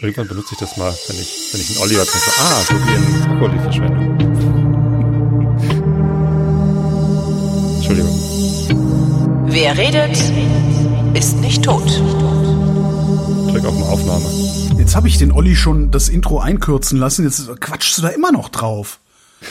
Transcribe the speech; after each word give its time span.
Irgendwann 0.00 0.28
benutze 0.28 0.54
ich 0.54 0.58
das 0.58 0.76
mal, 0.76 0.92
wenn 1.08 1.16
ich, 1.20 1.48
wenn 1.52 1.60
ich 1.60 1.70
einen 1.70 1.78
Oliver 1.78 2.04
treffe. 2.04 2.30
Ah, 2.40 2.60
so 2.62 2.74
wie 2.74 2.94
in 2.94 3.38
Brokkoli-Verschwendung. 3.38 4.18
Entschuldigung. 7.76 9.44
Wer 9.46 9.78
redet, 9.78 10.16
ist 11.16 11.36
nicht 11.38 11.62
tot. 11.62 11.86
Drück 13.52 13.64
auf 13.64 13.78
mal 13.78 13.88
Aufnahme. 13.88 14.24
Jetzt 14.78 14.96
habe 14.96 15.06
ich 15.06 15.18
den 15.18 15.30
Olli 15.30 15.54
schon 15.54 15.90
das 15.92 16.08
Intro 16.08 16.40
einkürzen 16.40 16.98
lassen. 16.98 17.24
Jetzt 17.24 17.48
quatschst 17.60 17.98
du 17.98 18.02
da 18.02 18.08
immer 18.08 18.32
noch 18.32 18.48
drauf. 18.48 18.98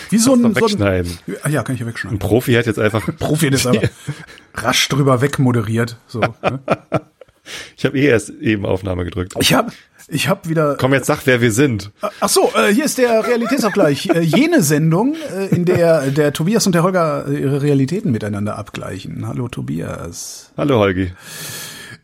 Wie 0.09 0.17
so 0.17 0.33
ein, 0.33 0.41
du 0.41 0.43
so 0.43 0.47
ein 0.49 0.55
wegschneiden. 0.55 1.17
Ah, 1.43 1.49
ja, 1.49 1.63
kann 1.63 1.75
ich 1.75 1.79
ja 1.81 1.85
Ein 1.85 1.89
wegschneiden. 1.91 2.19
Profi 2.19 2.53
hat 2.53 2.65
jetzt 2.65 2.79
einfach. 2.79 3.07
Profi 3.17 3.45
hat 3.45 3.53
jetzt 3.53 3.67
aber 3.67 3.81
rasch 4.55 4.89
drüber 4.89 5.21
wegmoderiert. 5.21 5.97
So, 6.07 6.19
ne? 6.19 6.59
Ich 7.77 7.85
habe 7.85 7.97
eh 7.97 8.05
erst 8.07 8.29
eben 8.29 8.65
Aufnahme 8.65 9.03
gedrückt. 9.05 9.33
Ich 9.39 9.53
habe 9.53 9.71
ich 10.07 10.27
hab 10.27 10.47
wieder. 10.49 10.75
Komm, 10.79 10.93
jetzt 10.93 11.07
sag, 11.07 11.25
wer 11.25 11.41
wir 11.41 11.51
sind. 11.51 11.91
Ach 12.19 12.29
so, 12.29 12.51
äh, 12.55 12.73
hier 12.73 12.85
ist 12.85 12.97
der 12.97 13.25
Realitätsabgleich. 13.25 14.09
äh, 14.09 14.19
jene 14.21 14.61
Sendung, 14.61 15.15
äh, 15.35 15.47
in 15.47 15.65
der 15.65 16.11
der 16.11 16.33
Tobias 16.33 16.65
und 16.65 16.73
der 16.75 16.83
Holger 16.83 17.25
äh, 17.27 17.37
ihre 17.41 17.61
Realitäten 17.61 18.11
miteinander 18.11 18.57
abgleichen. 18.57 19.27
Hallo 19.27 19.47
Tobias. 19.47 20.51
Hallo 20.57 20.79
Holgi. 20.79 21.11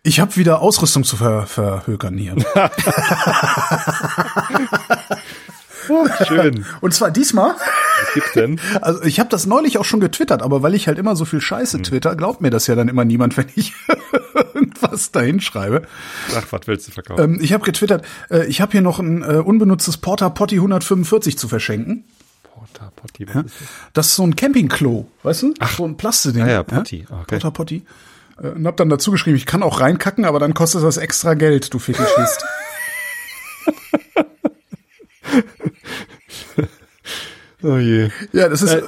Ich 0.04 0.20
habe 0.20 0.36
wieder 0.38 0.62
Ausrüstung 0.62 1.04
zu 1.04 1.18
ver 1.18 1.46
verhökern 1.46 2.18
hier. 2.18 2.36
Schön. 6.28 6.66
Und 6.82 6.94
zwar 6.94 7.12
diesmal, 7.12 7.52
Was 7.56 8.14
gibt's 8.14 8.34
denn? 8.34 8.60
also 8.82 9.02
ich 9.04 9.20
habe 9.20 9.30
das 9.30 9.46
neulich 9.46 9.78
auch 9.78 9.86
schon 9.86 10.00
getwittert, 10.00 10.42
aber 10.42 10.62
weil 10.64 10.74
ich 10.76 10.88
halt 10.88 10.98
immer 11.00 11.16
so 11.16 11.26
viel 11.26 11.42
Scheiße 11.42 11.82
twitter, 11.82 12.16
glaubt 12.16 12.42
mir 12.42 12.50
das 12.50 12.68
ja 12.68 12.76
dann 12.76 12.88
immer 12.88 13.06
niemand, 13.06 13.36
wenn 13.38 13.48
ich 13.56 13.74
irgendwas 14.34 15.12
dahin 15.12 15.40
schreibe. 15.42 15.84
Ach, 16.38 16.46
was 16.52 16.62
willst 16.66 16.88
du 16.88 16.92
verkaufen? 16.92 17.24
Ähm, 17.36 17.40
ich 17.42 17.54
habe 17.54 17.64
getwittert, 17.64 18.06
äh, 18.30 18.46
ich 18.46 18.62
habe 18.62 18.72
hier 18.72 18.82
noch 18.82 19.00
ein 19.00 19.22
äh, 19.24 19.36
unbenutztes 19.38 19.98
Porta 19.98 20.30
Potty 20.30 20.56
145 20.56 21.38
zu 21.38 21.48
verschenken. 21.48 22.04
Porta 22.44 22.92
Potty, 22.96 23.28
was 23.28 23.36
Ja? 23.36 23.42
ist 23.42 23.56
das? 23.62 23.68
Das 23.94 24.08
ist 24.08 24.16
so 24.16 24.24
ein 24.24 24.36
Campingklo, 24.36 25.08
weißt 25.24 25.44
du? 25.44 25.54
Ach, 25.60 25.76
so 25.78 25.86
ein 25.86 25.98
Plasteding. 25.98 26.44
Ah 26.44 26.50
ja, 26.50 26.64
Potty, 26.64 27.06
okay. 27.10 27.24
Porta 27.40 27.50
Potty. 27.52 27.84
Äh, 28.42 28.48
Und 28.50 28.68
hab 28.68 28.78
dann 28.78 28.90
dazu 28.90 29.12
geschrieben, 29.12 29.38
ich 29.38 29.46
kann 29.46 29.64
auch 29.64 29.80
reinkacken, 29.82 30.26
aber 30.26 30.40
dann 30.40 30.54
kostet 30.54 30.84
das 30.84 30.98
extra 30.98 31.34
Geld, 31.34 31.74
du 31.74 31.80
Fetischist. 31.80 32.46
Oh 37.62 37.78
je. 37.78 38.10
ja, 38.32 38.48
das 38.48 38.62
ist, 38.62 38.72
äh, 38.72 38.84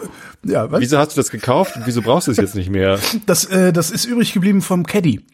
ja, 0.46 0.72
was? 0.72 0.80
Wieso 0.80 0.98
hast 0.98 1.12
du 1.12 1.20
das 1.20 1.30
gekauft 1.30 1.76
und 1.76 1.86
wieso 1.88 2.02
brauchst 2.02 2.28
du 2.28 2.32
es 2.32 2.38
jetzt 2.38 2.56
nicht 2.56 2.70
mehr? 2.70 3.00
Das, 3.26 3.44
äh, 3.46 3.74
das 3.74 3.92
ist 3.92 4.06
übrig 4.06 4.32
geblieben 4.34 4.62
vom 4.62 4.86
Caddy. 4.86 5.26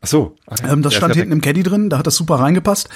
Ach 0.00 0.08
so. 0.08 0.34
Ach 0.48 0.56
Ähm, 0.68 0.82
das 0.82 0.94
stand 0.94 1.14
hinten 1.14 1.30
im 1.30 1.40
Caddy 1.40 1.62
drin, 1.62 1.88
da 1.90 1.98
hat 1.98 2.08
das 2.08 2.16
super 2.16 2.40
reingepasst. 2.40 2.88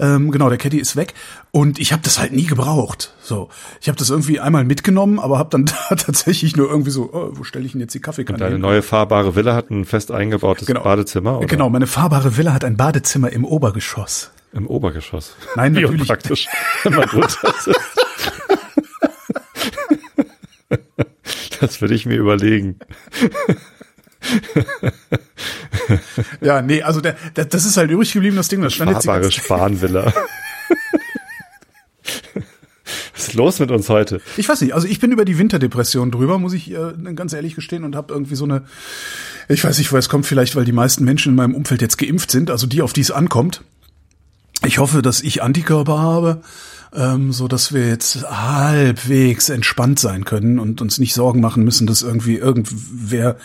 Ähm, 0.00 0.30
genau, 0.30 0.48
der 0.48 0.56
Caddy 0.56 0.78
ist 0.78 0.96
weg 0.96 1.12
und 1.50 1.78
ich 1.78 1.92
habe 1.92 2.00
das 2.02 2.18
halt 2.18 2.32
nie 2.32 2.46
gebraucht. 2.46 3.12
So, 3.22 3.50
ich 3.82 3.88
habe 3.88 3.98
das 3.98 4.08
irgendwie 4.08 4.40
einmal 4.40 4.64
mitgenommen, 4.64 5.18
aber 5.18 5.38
habe 5.38 5.50
dann 5.50 5.66
da 5.90 5.94
tatsächlich 5.94 6.56
nur 6.56 6.70
irgendwie 6.70 6.90
so, 6.90 7.10
oh, 7.12 7.32
wo 7.34 7.44
stelle 7.44 7.66
ich 7.66 7.72
denn 7.72 7.82
jetzt 7.82 7.92
die 7.94 8.00
Kaffeekanne 8.00 8.38
Deine 8.38 8.52
hin? 8.52 8.62
neue 8.62 8.80
fahrbare 8.80 9.36
Villa 9.36 9.54
hat 9.54 9.68
ein 9.70 9.84
fest 9.84 10.10
eingebautes 10.10 10.66
Genau. 10.66 10.82
Badezimmer 10.84 11.36
oder? 11.36 11.46
Genau, 11.48 11.68
meine 11.68 11.86
fahrbare 11.86 12.38
Villa 12.38 12.54
hat 12.54 12.64
ein 12.64 12.78
Badezimmer 12.78 13.30
im 13.30 13.44
Obergeschoss. 13.44 14.30
Im 14.54 14.66
Obergeschoss. 14.66 15.36
Nein, 15.56 15.74
Wie 15.76 15.82
natürlich. 15.82 16.48
man 16.84 17.02
drunter 17.08 17.54
sitzt. 17.60 17.80
Das 21.60 21.80
würde 21.80 21.94
ich 21.94 22.06
mir 22.06 22.16
überlegen. 22.16 22.78
Ja, 26.40 26.62
nee, 26.62 26.82
also 26.82 27.00
der, 27.00 27.16
der, 27.36 27.44
das 27.46 27.64
ist 27.64 27.76
halt 27.76 27.90
übrig 27.90 28.12
geblieben, 28.12 28.36
das 28.36 28.48
Ding. 28.48 28.62
Das 28.62 28.74
stand 28.74 28.90
jetzt 28.90 29.04
Fahrbare 29.04 29.22
ganze, 29.22 29.40
Spanvilla. 29.40 30.12
Was 33.14 33.28
ist 33.28 33.34
los 33.34 33.60
mit 33.60 33.70
uns 33.70 33.88
heute? 33.88 34.20
Ich 34.36 34.48
weiß 34.48 34.60
nicht, 34.60 34.74
also 34.74 34.86
ich 34.86 35.00
bin 35.00 35.12
über 35.12 35.24
die 35.24 35.38
Winterdepression 35.38 36.10
drüber, 36.10 36.38
muss 36.38 36.52
ich 36.52 36.70
äh, 36.70 36.92
ganz 37.14 37.32
ehrlich 37.32 37.54
gestehen, 37.54 37.84
und 37.84 37.96
habe 37.96 38.12
irgendwie 38.12 38.34
so 38.34 38.44
eine, 38.44 38.64
ich 39.48 39.64
weiß 39.64 39.78
nicht, 39.78 39.90
woher 39.90 40.00
es 40.00 40.08
kommt, 40.08 40.26
vielleicht 40.26 40.56
weil 40.56 40.64
die 40.64 40.72
meisten 40.72 41.04
Menschen 41.04 41.30
in 41.30 41.36
meinem 41.36 41.54
Umfeld 41.54 41.80
jetzt 41.80 41.96
geimpft 41.96 42.30
sind, 42.30 42.50
also 42.50 42.66
die, 42.66 42.82
auf 42.82 42.92
die 42.92 43.00
es 43.00 43.10
ankommt. 43.10 43.62
Ich 44.66 44.78
hoffe, 44.78 45.02
dass 45.02 45.20
ich 45.22 45.42
Antikörper 45.42 45.98
habe, 45.98 46.40
ähm, 46.94 47.32
so 47.32 47.48
dass 47.48 47.72
wir 47.72 47.88
jetzt 47.88 48.24
halbwegs 48.30 49.48
entspannt 49.48 49.98
sein 49.98 50.24
können 50.24 50.58
und 50.58 50.80
uns 50.80 50.98
nicht 50.98 51.14
Sorgen 51.14 51.40
machen 51.40 51.64
müssen, 51.64 51.86
dass 51.86 52.02
irgendwie 52.02 52.36
irgendwer 52.36 53.36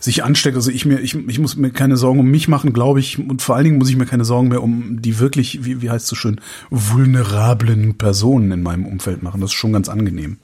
sich 0.00 0.24
ansteckt. 0.24 0.56
Also 0.56 0.70
ich 0.70 0.84
mir, 0.84 0.98
ich, 0.98 1.14
ich 1.14 1.38
muss 1.38 1.56
mir 1.56 1.70
keine 1.70 1.96
Sorgen 1.96 2.20
um 2.20 2.30
mich 2.30 2.48
machen, 2.48 2.72
glaube 2.72 3.00
ich, 3.00 3.18
und 3.18 3.40
vor 3.40 3.54
allen 3.54 3.64
Dingen 3.64 3.78
muss 3.78 3.88
ich 3.88 3.96
mir 3.96 4.06
keine 4.06 4.24
Sorgen 4.24 4.48
mehr 4.48 4.62
um 4.62 5.00
die 5.00 5.18
wirklich, 5.18 5.64
wie, 5.64 5.80
wie 5.80 5.90
heißt 5.90 6.04
es 6.04 6.10
so 6.10 6.16
schön, 6.16 6.40
vulnerablen 6.70 7.96
Personen 7.96 8.50
in 8.52 8.62
meinem 8.62 8.86
Umfeld 8.86 9.22
machen. 9.22 9.40
Das 9.40 9.50
ist 9.50 9.56
schon 9.56 9.72
ganz 9.72 9.88
angenehm. 9.88 10.38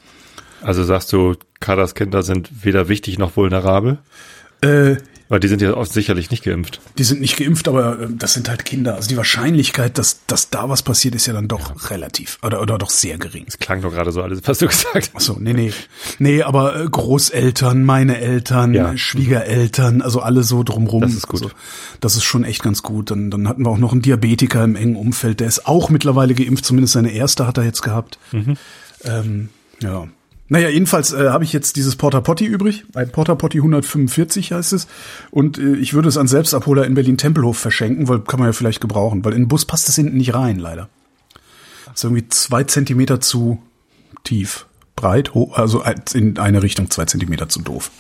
Also 0.62 0.84
sagst 0.84 1.12
du, 1.12 1.34
Kadas 1.60 1.94
Kinder 1.94 2.22
sind 2.22 2.64
weder 2.64 2.88
wichtig 2.88 3.18
noch 3.18 3.36
vulnerabel? 3.36 3.98
Äh, 4.60 4.96
Weil 5.30 5.40
die 5.40 5.48
sind 5.48 5.60
ja 5.60 5.74
auch 5.74 5.84
sicherlich 5.84 6.30
nicht 6.30 6.42
geimpft. 6.44 6.80
die 6.96 7.04
sind 7.04 7.20
nicht 7.20 7.36
geimpft, 7.36 7.68
aber 7.68 8.00
äh, 8.00 8.06
das 8.10 8.32
sind 8.32 8.48
halt 8.48 8.64
Kinder. 8.64 8.94
Also 8.94 9.08
die 9.10 9.16
Wahrscheinlichkeit, 9.18 9.98
dass, 9.98 10.20
dass 10.26 10.48
da 10.48 10.68
was 10.70 10.82
passiert, 10.82 11.14
ist 11.14 11.26
ja 11.26 11.34
dann 11.34 11.48
doch 11.48 11.90
relativ 11.90 12.38
oder, 12.42 12.62
oder 12.62 12.78
doch 12.78 12.88
sehr 12.90 13.18
gering. 13.18 13.44
Es 13.46 13.58
klang 13.58 13.82
doch 13.82 13.90
gerade 13.92 14.10
so 14.10 14.22
alles, 14.22 14.40
was 14.46 14.58
du 14.58 14.66
gesagt 14.68 15.10
Ach 15.12 15.14
hast. 15.16 15.24
so, 15.26 15.36
nee, 15.38 15.52
nee. 15.52 15.72
Nee, 16.18 16.42
aber 16.42 16.80
äh, 16.80 16.88
Großeltern, 16.88 17.84
meine 17.84 18.18
Eltern, 18.18 18.72
Ja. 18.72 18.96
Schwiegereltern, 18.96 20.00
also 20.02 20.20
alle 20.20 20.42
so 20.42 20.62
drumrum. 20.62 21.02
Das 21.02 21.14
ist 21.14 21.28
gut. 21.28 21.42
Also, 21.42 21.54
das 22.00 22.16
ist 22.16 22.24
schon 22.24 22.44
echt 22.44 22.62
ganz 22.62 22.82
gut. 22.82 23.10
Dann, 23.10 23.30
dann 23.30 23.48
hatten 23.48 23.64
wir 23.66 23.70
auch 23.70 23.78
noch 23.78 23.92
einen 23.92 24.02
Diabetiker 24.02 24.64
im 24.64 24.76
engen 24.76 24.96
Umfeld, 24.96 25.40
der 25.40 25.48
ist 25.48 25.66
auch 25.66 25.90
mittlerweile 25.90 26.34
geimpft, 26.34 26.64
zumindest 26.64 26.94
seine 26.94 27.10
erste 27.12 27.46
hat 27.46 27.58
er 27.58 27.64
jetzt 27.64 27.82
gehabt. 27.82 28.18
Mhm. 28.32 28.56
Ähm, 29.04 29.48
ja. 29.82 30.08
Naja, 30.50 30.68
jedenfalls 30.70 31.12
äh, 31.12 31.28
habe 31.28 31.44
ich 31.44 31.52
jetzt 31.52 31.76
dieses 31.76 31.96
Porta 31.96 32.20
Potty 32.22 32.46
übrig. 32.46 32.84
Ein 32.94 33.10
Porta 33.10 33.34
Potty 33.34 33.58
145 33.58 34.52
heißt 34.52 34.72
es. 34.72 34.86
Und 35.30 35.58
äh, 35.58 35.74
ich 35.76 35.92
würde 35.94 36.08
es 36.08 36.16
an 36.16 36.26
Selbstabholer 36.26 36.86
in 36.86 36.94
Berlin-Tempelhof 36.94 37.58
verschenken, 37.58 38.08
weil 38.08 38.20
kann 38.20 38.40
man 38.40 38.48
ja 38.48 38.52
vielleicht 38.54 38.80
gebrauchen, 38.80 39.24
weil 39.24 39.34
in 39.34 39.42
den 39.42 39.48
Bus 39.48 39.64
passt 39.66 39.88
es 39.88 39.94
hinten 39.96 40.16
nicht 40.16 40.34
rein, 40.34 40.58
leider. 40.58 40.88
Ist 41.94 42.04
irgendwie 42.04 42.28
zwei 42.28 42.64
Zentimeter 42.64 43.20
zu 43.20 43.62
tief. 44.24 44.66
Breit, 44.96 45.34
hoch, 45.34 45.56
also 45.56 45.84
in 46.14 46.38
eine 46.38 46.62
Richtung 46.62 46.90
zwei 46.90 47.04
Zentimeter 47.04 47.48
zu 47.48 47.60
doof. 47.62 47.90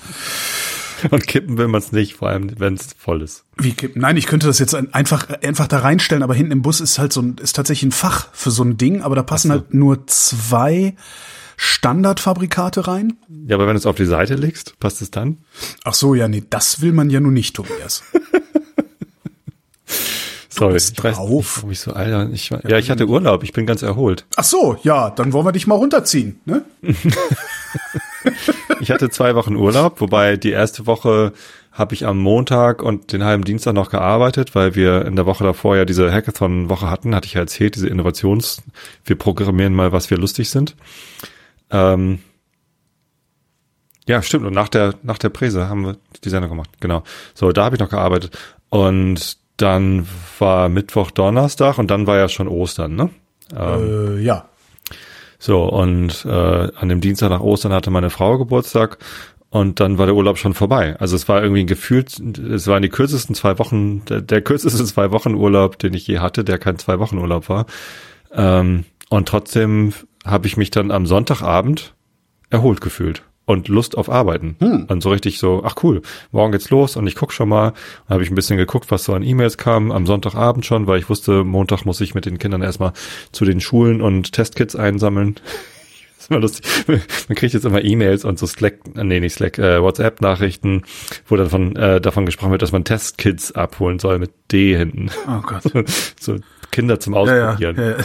Und 1.10 1.28
kippen 1.28 1.58
will 1.58 1.68
man 1.68 1.80
es 1.80 1.92
nicht, 1.92 2.14
vor 2.16 2.28
allem 2.28 2.50
wenn 2.58 2.74
es 2.74 2.88
voll 2.98 3.22
ist. 3.22 3.44
Wie 3.56 3.72
kippen? 3.72 4.02
Nein, 4.02 4.16
ich 4.16 4.26
könnte 4.26 4.48
das 4.48 4.58
jetzt 4.58 4.74
ein- 4.74 4.92
einfach, 4.92 5.28
einfach 5.42 5.68
da 5.68 5.78
reinstellen, 5.78 6.24
aber 6.24 6.34
hinten 6.34 6.50
im 6.50 6.62
Bus 6.62 6.80
ist 6.80 6.98
halt 6.98 7.12
so 7.12 7.20
ein, 7.22 7.36
ist 7.40 7.54
tatsächlich 7.54 7.88
ein 7.90 7.92
Fach 7.92 8.28
für 8.32 8.50
so 8.50 8.64
ein 8.64 8.78
Ding, 8.78 9.02
aber 9.02 9.14
da 9.14 9.22
passen 9.22 9.52
halt 9.52 9.72
nur 9.74 10.06
zwei 10.08 10.96
Standardfabrikate 11.60 12.86
rein. 12.88 13.18
Ja, 13.46 13.56
aber 13.56 13.66
wenn 13.66 13.74
du 13.74 13.78
es 13.78 13.86
auf 13.86 13.96
die 13.96 14.04
Seite 14.06 14.34
legst, 14.36 14.78
passt 14.78 15.02
es 15.02 15.10
dann? 15.10 15.38
Ach 15.84 15.92
so, 15.94 16.14
ja, 16.14 16.28
nee, 16.28 16.44
das 16.48 16.80
will 16.80 16.92
man 16.92 17.10
ja 17.10 17.18
nun 17.20 17.34
nicht, 17.34 17.54
Tobias. 17.56 18.02
Sorry, 20.50 20.76
ich 20.76 20.92
drauf. 20.94 21.04
nicht, 21.28 21.56
warum 21.56 21.70
ich 21.70 21.80
so, 21.80 21.92
Alter, 21.92 22.30
ich, 22.32 22.50
war- 22.50 22.64
ja, 22.68 22.78
ich 22.78 22.90
hatte 22.90 23.06
Urlaub, 23.06 23.42
ich 23.44 23.52
bin 23.52 23.64
ganz 23.66 23.82
erholt. 23.82 24.24
Ach 24.36 24.44
so, 24.44 24.76
ja, 24.82 25.10
dann 25.10 25.32
wollen 25.32 25.46
wir 25.46 25.52
dich 25.52 25.66
mal 25.66 25.74
runterziehen, 25.76 26.40
ne? 26.46 26.64
Ich 28.80 28.90
hatte 28.90 29.10
zwei 29.10 29.34
Wochen 29.34 29.56
Urlaub, 29.56 30.00
wobei 30.00 30.36
die 30.36 30.50
erste 30.50 30.86
Woche 30.86 31.32
habe 31.72 31.94
ich 31.94 32.06
am 32.06 32.18
Montag 32.18 32.82
und 32.82 33.12
den 33.12 33.24
halben 33.24 33.44
Dienstag 33.44 33.72
noch 33.74 33.90
gearbeitet, 33.90 34.54
weil 34.54 34.74
wir 34.74 35.04
in 35.06 35.16
der 35.16 35.26
Woche 35.26 35.44
davor 35.44 35.76
ja 35.76 35.84
diese 35.84 36.12
Hackathon-Woche 36.12 36.90
hatten, 36.90 37.14
hatte 37.14 37.26
ich 37.26 37.34
ja 37.34 37.40
erzählt, 37.40 37.74
diese 37.76 37.88
Innovations, 37.88 38.62
wir 39.04 39.16
programmieren 39.16 39.74
mal, 39.74 39.92
was 39.92 40.10
wir 40.10 40.18
lustig 40.18 40.50
sind. 40.50 40.76
Ähm, 41.70 42.20
ja, 44.06 44.22
stimmt. 44.22 44.46
Und 44.46 44.54
nach 44.54 44.68
der, 44.68 44.94
nach 45.02 45.18
der 45.18 45.28
Präse 45.28 45.68
haben 45.68 45.84
wir 45.84 45.96
die 46.24 46.30
Sendung 46.30 46.50
gemacht. 46.50 46.70
Genau. 46.80 47.02
So, 47.34 47.52
da 47.52 47.64
habe 47.64 47.76
ich 47.76 47.80
noch 47.80 47.90
gearbeitet. 47.90 48.36
Und 48.70 49.36
dann 49.58 50.06
war 50.38 50.68
Mittwoch, 50.68 51.10
Donnerstag 51.10 51.78
und 51.78 51.90
dann 51.90 52.06
war 52.06 52.16
ja 52.16 52.28
schon 52.28 52.48
Ostern, 52.48 52.94
ne? 52.94 53.10
Äh, 53.54 54.20
ja. 54.22 54.48
So, 55.38 55.64
und 55.64 56.24
äh, 56.24 56.28
an 56.74 56.88
dem 56.88 57.00
Dienstag 57.00 57.30
nach 57.30 57.40
Ostern 57.40 57.72
hatte 57.72 57.90
meine 57.90 58.10
Frau 58.10 58.38
Geburtstag 58.38 58.98
und 59.50 59.80
dann 59.80 59.98
war 59.98 60.06
der 60.06 60.14
Urlaub 60.14 60.38
schon 60.38 60.54
vorbei. 60.54 60.96
Also 60.98 61.16
es 61.16 61.28
war 61.28 61.42
irgendwie 61.42 61.62
ein 61.62 61.68
Gefühl, 61.68 62.04
es 62.04 62.66
waren 62.66 62.82
die 62.82 62.88
kürzesten 62.88 63.34
zwei 63.34 63.58
Wochen, 63.58 64.04
der, 64.06 64.20
der 64.20 64.42
kürzeste 64.42 64.84
zwei 64.84 65.10
Wochen 65.10 65.34
Urlaub, 65.34 65.78
den 65.78 65.94
ich 65.94 66.06
je 66.06 66.18
hatte, 66.18 66.44
der 66.44 66.58
kein 66.58 66.78
zwei 66.78 66.98
Wochen 66.98 67.18
Urlaub 67.18 67.48
war. 67.48 67.66
Ähm, 68.32 68.84
und 69.10 69.28
trotzdem 69.28 69.92
habe 70.30 70.46
ich 70.46 70.56
mich 70.56 70.70
dann 70.70 70.90
am 70.90 71.06
Sonntagabend 71.06 71.94
erholt 72.50 72.80
gefühlt 72.80 73.22
und 73.44 73.68
Lust 73.68 73.96
auf 73.96 74.10
Arbeiten. 74.10 74.56
Und 74.88 75.02
so 75.02 75.10
richtig 75.10 75.38
so, 75.38 75.62
ach 75.64 75.76
cool, 75.82 76.02
morgen 76.32 76.52
geht's 76.52 76.68
los 76.70 76.96
und 76.96 77.06
ich 77.06 77.14
guck 77.14 77.32
schon 77.32 77.48
mal. 77.48 77.72
Dann 78.06 78.14
habe 78.14 78.22
ich 78.22 78.30
ein 78.30 78.34
bisschen 78.34 78.58
geguckt, 78.58 78.90
was 78.90 79.04
so 79.04 79.14
an 79.14 79.22
E-Mails 79.22 79.56
kam 79.56 79.90
am 79.90 80.06
Sonntagabend 80.06 80.66
schon, 80.66 80.86
weil 80.86 80.98
ich 80.98 81.08
wusste, 81.08 81.44
Montag 81.44 81.84
muss 81.86 82.00
ich 82.02 82.14
mit 82.14 82.26
den 82.26 82.38
Kindern 82.38 82.60
erstmal 82.62 82.92
zu 83.32 83.44
den 83.46 83.60
Schulen 83.60 84.02
und 84.02 84.32
Testkits 84.32 84.76
einsammeln. 84.76 85.36
Das 86.16 86.18
ist 86.24 86.30
immer 86.30 86.40
lustig. 86.40 86.66
Man 87.28 87.36
kriegt 87.36 87.54
jetzt 87.54 87.64
immer 87.64 87.82
E-Mails 87.82 88.26
und 88.26 88.38
so 88.38 88.46
Slack, 88.46 88.80
nee, 88.94 89.18
nicht 89.20 89.34
Slack, 89.34 89.58
äh, 89.58 89.80
WhatsApp-Nachrichten, 89.80 90.82
wo 91.26 91.36
dann 91.36 91.48
von, 91.48 91.74
äh, 91.76 92.02
davon 92.02 92.26
gesprochen 92.26 92.50
wird, 92.50 92.60
dass 92.60 92.72
man 92.72 92.84
Testkits 92.84 93.52
abholen 93.52 93.98
soll 93.98 94.18
mit 94.18 94.32
D 94.52 94.76
hinten. 94.76 95.10
Oh 95.26 95.40
Gott. 95.40 95.62
so 96.20 96.36
Kinder 96.70 97.00
zum 97.00 97.14
Ja, 97.14 97.24
ja, 97.24 97.48
Ausprobieren. 97.52 97.76
ja, 97.78 97.90
ja. 97.92 97.96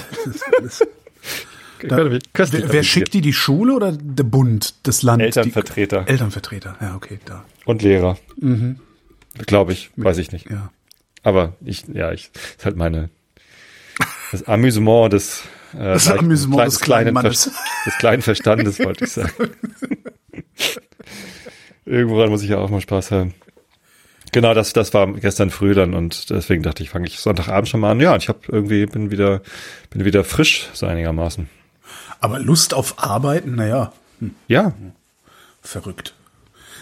Köstlich 2.33 2.63
Wer, 2.63 2.73
wer 2.73 2.83
schickt 2.83 3.13
die, 3.13 3.21
die 3.21 3.33
Schule 3.33 3.73
oder 3.75 3.91
der 3.91 4.23
Bund, 4.23 4.75
das 4.83 5.01
Land? 5.03 5.21
Elternvertreter 5.21 6.03
Die, 6.03 6.09
Elternvertreter, 6.11 6.75
ja, 6.81 6.95
okay, 6.95 7.19
da. 7.25 7.43
und 7.65 7.81
Lehrer. 7.81 8.17
Glaube 9.45 9.73
ich, 9.73 9.91
weiß 9.95 10.17
ich 10.19 10.31
nicht. 10.31 10.49
Ja. 10.49 10.71
Aber 11.23 11.53
ich, 11.63 11.85
ja, 11.93 12.11
ich, 12.11 12.31
ist 12.57 12.65
halt 12.65 12.75
meine, 12.77 13.09
das 14.31 14.43
Amüsement 14.47 15.13
des, 15.13 15.43
äh, 15.73 15.77
Das 15.79 16.05
leicht- 16.07 16.19
Amüsement 16.19 16.65
des 16.67 16.79
kleinen 16.79 17.07
Ver- 17.07 17.23
Mannes. 17.23 17.51
des 17.85 17.97
kleinen 17.97 18.21
Verstandes, 18.21 18.79
wollte 18.79 19.05
ich 19.05 19.11
sagen. 19.11 19.31
Irgendworan 21.85 22.29
muss 22.29 22.43
ich 22.43 22.49
ja 22.49 22.57
auch 22.59 22.69
mal 22.69 22.81
Spaß 22.81 23.11
haben. 23.11 23.33
Genau, 24.31 24.53
das, 24.53 24.73
das 24.73 24.93
war 24.93 25.11
gestern 25.13 25.49
früh 25.51 25.73
dann 25.75 25.93
und 25.93 26.29
deswegen 26.29 26.63
dachte 26.63 26.81
ich, 26.81 26.89
fange 26.89 27.05
ich 27.07 27.19
Sonntagabend 27.19 27.67
schon 27.69 27.81
mal 27.81 27.91
an. 27.91 27.99
Ja, 27.99 28.13
und 28.13 28.23
ich 28.23 28.29
habe 28.29 28.39
irgendwie, 28.47 28.85
bin 28.85 29.11
wieder, 29.11 29.41
bin 29.91 30.05
wieder 30.05 30.23
frisch, 30.23 30.69
so 30.73 30.85
einigermaßen. 30.87 31.49
Aber 32.23 32.39
Lust 32.39 32.73
auf 32.73 33.03
Arbeiten, 33.03 33.55
naja, 33.55 33.91
Ja, 34.47 34.71
verrückt. 35.61 36.13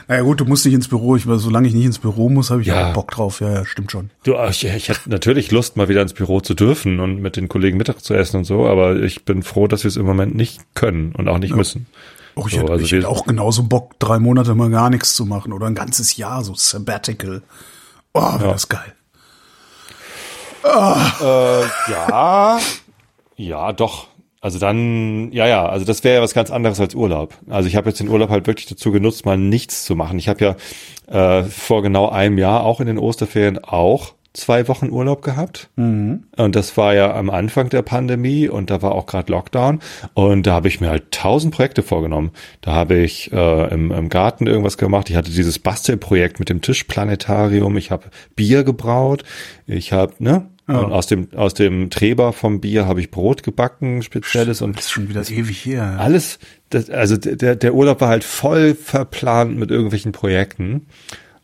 Naja 0.08 0.22
gut, 0.22 0.40
du 0.40 0.46
musst 0.46 0.66
nicht 0.66 0.76
ins 0.76 0.88
Büro. 0.88 1.16
Ich, 1.16 1.24
solange 1.26 1.68
ich 1.68 1.74
nicht 1.74 1.86
ins 1.86 1.98
Büro 1.98 2.30
muss, 2.30 2.52
habe 2.52 2.62
ich 2.62 2.68
Ja. 2.68 2.90
auch 2.90 2.94
Bock 2.94 3.10
drauf. 3.10 3.40
Ja, 3.42 3.50
ja, 3.52 3.66
stimmt 3.66 3.92
schon. 3.92 4.12
Du, 4.24 4.36
ich, 4.50 4.64
ich 4.64 4.90
hätte 4.90 5.10
natürlich 5.10 5.50
Lust, 5.50 5.78
mal 5.78 5.90
wieder 5.90 6.04
ins 6.04 6.14
Büro 6.14 6.42
zu 6.42 6.54
dürfen 6.54 7.00
und 7.00 7.22
mit 7.22 7.38
den 7.38 7.48
Kollegen 7.50 7.78
Mittag 7.78 8.02
zu 8.04 8.14
essen 8.14 8.38
und 8.38 8.44
so, 8.44 8.68
aber 8.68 8.98
ich 8.98 9.26
bin 9.26 9.42
froh, 9.42 9.68
dass 9.68 9.84
wir 9.84 9.90
es 9.90 9.98
im 9.98 10.06
Moment 10.06 10.36
nicht 10.36 10.62
können 10.76 11.14
und 11.16 11.28
auch 11.28 11.40
nicht 11.40 11.56
müssen. 11.56 11.88
Auch 12.36 12.48
ich, 12.48 12.54
So, 12.54 12.60
hätte, 12.62 12.72
also 12.74 12.86
ich 12.86 12.92
hätte 12.92 13.10
auch 13.10 13.26
genauso 13.26 13.64
Bock, 13.64 13.98
drei 13.98 14.20
Monate 14.20 14.54
mal 14.54 14.70
gar 14.70 14.92
nichts 14.92 15.16
zu 15.16 15.26
machen 15.26 15.54
oder 15.54 15.66
ein 15.66 15.76
ganzes 15.76 16.18
Jahr, 16.18 16.44
so 16.44 16.54
Sabbatical. 16.54 17.42
Oh, 18.14 18.22
wäre 18.40 18.52
das 18.52 18.70
geil. 18.70 18.94
Ja, 21.88 22.60
ja, 23.38 23.74
doch. 23.74 24.08
Also 24.42 24.58
dann, 24.58 25.32
ja, 25.32 25.48
ja, 25.48 25.68
also 25.68 25.86
das 25.86 26.04
wäre 26.04 26.16
ja 26.16 26.22
was 26.22 26.34
ganz 26.34 26.50
anderes 26.50 26.80
als 26.80 26.96
Urlaub. 26.96 27.36
Also 27.48 27.70
ich 27.70 27.76
habe 27.76 27.90
jetzt 27.90 28.00
den 28.00 28.10
Urlaub 28.10 28.32
halt 28.32 28.48
wirklich 28.48 28.66
dazu 28.66 28.92
genutzt, 28.92 29.24
mal 29.24 29.38
nichts 29.38 29.86
zu 29.86 29.96
machen. 29.96 30.18
Ich 30.18 30.28
habe 30.28 30.56
ja 31.08 31.40
äh, 31.40 31.44
vor 31.44 31.84
genau 31.84 32.10
einem 32.10 32.40
Jahr 32.40 32.64
auch 32.64 32.80
in 32.80 32.88
den 32.88 32.98
Osterferien 32.98 33.64
auch 33.64 34.16
zwei 34.34 34.68
Wochen 34.68 34.90
Urlaub 34.90 35.22
gehabt. 35.22 35.70
Und 36.38 36.56
das 36.56 36.76
war 36.78 36.96
ja 36.96 37.14
am 37.14 37.30
Anfang 37.30 37.70
der 37.70 37.82
Pandemie 37.84 38.48
und 38.48 38.70
da 38.70 38.82
war 38.82 38.94
auch 38.94 39.06
gerade 39.06 39.32
Lockdown. 39.32 39.80
Und 40.14 40.48
da 40.48 40.54
habe 40.54 40.70
ich 40.70 40.82
mir 40.82 40.90
halt 40.90 41.12
tausend 41.12 41.54
Projekte 41.54 41.84
vorgenommen. 41.84 42.32
Da 42.62 42.72
habe 42.72 42.96
ich 42.96 43.32
äh, 43.32 43.74
im, 43.74 43.92
im 43.92 44.10
Garten 44.10 44.48
irgendwas 44.48 44.78
gemacht. 44.78 45.10
Ich 45.10 45.16
hatte 45.16 45.32
dieses 45.32 45.60
Bastelprojekt 45.60 46.40
mit 46.40 46.50
dem 46.50 46.62
Tischplanetarium. 46.62 47.78
Ich 47.78 47.92
habe 47.92 48.06
Bier 48.36 48.64
gebraut. 48.64 49.24
Ich 49.68 49.92
habe, 49.92 50.14
ne? 50.20 50.48
Und 50.80 50.92
aus 50.92 51.08
dem, 51.08 51.28
aus 51.36 51.54
dem 51.54 51.90
Treber 51.90 52.34
vom 52.34 52.62
Bier 52.62 52.88
habe 52.88 53.00
ich 53.00 53.12
Brot 53.12 53.44
gebacken, 53.44 54.02
spezielles 54.02 54.62
und 54.62 54.78
Das 54.78 54.86
ist 54.86 54.92
schon 54.92 55.10
wieder 55.10 55.22
ewig 55.30 55.66
her. 55.66 55.98
alles, 56.00 56.40
das, 56.70 56.90
also 56.90 57.18
der, 57.18 57.56
der 57.56 57.74
Urlaub 57.74 58.02
war 58.02 58.10
halt 58.10 58.24
voll 58.24 58.76
verplant 58.76 59.58
mit 59.58 59.72
irgendwelchen 59.72 60.12
Projekten. 60.12 60.88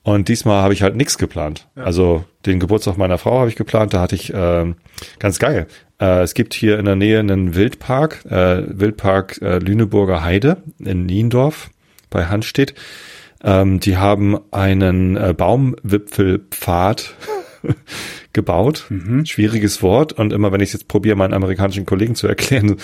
Und 0.04 0.30
diesmal 0.30 0.62
habe 0.62 0.74
ich 0.74 0.84
halt 0.84 0.96
nichts 0.96 1.18
geplant. 1.18 1.68
Also 1.76 2.24
den 2.46 2.62
Geburtstag 2.62 2.98
meiner 2.98 3.18
Frau 3.18 3.40
habe 3.40 3.50
ich 3.50 3.58
geplant, 3.58 3.94
da 3.94 4.00
hatte 4.00 4.16
ich 4.16 4.32
ähm, 4.34 4.76
ganz 5.20 5.38
geil. 5.38 5.68
Äh, 6.00 6.22
es 6.22 6.34
gibt 6.34 6.54
hier 6.54 6.80
in 6.80 6.86
der 6.86 6.96
Nähe 6.96 7.20
einen 7.20 7.56
Wildpark, 7.56 8.24
äh, 8.26 8.64
Wildpark 8.68 9.42
äh, 9.42 9.60
Lüneburger 9.60 10.24
Heide 10.24 10.64
in 10.80 11.06
Niendorf 11.06 11.72
bei 12.10 12.28
Handstedt. 12.28 12.74
Ähm, 13.44 13.82
die 13.82 13.98
haben 13.98 14.40
einen 14.52 15.18
äh, 15.18 15.34
Baumwipfelpfad 15.38 17.14
gebaut. 18.34 18.86
Schwieriges 19.24 19.82
Wort. 19.82 20.14
Und 20.14 20.34
immer 20.34 20.52
wenn 20.52 20.62
ich 20.62 20.70
es 20.70 20.74
jetzt 20.74 20.88
probiere, 20.88 21.16
meinen 21.16 21.34
amerikanischen 21.34 21.86
Kollegen 21.86 22.16
zu 22.16 22.28
erklären, 22.28 22.78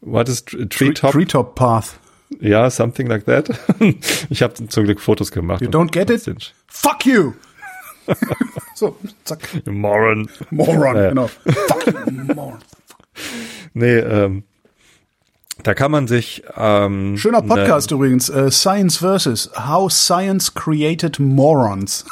what 0.00 0.28
is 0.28 0.46
tr- 0.46 0.68
treetop? 0.68 1.12
Treetop 1.12 1.54
Path. 1.54 1.98
Ja, 2.40 2.68
something 2.70 3.06
like 3.06 3.24
that. 3.26 3.50
Ich 4.30 4.42
habe 4.42 4.54
zum 4.54 4.84
Glück 4.84 5.00
Fotos 5.00 5.30
gemacht. 5.30 5.62
You 5.62 5.68
don't 5.68 5.92
get 5.92 6.10
it? 6.10 6.54
Fuck 6.66 7.06
you! 7.06 7.34
so, 8.74 8.96
zack. 9.24 9.40
Moron. 9.66 10.28
Moron, 10.50 10.96
Ja. 10.96 11.08
genau. 11.10 11.26
Fuck 11.28 11.86
you, 11.86 12.34
Moron. 12.34 12.58
Nee, 13.74 13.98
ähm, 13.98 14.42
da 15.62 15.74
kann 15.74 15.90
man 15.90 16.06
sich 16.06 16.42
ähm, 16.56 17.16
Schöner 17.16 17.40
ne- 17.42 17.48
Podcast 17.48 17.90
übrigens. 17.90 18.28
Äh, 18.28 18.50
Science 18.50 18.98
versus 18.98 19.50
How 19.56 19.90
Science 19.90 20.54
Created 20.54 21.18
Morons. 21.18 22.04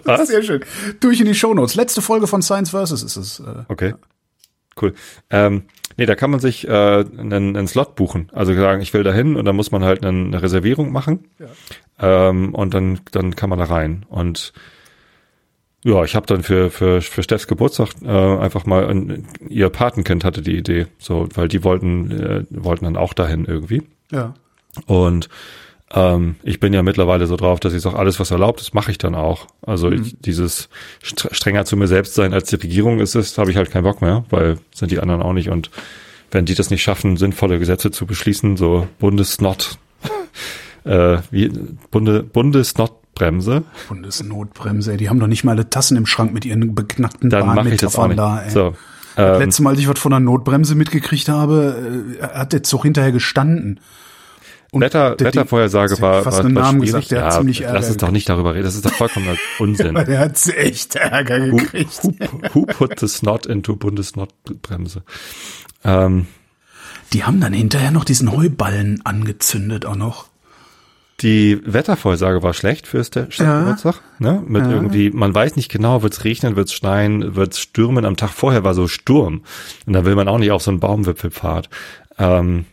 Was? 0.04 0.28
Sehr 0.28 0.42
schön. 0.42 0.64
Durch 1.00 1.20
in 1.20 1.26
die 1.26 1.34
Shownotes. 1.34 1.74
Letzte 1.74 2.02
Folge 2.02 2.26
von 2.26 2.42
Science 2.42 2.70
versus 2.70 3.02
ist 3.02 3.16
es. 3.16 3.40
Äh, 3.40 3.64
Okay. 3.68 3.94
Cool. 4.80 4.92
Ähm, 5.30 5.62
nee, 5.96 6.04
da 6.06 6.16
kann 6.16 6.32
man 6.32 6.40
sich 6.40 6.66
äh, 6.66 6.70
einen, 6.72 7.56
einen 7.56 7.68
Slot 7.68 7.94
buchen. 7.94 8.28
Also 8.32 8.52
sagen, 8.54 8.80
ich 8.82 8.92
will 8.92 9.04
da 9.04 9.12
hin 9.12 9.36
und 9.36 9.44
dann 9.44 9.54
muss 9.54 9.70
man 9.70 9.84
halt 9.84 10.04
eine, 10.04 10.26
eine 10.26 10.42
Reservierung 10.42 10.90
machen. 10.90 11.28
Ähm, 12.00 12.52
und 12.54 12.74
dann, 12.74 12.98
dann 13.12 13.36
kann 13.36 13.50
man 13.50 13.60
da 13.60 13.66
rein. 13.66 14.04
Und 14.08 14.52
ja, 15.84 16.02
ich 16.02 16.16
habe 16.16 16.26
dann 16.26 16.42
für, 16.42 16.70
für, 16.70 17.02
für 17.02 17.22
Steffs 17.22 17.46
Geburtstag 17.46 17.90
äh, 18.02 18.08
einfach 18.08 18.66
mal 18.66 18.88
ein, 18.88 19.28
ihr 19.48 19.68
Patenkind 19.68 20.24
hatte 20.24 20.42
die 20.42 20.56
Idee, 20.56 20.86
so, 20.98 21.28
weil 21.34 21.46
die 21.46 21.62
wollten, 21.62 22.10
äh, 22.10 22.44
wollten 22.50 22.86
dann 22.86 22.96
auch 22.96 23.12
dahin 23.12 23.44
irgendwie. 23.44 23.82
ja. 24.10 24.34
Und 24.86 25.28
ähm, 25.94 26.36
ich 26.42 26.60
bin 26.60 26.72
ja 26.72 26.82
mittlerweile 26.82 27.26
so 27.26 27.36
drauf, 27.36 27.60
dass 27.60 27.72
ich 27.72 27.82
sage, 27.82 27.98
alles, 27.98 28.18
was 28.20 28.30
erlaubt 28.30 28.60
ist, 28.60 28.74
mache 28.74 28.90
ich 28.90 28.98
dann 28.98 29.14
auch. 29.14 29.46
Also 29.62 29.90
ich, 29.92 30.16
dieses 30.20 30.68
stre- 31.04 31.32
strenger 31.34 31.64
zu 31.64 31.76
mir 31.76 31.86
selbst 31.86 32.14
sein, 32.14 32.32
als 32.34 32.48
die 32.50 32.56
Regierung 32.56 33.00
ist, 33.00 33.14
ist 33.14 33.38
habe 33.38 33.50
ich 33.50 33.56
halt 33.56 33.70
keinen 33.70 33.84
Bock 33.84 34.02
mehr, 34.02 34.24
weil 34.30 34.58
sind 34.74 34.90
die 34.90 34.98
anderen 35.00 35.22
auch 35.22 35.32
nicht. 35.32 35.50
Und 35.50 35.70
wenn 36.30 36.44
die 36.46 36.54
das 36.54 36.70
nicht 36.70 36.82
schaffen, 36.82 37.16
sinnvolle 37.16 37.58
Gesetze 37.58 37.90
zu 37.90 38.06
beschließen, 38.06 38.56
so 38.56 38.88
Bundesnot, 38.98 39.78
äh, 40.84 41.18
wie 41.30 41.50
Bunde, 41.90 42.22
Bundesnotbremse, 42.24 43.62
Bundesnotbremse, 43.88 44.92
ey. 44.92 44.96
Die 44.96 45.08
haben 45.08 45.20
doch 45.20 45.26
nicht 45.28 45.44
mal 45.44 45.52
alle 45.52 45.70
Tassen 45.70 45.96
im 45.96 46.06
Schrank 46.06 46.32
mit 46.32 46.44
ihren 46.44 46.74
beknackten 46.74 47.30
dann 47.30 47.54
Bahnmetaphern 47.54 48.16
da, 48.16 48.42
ey. 48.42 48.50
so, 48.50 48.74
Das 49.16 49.36
ähm, 49.36 49.42
letzte 49.46 49.62
Mal, 49.62 49.70
als 49.70 49.78
ich 49.78 49.88
was 49.88 49.98
von 49.98 50.12
einer 50.12 50.24
Notbremse 50.24 50.74
mitgekriegt 50.74 51.28
habe, 51.28 52.16
äh, 52.20 52.22
hat 52.26 52.52
der 52.52 52.62
Zug 52.64 52.82
hinterher 52.82 53.12
gestanden. 53.12 53.78
Und 54.74 54.80
Wetter, 54.82 55.16
Wettervorhersage 55.18 56.00
war, 56.00 56.22
fast 56.24 56.38
war, 56.38 56.44
einen 56.44 56.54
war 56.56 56.62
Namen 56.64 56.78
schwierig. 56.80 56.94
gesagt, 57.08 57.10
der 57.12 57.18
ja, 57.20 57.24
hat 57.26 57.32
ziemlich 57.34 57.60
Ärger 57.62 57.74
lass 57.78 57.88
uns 57.88 57.96
doch 57.98 58.10
nicht 58.10 58.28
darüber 58.28 58.54
reden, 58.54 58.64
das 58.64 58.74
ist 58.74 58.84
doch 58.84 58.92
vollkommener 58.92 59.36
Unsinn. 59.58 59.94
Der 59.94 60.18
hat 60.18 60.46
echt 60.48 60.96
Ärger 60.96 61.50
who, 61.52 61.56
gekriegt. 61.56 62.00
who, 62.02 62.12
who 62.52 62.66
put 62.66 62.98
the 63.00 63.08
snot 63.08 63.46
into 63.46 63.76
Bundesnotbremse? 63.76 65.02
Ähm, 65.84 66.26
Die 67.12 67.24
haben 67.24 67.40
dann 67.40 67.52
hinterher 67.52 67.90
noch 67.90 68.04
diesen 68.04 68.32
Heuballen 68.32 69.00
angezündet 69.04 69.86
auch 69.86 69.96
noch. 69.96 70.26
die 71.20 71.60
Wettervorhersage 71.64 72.42
war 72.42 72.52
schlecht 72.54 72.86
fürs 72.88 73.10
der 73.10 73.28
Ja. 73.32 73.76
Ne? 74.18 74.42
Mit 74.46 74.66
irgendwie, 74.66 75.10
man 75.10 75.32
weiß 75.34 75.54
nicht 75.56 75.70
genau, 75.70 76.02
wird's 76.02 76.24
regnen, 76.24 76.56
wird's 76.56 76.72
schneien, 76.72 77.36
wird's 77.36 77.60
stürmen. 77.60 78.04
Am 78.04 78.16
Tag 78.16 78.30
vorher 78.30 78.64
war 78.64 78.74
so 78.74 78.88
Sturm. 78.88 79.42
Und 79.86 79.92
da 79.92 80.04
will 80.04 80.16
man 80.16 80.26
auch 80.26 80.38
nicht 80.38 80.50
auf 80.50 80.62
so 80.62 80.72
einen 80.72 80.80
Baumwipfelpfad. 80.80 81.68
Ähm, 82.18 82.64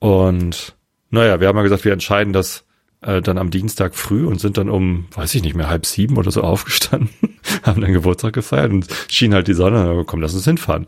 und 0.00 0.74
naja, 1.14 1.40
wir 1.40 1.48
haben 1.48 1.56
ja 1.56 1.62
gesagt, 1.62 1.84
wir 1.84 1.92
entscheiden 1.92 2.32
das 2.32 2.64
äh, 3.00 3.22
dann 3.22 3.38
am 3.38 3.50
Dienstag 3.50 3.94
früh 3.94 4.26
und 4.26 4.40
sind 4.40 4.56
dann 4.56 4.68
um, 4.68 5.06
weiß 5.14 5.34
ich 5.34 5.42
nicht 5.42 5.54
mehr, 5.54 5.68
halb 5.68 5.86
sieben 5.86 6.16
oder 6.16 6.30
so 6.30 6.42
aufgestanden, 6.42 7.10
haben 7.62 7.80
dann 7.80 7.92
Geburtstag 7.92 8.34
gefeiert 8.34 8.72
und 8.72 8.86
schien 9.08 9.34
halt 9.34 9.48
die 9.48 9.54
Sonne, 9.54 10.04
komm, 10.06 10.20
lass 10.20 10.34
uns 10.34 10.44
hinfahren. 10.44 10.86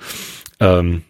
Ähm, 0.61 1.03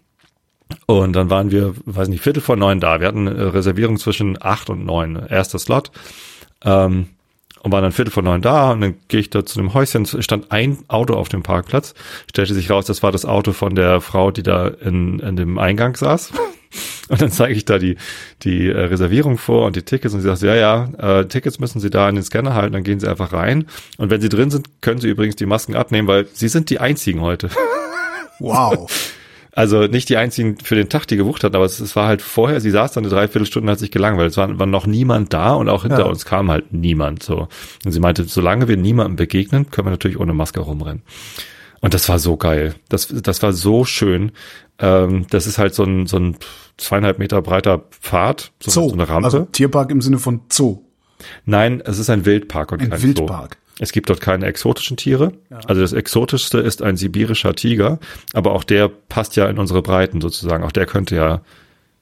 und 0.87 1.13
dann 1.13 1.31
waren 1.31 1.51
wir, 1.51 1.75
weiß 1.85 2.09
nicht, 2.09 2.23
Viertel 2.23 2.41
vor 2.41 2.57
neun 2.57 2.81
da. 2.81 3.01
Wir 3.01 3.07
hatten 3.07 3.29
eine 3.29 3.55
Reservierung 3.55 3.99
zwischen 3.99 4.37
acht 4.41 4.69
und 4.69 4.85
neun, 4.85 5.15
erster 5.29 5.59
Slot. 5.59 5.93
Ähm, 6.65 7.09
und 7.63 7.73
waren 7.73 7.83
dann 7.83 7.93
Viertel 7.93 8.13
vor 8.13 8.23
neun 8.23 8.43
da 8.43 8.73
und 8.73 8.81
dann 8.81 8.95
gehe 9.09 9.19
ich 9.19 9.31
da 9.31 9.45
zu 9.45 9.59
einem 9.59 9.75
Häuschen, 9.75 10.07
stand 10.07 10.53
ein 10.53 10.79
Auto 10.87 11.15
auf 11.15 11.29
dem 11.29 11.43
Parkplatz, 11.43 11.95
stellte 12.31 12.55
sich 12.55 12.71
raus, 12.71 12.87
das 12.87 13.03
war 13.03 13.11
das 13.11 13.25
Auto 13.25 13.53
von 13.53 13.75
der 13.75 14.01
Frau, 14.01 14.31
die 14.31 14.45
da 14.45 14.69
in, 14.69 15.19
in 15.19 15.35
dem 15.35 15.59
Eingang 15.59 15.97
saß. 15.97 16.33
Und 17.09 17.21
dann 17.23 17.31
zeige 17.31 17.55
ich 17.55 17.65
da 17.65 17.79
die, 17.79 17.97
die 18.43 18.69
äh, 18.69 18.77
Reservierung 18.79 19.39
vor 19.39 19.67
und 19.67 19.77
die 19.77 19.83
Tickets 19.83 20.13
und 20.15 20.21
sie 20.21 20.27
sagt, 20.27 20.43
ja, 20.43 20.55
ja, 20.55 20.89
äh, 21.21 21.27
Tickets 21.27 21.61
müssen 21.61 21.79
Sie 21.81 21.89
da 21.91 22.09
in 22.09 22.17
den 22.17 22.25
Scanner 22.25 22.55
halten, 22.55 22.73
dann 22.73 22.83
gehen 22.83 22.99
Sie 22.99 23.09
einfach 23.09 23.33
rein. 23.33 23.67
Und 23.99 24.11
wenn 24.11 24.21
Sie 24.21 24.29
drin 24.29 24.51
sind, 24.51 24.83
können 24.83 25.01
Sie 25.01 25.09
übrigens 25.09 25.37
die 25.37 25.47
Masken 25.47 25.77
abnehmen, 25.77 26.09
weil 26.09 26.27
Sie 26.33 26.49
sind 26.49 26.69
die 26.71 26.81
einzigen 26.81 27.21
heute. 27.21 27.49
Wow. 28.39 28.91
Also 29.53 29.87
nicht 29.87 30.11
die 30.11 30.19
einzigen 30.19 30.59
für 30.59 30.75
den 30.75 30.91
Tag, 30.91 31.07
die 31.07 31.17
gebucht 31.17 31.43
hatten, 31.43 31.57
aber 31.57 31.65
es, 31.65 31.81
es 31.81 31.97
war 31.97 32.07
halt 32.07 32.21
vorher, 32.21 32.61
sie 32.61 32.71
saß 32.71 32.93
dann 32.93 33.05
eine 33.05 33.11
Dreiviertelstunde, 33.15 33.73
hat 33.73 33.79
sich 33.79 33.91
gelangweilt. 33.91 34.33
Es 34.33 34.37
war, 34.37 34.59
war 34.59 34.67
noch 34.67 34.87
niemand 34.87 35.33
da 35.33 35.55
und 35.55 35.71
auch 35.71 35.83
hinter 35.83 36.01
Ja. 36.01 36.05
uns 36.05 36.27
kam 36.27 36.51
halt 36.51 36.75
niemand. 36.75 37.23
So. 37.23 37.49
Und 37.85 37.93
sie 37.93 38.01
meinte, 38.01 38.25
solange 38.25 38.69
wir 38.69 38.77
niemandem 38.77 39.17
begegnen, 39.17 39.71
können 39.71 39.87
wir 39.87 39.93
natürlich 39.93 40.21
ohne 40.21 40.35
Maske 40.35 40.61
rumrennen. 40.61 41.01
Und 41.81 41.95
das 41.95 42.07
war 42.11 42.19
so 42.19 42.37
geil. 42.37 42.75
Das, 42.91 43.09
das 43.09 43.43
war 43.43 43.55
so 43.55 43.87
schön. 43.87 44.33
Ähm, 44.79 45.27
das 45.31 45.47
ist 45.47 45.57
halt 45.57 45.75
so 45.75 45.85
ein, 45.85 46.07
so 46.07 46.19
ein 46.19 46.37
zweieinhalb 46.77 47.19
Meter 47.19 47.43
breiter 47.43 47.85
Pfad, 47.91 48.53
so, 48.61 48.71
Zoo. 48.71 48.89
so 48.89 48.95
eine 48.95 49.09
Rampe. 49.09 49.25
Also 49.25 49.49
Tierpark 49.53 49.91
im 49.91 50.01
Sinne 50.01 50.19
von 50.19 50.41
Zoo. 50.51 50.83
Nein, 51.45 51.83
es 51.85 51.99
ist 51.99 52.11
ein 52.11 52.27
Wildpark 52.27 52.73
und 52.73 52.83
Ein 52.83 52.91
kein 52.91 53.03
Wildpark. 53.03 53.57
Es 53.79 53.93
gibt 53.93 54.09
dort 54.09 54.21
keine 54.21 54.47
exotischen 54.47 54.97
Tiere. 54.97 55.33
Also 55.51 55.83
das 55.83 55.93
exotischste 55.93 56.59
ist 56.59 56.83
ein 56.83 56.97
sibirischer 56.97 57.55
Tiger, 57.55 57.99
aber 58.33 58.53
auch 58.53 58.65
der 58.65 58.89
passt 58.89 59.37
ja 59.37 59.47
in 59.47 59.59
unsere 59.59 59.83
Breiten 59.83 60.21
sozusagen. 60.21 60.65
Auch 60.65 60.73
der 60.73 60.87
könnte 60.87 61.15
ja 61.15 61.43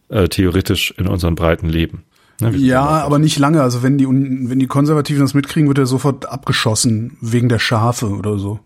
äh, 0.09 0.29
theoretisch 0.29 0.95
in 0.97 1.09
unseren 1.09 1.35
Breiten 1.35 1.69
leben. 1.69 2.05
Ne, 2.41 2.51
Ja, 2.57 2.85
aber 2.85 3.19
nicht 3.19 3.39
lange. 3.39 3.63
Also 3.63 3.83
wenn 3.83 3.99
die, 3.99 4.07
wenn 4.07 4.59
die 4.59 4.67
Konservativen 4.67 5.23
das 5.23 5.35
mitkriegen, 5.35 5.69
wird 5.69 5.79
er 5.79 5.87
sofort 5.87 6.27
abgeschossen 6.27 7.17
wegen 7.21 7.49
der 7.49 7.59
Schafe 7.59 8.09
oder 8.09 8.39
so. 8.39 8.61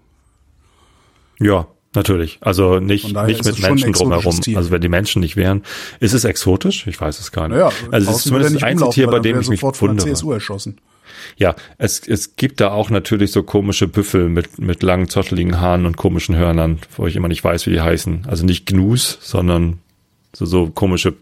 Ja, 1.38 1.66
natürlich. 1.94 2.38
Also 2.40 2.80
nicht, 2.80 3.04
nicht 3.04 3.44
mit 3.44 3.56
ein 3.56 3.62
Menschen 3.62 3.92
drumherum. 3.92 4.40
Tier. 4.40 4.56
Also 4.56 4.70
wenn 4.70 4.80
die 4.80 4.88
Menschen 4.88 5.20
nicht 5.20 5.36
wären, 5.36 5.62
ist 6.00 6.14
es 6.14 6.24
exotisch? 6.24 6.86
Ich 6.86 7.00
weiß 7.00 7.20
es 7.20 7.32
gar 7.32 7.48
nicht. 7.48 7.58
Naja, 7.58 7.72
also 7.90 8.10
es 8.10 8.18
ist 8.18 8.22
zumindest 8.24 8.56
das 8.56 8.62
einzige 8.62 8.90
Tier, 8.90 9.06
bei 9.08 9.20
dem 9.20 9.40
ich 9.40 9.48
mich 9.48 9.62
wundere. 9.62 10.08
Ja, 11.36 11.54
es, 11.78 12.06
es 12.06 12.36
gibt 12.36 12.60
da 12.60 12.70
auch 12.70 12.90
natürlich 12.90 13.32
so 13.32 13.42
komische 13.42 13.88
Büffel 13.88 14.28
mit, 14.28 14.58
mit 14.58 14.82
langen, 14.82 15.08
zotteligen 15.08 15.60
Haaren 15.60 15.86
und 15.86 15.96
komischen 15.96 16.36
Hörnern, 16.36 16.78
wo 16.96 17.06
ich 17.06 17.16
immer 17.16 17.28
nicht 17.28 17.44
weiß, 17.44 17.66
wie 17.66 17.70
die 17.70 17.80
heißen. 17.80 18.26
Also 18.26 18.44
nicht 18.44 18.66
Gnus, 18.66 19.18
sondern 19.20 19.78
so, 20.32 20.46
so 20.46 20.68
komische. 20.68 21.14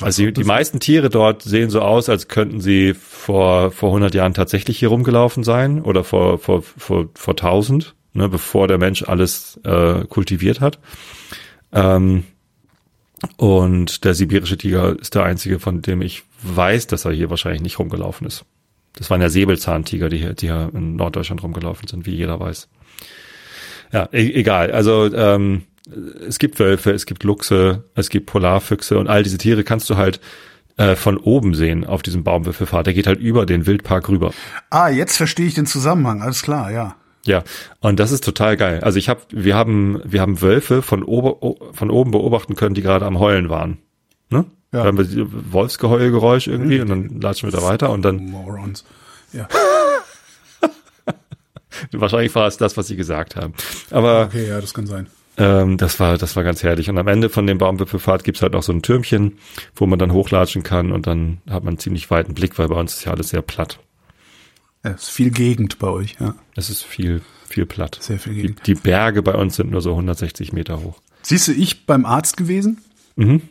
Also 0.00 0.24
die, 0.24 0.32
die 0.32 0.44
meisten 0.44 0.80
Tiere 0.80 1.10
dort 1.10 1.42
sehen 1.42 1.70
so 1.70 1.80
aus, 1.80 2.08
als 2.08 2.28
könnten 2.28 2.60
sie 2.60 2.94
vor, 2.94 3.70
vor 3.70 3.90
100 3.90 4.14
Jahren 4.14 4.34
tatsächlich 4.34 4.78
hier 4.78 4.88
rumgelaufen 4.88 5.44
sein 5.44 5.82
oder 5.82 6.04
vor, 6.04 6.38
vor, 6.38 6.62
vor, 6.62 7.08
vor 7.14 7.32
1000, 7.32 7.94
ne, 8.20 8.28
bevor 8.28 8.68
der 8.68 8.78
Mensch 8.78 9.02
alles 9.02 9.58
äh, 9.64 10.04
kultiviert 10.04 10.60
hat. 10.60 10.78
Ähm, 11.72 12.24
und 13.36 14.04
der 14.04 14.14
sibirische 14.14 14.56
Tiger 14.56 14.98
ist 14.98 15.14
der 15.14 15.24
einzige, 15.24 15.58
von 15.58 15.82
dem 15.82 16.00
ich 16.02 16.22
weiß, 16.42 16.86
dass 16.86 17.04
er 17.04 17.12
hier 17.12 17.30
wahrscheinlich 17.30 17.62
nicht 17.62 17.78
rumgelaufen 17.78 18.26
ist. 18.26 18.44
Das 18.94 19.10
waren 19.10 19.20
ja 19.20 19.28
Säbelzahntiger, 19.28 20.08
die 20.08 20.18
hier, 20.18 20.34
die 20.34 20.46
hier 20.46 20.70
in 20.74 20.96
Norddeutschland 20.96 21.42
rumgelaufen 21.42 21.86
sind, 21.86 22.06
wie 22.06 22.14
jeder 22.14 22.40
weiß. 22.40 22.68
Ja, 23.92 24.08
e 24.12 24.32
egal. 24.32 24.70
Also 24.70 25.12
ähm, 25.14 25.62
es 26.26 26.38
gibt 26.38 26.58
Wölfe, 26.58 26.92
es 26.92 27.06
gibt 27.06 27.24
Luchse, 27.24 27.84
es 27.94 28.08
gibt 28.08 28.26
Polarfüchse 28.26 28.98
und 28.98 29.08
all 29.08 29.22
diese 29.22 29.38
Tiere 29.38 29.64
kannst 29.64 29.90
du 29.90 29.96
halt 29.96 30.20
äh, 30.76 30.96
von 30.96 31.18
oben 31.18 31.54
sehen 31.54 31.86
auf 31.86 32.02
diesem 32.02 32.24
Baumwipfelpfad. 32.24 32.86
Der 32.86 32.94
geht 32.94 33.06
halt 33.06 33.20
über 33.20 33.46
den 33.46 33.66
Wildpark 33.66 34.08
rüber. 34.08 34.32
Ah, 34.70 34.88
jetzt 34.88 35.16
verstehe 35.16 35.46
ich 35.46 35.54
den 35.54 35.66
Zusammenhang. 35.66 36.22
Alles 36.22 36.42
klar, 36.42 36.70
ja. 36.70 36.96
Ja, 37.26 37.42
und 37.80 38.00
das 38.00 38.12
ist 38.12 38.24
total 38.24 38.56
geil. 38.56 38.80
Also 38.82 38.98
ich 38.98 39.08
habe, 39.08 39.20
wir 39.30 39.54
haben, 39.54 40.00
wir 40.04 40.20
haben 40.22 40.40
Wölfe 40.40 40.80
von, 40.82 41.02
ober, 41.02 41.54
von 41.72 41.90
oben 41.90 42.12
beobachten 42.12 42.54
können, 42.56 42.74
die 42.74 42.82
gerade 42.82 43.04
am 43.04 43.18
Heulen 43.18 43.50
waren. 43.50 43.78
Ne? 44.30 44.46
Ja. 44.72 44.80
Da 44.80 44.84
haben 44.86 44.98
wir 44.98 45.26
Wolfsgeheulgeräusch 45.52 46.46
irgendwie 46.46 46.80
und 46.80 46.88
dann 46.88 47.20
latschen 47.20 47.50
wir 47.52 47.58
da 47.58 47.64
weiter 47.66 47.90
und 47.90 48.02
dann 48.02 48.24
Morons. 48.30 48.84
Ja. 49.32 49.48
wahrscheinlich 51.92 52.34
war 52.34 52.46
es 52.46 52.56
das, 52.56 52.76
was 52.76 52.86
sie 52.86 52.96
gesagt 52.96 53.36
haben. 53.36 53.54
Aber 53.90 54.26
Okay, 54.26 54.48
ja, 54.48 54.60
das 54.60 54.74
kann 54.74 54.86
sein. 54.86 55.06
ähm, 55.36 55.76
das 55.76 56.00
war, 56.00 56.18
das 56.18 56.36
war 56.36 56.44
ganz 56.44 56.62
herrlich. 56.62 56.88
Und 56.88 56.98
am 56.98 57.08
Ende 57.08 57.28
von 57.28 57.46
dem 57.46 57.58
Baumwipfelpfad 57.58 58.24
gibt's 58.24 58.42
halt 58.42 58.52
noch 58.52 58.62
so 58.62 58.72
ein 58.72 58.82
Türmchen, 58.82 59.38
wo 59.74 59.86
man 59.86 59.98
dann 59.98 60.12
hochlatschen 60.12 60.62
kann 60.62 60.92
und 60.92 61.06
dann 61.06 61.38
hat 61.48 61.64
man 61.64 61.72
einen 61.72 61.78
ziemlich 61.78 62.10
weiten 62.10 62.34
Blick, 62.34 62.58
weil 62.58 62.68
bei 62.68 62.76
uns 62.76 62.94
ist 62.94 63.04
ja 63.04 63.12
alles 63.12 63.30
sehr 63.30 63.42
platt. 63.42 63.78
Ja, 64.84 64.90
ist 64.92 65.10
viel 65.10 65.30
Gegend 65.30 65.78
bei 65.78 65.88
euch, 65.88 66.16
ja. 66.20 66.34
Es 66.56 66.70
ist 66.70 66.82
viel, 66.84 67.20
viel 67.46 67.66
platt. 67.66 67.98
Sehr 68.00 68.18
viel 68.18 68.34
Die, 68.34 68.42
Gegend. 68.42 68.66
die 68.66 68.74
Berge 68.74 69.22
bei 69.22 69.34
uns 69.34 69.56
sind 69.56 69.70
nur 69.70 69.80
so 69.82 69.90
160 69.90 70.52
Meter 70.52 70.82
hoch. 70.82 71.00
Siehst 71.22 71.48
du, 71.48 71.52
ich 71.52 71.84
beim 71.86 72.06
Arzt 72.06 72.36
gewesen. 72.38 72.78
Mhm. 73.16 73.42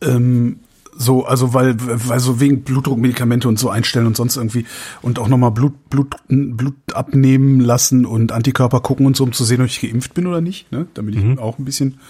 Ähm, 0.00 0.60
so, 0.98 1.24
also 1.26 1.52
weil, 1.54 1.76
weil 1.78 2.18
so 2.20 2.40
wegen 2.40 2.62
Blutdruckmedikamente 2.62 3.46
und 3.48 3.58
so 3.58 3.68
einstellen 3.68 4.06
und 4.06 4.16
sonst 4.16 4.36
irgendwie 4.36 4.64
und 5.02 5.18
auch 5.18 5.28
nochmal 5.28 5.50
Blut, 5.50 5.90
Blut, 5.90 6.14
Blut 6.28 6.74
abnehmen 6.94 7.60
lassen 7.60 8.06
und 8.06 8.32
Antikörper 8.32 8.80
gucken 8.80 9.04
und 9.06 9.14
so, 9.14 9.22
um 9.24 9.32
zu 9.32 9.44
sehen, 9.44 9.60
ob 9.60 9.66
ich 9.66 9.80
geimpft 9.82 10.14
bin 10.14 10.26
oder 10.26 10.40
nicht, 10.40 10.72
ne? 10.72 10.86
Damit 10.94 11.14
ich 11.14 11.22
Mhm. 11.22 11.38
auch 11.38 11.58
ein 11.58 11.64
bisschen 11.66 12.00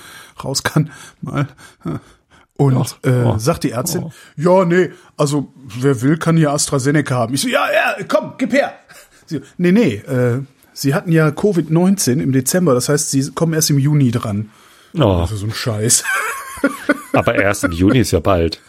raus 0.43 0.63
kann. 0.63 0.91
Mal. 1.21 1.49
Und 2.57 2.97
äh, 3.03 3.11
oh. 3.11 3.39
sagt 3.39 3.65
die 3.65 3.73
Ärztin, 3.73 4.05
Oh. 4.05 4.13
ja, 4.37 4.65
nee, 4.65 4.91
also 5.17 5.53
wer 5.79 6.01
will, 6.01 6.17
kann 6.17 6.37
hier 6.37 6.53
AstraZeneca 6.53 7.15
haben. 7.15 7.35
Ich 7.35 7.43
so, 7.43 7.49
ja, 7.49 7.67
ja, 7.71 8.05
komm, 8.09 8.33
gib 8.39 8.53
her. 8.53 8.73
Sie, 9.27 9.43
nee, 9.59 9.73
nee, 9.73 9.95
äh, 9.97 10.41
sie 10.73 10.95
hatten 10.95 11.13
ja 11.13 11.29
Covid-19 11.29 12.21
im 12.23 12.33
Dezember, 12.33 12.75
das 12.75 12.89
heißt, 12.89 13.11
sie 13.11 13.31
kommen 13.33 13.53
erst 13.53 13.71
im 13.71 13.79
Juni 13.79 14.11
dran. 14.11 14.51
Oh, 14.99 15.03
Also 15.03 15.37
so 15.37 15.47
ein 15.47 15.53
Scheiß. 15.53 16.05
aber 17.13 17.35
erst 17.35 17.65
im 17.65 17.73
Juni 17.73 17.99
ist 17.99 18.13
ja 18.13 18.21
bald. 18.21 18.61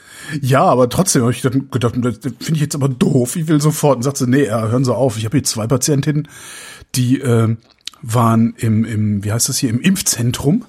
Ja, 0.42 0.64
aber 0.64 0.90
trotzdem 0.90 1.22
habe 1.22 1.32
ich 1.32 1.42
dann 1.42 1.70
gedacht, 1.72 1.96
das 1.96 2.18
finde 2.22 2.56
ich 2.56 2.60
jetzt 2.62 2.76
aber 2.76 2.90
doof. 2.90 3.38
Ich 3.38 3.48
will 3.48 3.62
sofort. 3.62 3.98
Und 3.98 4.04
sagte, 4.04 4.30
nee, 4.30 4.46
ja, 4.46 4.68
hören 4.68 4.84
Sie 4.84 4.94
auf. 4.94 5.18
Ich 5.18 5.24
habe 5.24 5.38
hier 5.38 5.46
zwei 5.46 5.68
Patientinnen, 5.68 6.28
die 6.96 7.22
äh, 7.22 7.56
waren 8.02 8.54
im, 8.58 8.84
im, 8.84 9.24
wie 9.24 9.32
heißt 9.32 9.48
das 9.48 9.58
hier, 9.58 9.70
im 9.70 9.80
Impfzentrum 9.80 10.66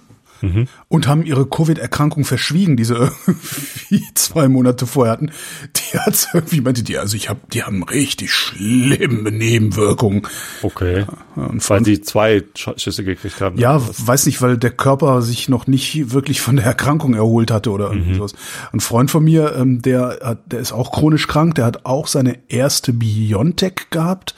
und 0.89 1.07
haben 1.09 1.25
ihre 1.25 1.47
Covid-Erkrankung 1.47 2.25
verschwiegen, 2.25 2.77
die 2.77 2.85
sie 2.85 2.95
irgendwie 3.27 4.05
zwei 4.15 4.49
Monate 4.49 4.87
vorher 4.87 5.13
hatten. 5.13 5.31
Die 5.77 5.99
hat 5.99 6.29
irgendwie 6.33 6.61
meinte 6.61 6.83
die, 6.83 6.99
also 6.99 7.17
ich 7.17 7.29
habe, 7.29 7.41
die 7.53 7.63
haben 7.65 7.83
richtig 7.83 8.33
schlimme 8.33 9.31
Nebenwirkungen. 9.33 10.23
Okay. 10.63 11.07
Und 11.35 11.69
Weil 11.71 11.85
sie 11.85 12.01
zwei 12.01 12.39
Sch- 12.57 12.79
Schüsse 12.79 13.05
gekriegt 13.05 13.41
haben. 13.41 13.59
Ja, 13.59 13.81
weiß 13.81 14.27
nicht, 14.27 14.41
weil 14.43 14.59
der 14.59 14.71
Körper 14.71 15.23
sich 15.23 15.49
noch 15.49 15.67
nicht 15.67 16.13
wirklich 16.13 16.41
von 16.41 16.57
der 16.57 16.65
Erkrankung 16.67 17.15
erholt 17.15 17.51
hatte 17.51 17.71
oder 17.71 17.91
irgendwie 17.91 18.15
sowas. 18.15 18.35
Ein 18.73 18.81
Freund 18.81 19.11
von 19.11 19.25
mir, 19.25 19.55
ähm, 19.57 19.83
der 19.83 20.19
hat, 20.23 20.53
der 20.53 20.61
ist 20.61 20.73
auch 20.73 20.93
chronisch 20.93 21.27
krank, 21.27 21.55
der 21.57 21.65
hat 21.65 21.85
auch 21.87 22.07
seine 22.07 22.39
erste 22.49 22.93
Biontech 22.93 23.91
gehabt. 23.91 24.35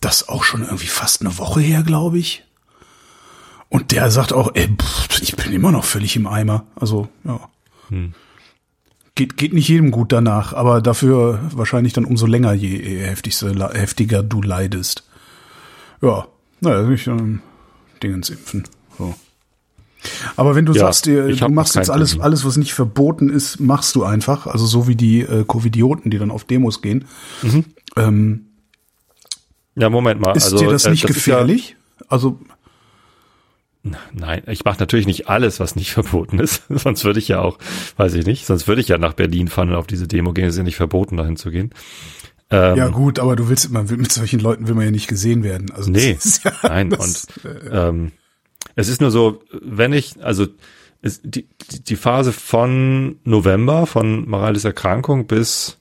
Das 0.00 0.28
auch 0.28 0.42
schon 0.44 0.62
irgendwie 0.62 0.88
fast 0.88 1.20
eine 1.20 1.38
Woche 1.38 1.60
her, 1.60 1.82
glaube 1.84 2.18
ich. 2.18 2.44
Und 3.72 3.90
der 3.90 4.10
sagt 4.10 4.34
auch, 4.34 4.50
ey, 4.54 4.68
pff, 4.68 5.22
ich 5.22 5.34
bin 5.34 5.50
immer 5.52 5.72
noch 5.72 5.84
völlig 5.84 6.14
im 6.16 6.26
Eimer. 6.26 6.66
Also, 6.76 7.08
ja. 7.24 7.40
Geht, 9.14 9.36
geht 9.38 9.52
nicht 9.54 9.68
jedem 9.68 9.90
gut 9.90 10.12
danach, 10.12 10.52
aber 10.52 10.82
dafür 10.82 11.40
wahrscheinlich 11.54 11.94
dann 11.94 12.04
umso 12.04 12.26
länger, 12.26 12.52
je, 12.52 12.68
je 12.68 12.98
heftigste, 13.00 13.54
heftiger 13.72 14.22
du 14.22 14.42
leidest. 14.42 15.04
Ja, 16.02 16.26
naja, 16.60 16.86
ich 16.90 17.06
ähm, 17.06 17.40
Dingens 18.02 18.28
impfen. 18.28 18.64
So. 18.98 19.14
Aber 20.36 20.54
wenn 20.54 20.66
du 20.66 20.72
Ja, 20.74 20.80
sagst, 20.80 21.06
dir, 21.06 21.28
du 21.34 21.48
machst 21.48 21.74
jetzt 21.74 21.88
alles, 21.90 22.10
Termin. 22.10 22.24
alles, 22.24 22.44
was 22.44 22.56
nicht 22.58 22.74
verboten 22.74 23.30
ist, 23.30 23.58
machst 23.58 23.94
du 23.94 24.04
einfach. 24.04 24.46
Also 24.46 24.66
so 24.66 24.86
wie 24.86 24.96
die 24.96 25.20
äh, 25.20 25.44
Covidioten, 25.46 26.10
die 26.10 26.18
dann 26.18 26.30
auf 26.30 26.44
Demos 26.44 26.82
gehen. 26.82 27.06
Ähm, 27.96 28.46
Ja, 29.76 29.88
Moment 29.88 30.20
mal. 30.20 30.36
ist 30.36 30.44
also, 30.44 30.58
dir 30.58 30.68
das 30.70 30.84
äh, 30.84 30.90
nicht 30.90 31.04
ist 31.04 31.14
gefährlich? 31.14 31.76
also 32.08 32.38
Ja, 32.48 32.54
nein, 33.82 34.42
ich 34.46 34.64
mache 34.64 34.78
natürlich 34.78 35.06
nicht 35.06 35.28
alles, 35.28 35.60
was 35.60 35.76
nicht 35.76 35.90
verboten 35.92 36.38
ist. 36.38 36.62
sonst 36.68 37.04
würde 37.04 37.18
ich 37.18 37.28
ja 37.28 37.40
auch, 37.40 37.58
weiß 37.96 38.14
ich 38.14 38.26
nicht, 38.26 38.46
sonst 38.46 38.68
würde 38.68 38.80
ich 38.80 38.88
ja 38.88 38.98
nach 38.98 39.14
Berlin 39.14 39.48
fahren 39.48 39.70
und 39.70 39.76
auf 39.76 39.86
diese 39.86 40.08
Demo 40.08 40.32
gehen. 40.32 40.46
Es 40.46 40.54
ist 40.54 40.58
ja 40.58 40.64
nicht 40.64 40.76
verboten, 40.76 41.16
dahin 41.16 41.36
zu 41.36 41.50
gehen. 41.50 41.70
Ähm, 42.50 42.76
ja 42.76 42.88
gut, 42.88 43.18
aber 43.18 43.34
du 43.34 43.48
willst 43.48 43.70
man 43.70 43.88
will, 43.88 43.96
mit 43.96 44.12
solchen 44.12 44.40
Leuten 44.40 44.68
will 44.68 44.74
man 44.74 44.84
ja 44.84 44.90
nicht 44.90 45.08
gesehen 45.08 45.42
werden. 45.42 45.70
Also 45.70 45.90
Nee, 45.90 46.18
ja, 46.44 46.52
nein, 46.62 46.90
das, 46.90 47.26
und 47.44 47.46
ähm, 47.70 48.12
es 48.74 48.88
ist 48.88 49.00
nur 49.00 49.10
so, 49.10 49.42
wenn 49.60 49.92
ich, 49.92 50.22
also 50.22 50.46
es, 51.00 51.20
die, 51.24 51.48
die 51.70 51.82
die 51.82 51.96
Phase 51.96 52.32
von 52.32 53.16
November, 53.24 53.86
von 53.86 54.28
Morales 54.28 54.64
Erkrankung 54.64 55.26
bis 55.26 55.78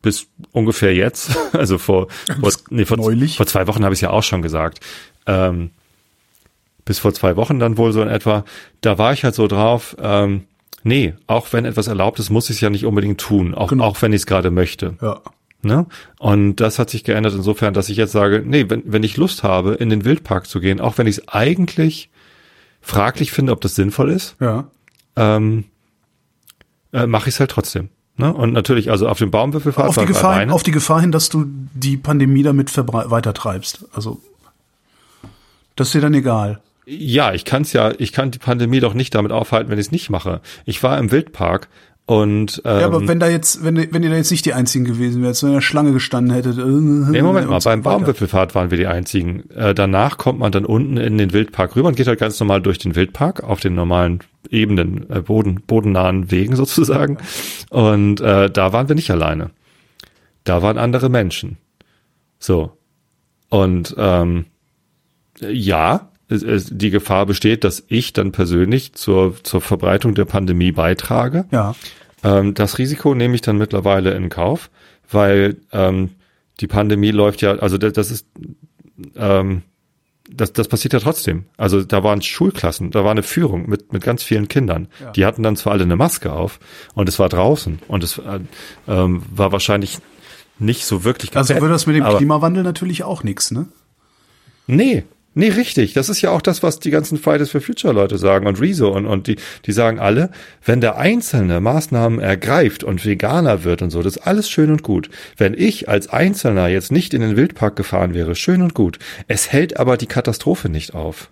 bis 0.00 0.26
ungefähr 0.52 0.94
jetzt, 0.94 1.36
also 1.52 1.78
vor, 1.78 2.08
vor, 2.40 2.52
nee, 2.70 2.84
vor, 2.84 2.98
neulich. 2.98 3.38
vor 3.38 3.46
zwei 3.46 3.66
Wochen 3.66 3.84
habe 3.84 3.94
ich 3.94 3.98
es 3.98 4.02
ja 4.02 4.10
auch 4.10 4.22
schon 4.22 4.42
gesagt, 4.42 4.80
ähm, 5.26 5.70
bis 6.84 6.98
vor 6.98 7.14
zwei 7.14 7.36
Wochen 7.36 7.58
dann 7.58 7.76
wohl 7.78 7.92
so 7.92 8.02
in 8.02 8.08
etwa, 8.08 8.44
da 8.80 8.98
war 8.98 9.12
ich 9.12 9.24
halt 9.24 9.34
so 9.34 9.46
drauf, 9.46 9.96
ähm, 10.00 10.44
nee, 10.82 11.14
auch 11.26 11.52
wenn 11.52 11.64
etwas 11.64 11.86
erlaubt 11.86 12.18
ist, 12.18 12.30
muss 12.30 12.50
ich 12.50 12.56
es 12.56 12.60
ja 12.60 12.70
nicht 12.70 12.84
unbedingt 12.86 13.20
tun, 13.20 13.54
auch, 13.54 13.68
Genau. 13.70 13.84
auch 13.84 14.02
wenn 14.02 14.12
ich 14.12 14.22
es 14.22 14.26
gerade 14.26 14.50
möchte. 14.50 14.96
ja. 15.00 15.20
Ne? 15.62 15.86
Und 16.18 16.56
das 16.56 16.78
hat 16.78 16.90
sich 16.90 17.04
geändert 17.04 17.32
insofern, 17.34 17.72
dass 17.72 17.88
ich 17.88 17.96
jetzt 17.96 18.12
sage, 18.12 18.42
nee, 18.44 18.66
wenn, 18.68 18.82
wenn 18.84 19.02
ich 19.02 19.16
Lust 19.16 19.42
habe, 19.44 19.72
in 19.72 19.88
den 19.88 20.04
Wildpark 20.04 20.46
zu 20.46 20.60
gehen, 20.60 20.78
auch 20.78 20.98
wenn 20.98 21.06
ich 21.06 21.16
es 21.16 21.28
eigentlich 21.28 22.10
fraglich 22.82 23.32
finde, 23.32 23.52
ob 23.52 23.62
das 23.62 23.74
sinnvoll 23.74 24.10
ist, 24.10 24.36
Ja. 24.40 24.66
ähm, 25.16 25.64
äh, 26.92 27.06
mache 27.06 27.30
ich 27.30 27.36
es 27.36 27.40
halt 27.40 27.50
trotzdem. 27.50 27.88
Ne? 28.18 28.30
Und 28.34 28.52
natürlich, 28.52 28.90
also 28.90 29.08
auf 29.08 29.16
dem 29.16 29.30
Baumwipfelfahrt 29.30 29.88
Auf 29.88 29.96
die, 29.96 30.04
Gefahr, 30.04 30.34
alleine. 30.34 30.52
auf 30.52 30.62
die 30.64 30.70
Gefahr 30.70 31.00
hin, 31.00 31.12
dass 31.12 31.30
du 31.30 31.46
die 31.72 31.96
Pandemie 31.96 32.42
damit 32.42 32.76
weitertreibst. 32.76 33.86
Also 33.94 34.20
das 35.76 35.88
ist 35.88 35.94
dir 35.94 36.02
dann 36.02 36.12
egal. 36.12 36.60
Ja, 36.86 37.32
ich 37.32 37.44
kann's 37.44 37.72
ja, 37.72 37.92
ich 37.98 38.12
kann 38.12 38.30
die 38.30 38.38
Pandemie 38.38 38.80
doch 38.80 38.94
nicht 38.94 39.14
damit 39.14 39.32
aufhalten, 39.32 39.70
wenn 39.70 39.78
ich 39.78 39.86
es 39.86 39.92
nicht 39.92 40.10
mache. 40.10 40.40
Ich 40.64 40.82
war 40.82 40.98
im 40.98 41.10
Wildpark 41.10 41.68
und 42.06 42.60
ähm, 42.66 42.80
Ja, 42.80 42.86
aber 42.86 43.08
wenn 43.08 43.18
da 43.18 43.28
jetzt, 43.28 43.64
wenn, 43.64 43.76
wenn 43.76 44.02
ihr 44.02 44.10
da 44.10 44.16
jetzt 44.16 44.30
nicht 44.30 44.44
die 44.44 44.52
einzigen 44.52 44.84
gewesen 44.84 45.22
wärt, 45.22 45.36
sondern 45.36 45.54
in 45.54 45.56
der 45.60 45.62
Schlange 45.62 45.92
gestanden 45.92 46.34
hättet. 46.34 46.58
Äh, 46.58 46.62
Nee, 46.62 47.22
Moment 47.22 47.48
mal, 47.48 47.60
so 47.62 47.70
beim. 47.70 47.80
Baumwipfelfahrt 47.80 48.54
waren 48.54 48.70
wir 48.70 48.76
die 48.76 48.86
einzigen. 48.86 49.48
Äh, 49.50 49.74
danach 49.74 50.18
kommt 50.18 50.38
man 50.38 50.52
dann 50.52 50.66
unten 50.66 50.98
in 50.98 51.16
den 51.16 51.32
Wildpark 51.32 51.76
rüber 51.76 51.88
und 51.88 51.96
geht 51.96 52.06
halt 52.06 52.20
ganz 52.20 52.38
normal 52.38 52.60
durch 52.60 52.78
den 52.78 52.94
Wildpark 52.94 53.42
auf 53.42 53.60
den 53.60 53.74
normalen 53.74 54.20
ebenen, 54.50 55.08
äh, 55.08 55.22
boden, 55.22 55.62
bodennahen 55.66 56.30
Wegen 56.30 56.56
sozusagen. 56.56 57.16
Und 57.70 58.20
äh, 58.20 58.50
da 58.50 58.74
waren 58.74 58.88
wir 58.88 58.96
nicht 58.96 59.10
alleine. 59.10 59.50
Da 60.44 60.60
waren 60.60 60.76
andere 60.76 61.08
Menschen. 61.08 61.56
So. 62.38 62.76
Und 63.48 63.94
ähm, 63.96 64.44
ja, 65.40 66.10
die 66.28 66.90
Gefahr 66.90 67.26
besteht, 67.26 67.64
dass 67.64 67.84
ich 67.88 68.12
dann 68.12 68.32
persönlich 68.32 68.94
zur, 68.94 69.34
zur 69.42 69.60
Verbreitung 69.60 70.14
der 70.14 70.24
Pandemie 70.24 70.72
beitrage. 70.72 71.44
Ja. 71.50 71.74
Ähm, 72.22 72.54
das 72.54 72.78
Risiko 72.78 73.14
nehme 73.14 73.34
ich 73.34 73.42
dann 73.42 73.58
mittlerweile 73.58 74.14
in 74.14 74.30
Kauf, 74.30 74.70
weil 75.10 75.56
ähm, 75.72 76.10
die 76.60 76.66
Pandemie 76.66 77.10
läuft 77.10 77.42
ja, 77.42 77.56
also 77.56 77.78
das, 77.78 77.92
das 77.92 78.10
ist 78.10 78.26
ähm, 79.16 79.62
das, 80.30 80.52
das 80.52 80.68
passiert 80.68 80.94
ja 80.94 81.00
trotzdem. 81.00 81.44
Also 81.56 81.82
da 81.82 82.02
waren 82.02 82.22
Schulklassen, 82.22 82.90
da 82.90 83.04
war 83.04 83.10
eine 83.10 83.22
Führung 83.22 83.68
mit, 83.68 83.92
mit 83.92 84.02
ganz 84.02 84.22
vielen 84.22 84.48
Kindern. 84.48 84.88
Ja. 85.00 85.10
Die 85.12 85.26
hatten 85.26 85.42
dann 85.42 85.56
zwar 85.56 85.74
alle 85.74 85.84
eine 85.84 85.96
Maske 85.96 86.32
auf 86.32 86.60
und 86.94 87.08
es 87.08 87.18
war 87.18 87.28
draußen 87.28 87.80
und 87.88 88.02
es 88.02 88.18
äh, 88.18 88.40
ähm, 88.88 89.22
war 89.30 89.52
wahrscheinlich 89.52 89.98
nicht 90.58 90.86
so 90.86 91.04
wirklich 91.04 91.36
Also 91.36 91.54
wird 91.54 91.70
das 91.70 91.86
mit 91.86 91.96
dem 91.96 92.04
Klimawandel 92.04 92.62
natürlich 92.62 93.02
auch 93.04 93.22
nix, 93.22 93.50
ne? 93.50 93.66
Nee, 94.66 95.04
nee, 95.34 95.48
richtig. 95.48 95.92
Das 95.92 96.08
ist 96.08 96.20
ja 96.20 96.30
auch 96.30 96.40
das, 96.40 96.62
was 96.62 96.78
die 96.78 96.90
ganzen 96.90 97.18
Fridays 97.18 97.50
for 97.50 97.60
Future 97.60 97.92
Leute 97.92 98.18
sagen 98.18 98.46
und 98.46 98.60
Rezo 98.60 98.90
und, 98.90 99.06
und 99.06 99.26
die, 99.26 99.36
die 99.66 99.72
sagen 99.72 99.98
alle, 99.98 100.30
wenn 100.64 100.80
der 100.80 100.96
Einzelne 100.96 101.60
Maßnahmen 101.60 102.20
ergreift 102.20 102.84
und 102.84 103.04
Veganer 103.04 103.64
wird 103.64 103.82
und 103.82 103.90
so, 103.90 104.02
das 104.02 104.16
ist 104.16 104.22
alles 104.26 104.48
schön 104.48 104.70
und 104.70 104.82
gut. 104.82 105.10
Wenn 105.36 105.54
ich 105.54 105.88
als 105.88 106.08
Einzelner 106.08 106.68
jetzt 106.68 106.92
nicht 106.92 107.14
in 107.14 107.20
den 107.20 107.36
Wildpark 107.36 107.76
gefahren 107.76 108.14
wäre, 108.14 108.34
schön 108.34 108.62
und 108.62 108.74
gut. 108.74 108.98
Es 109.28 109.52
hält 109.52 109.78
aber 109.78 109.96
die 109.96 110.06
Katastrophe 110.06 110.68
nicht 110.68 110.94
auf. 110.94 111.30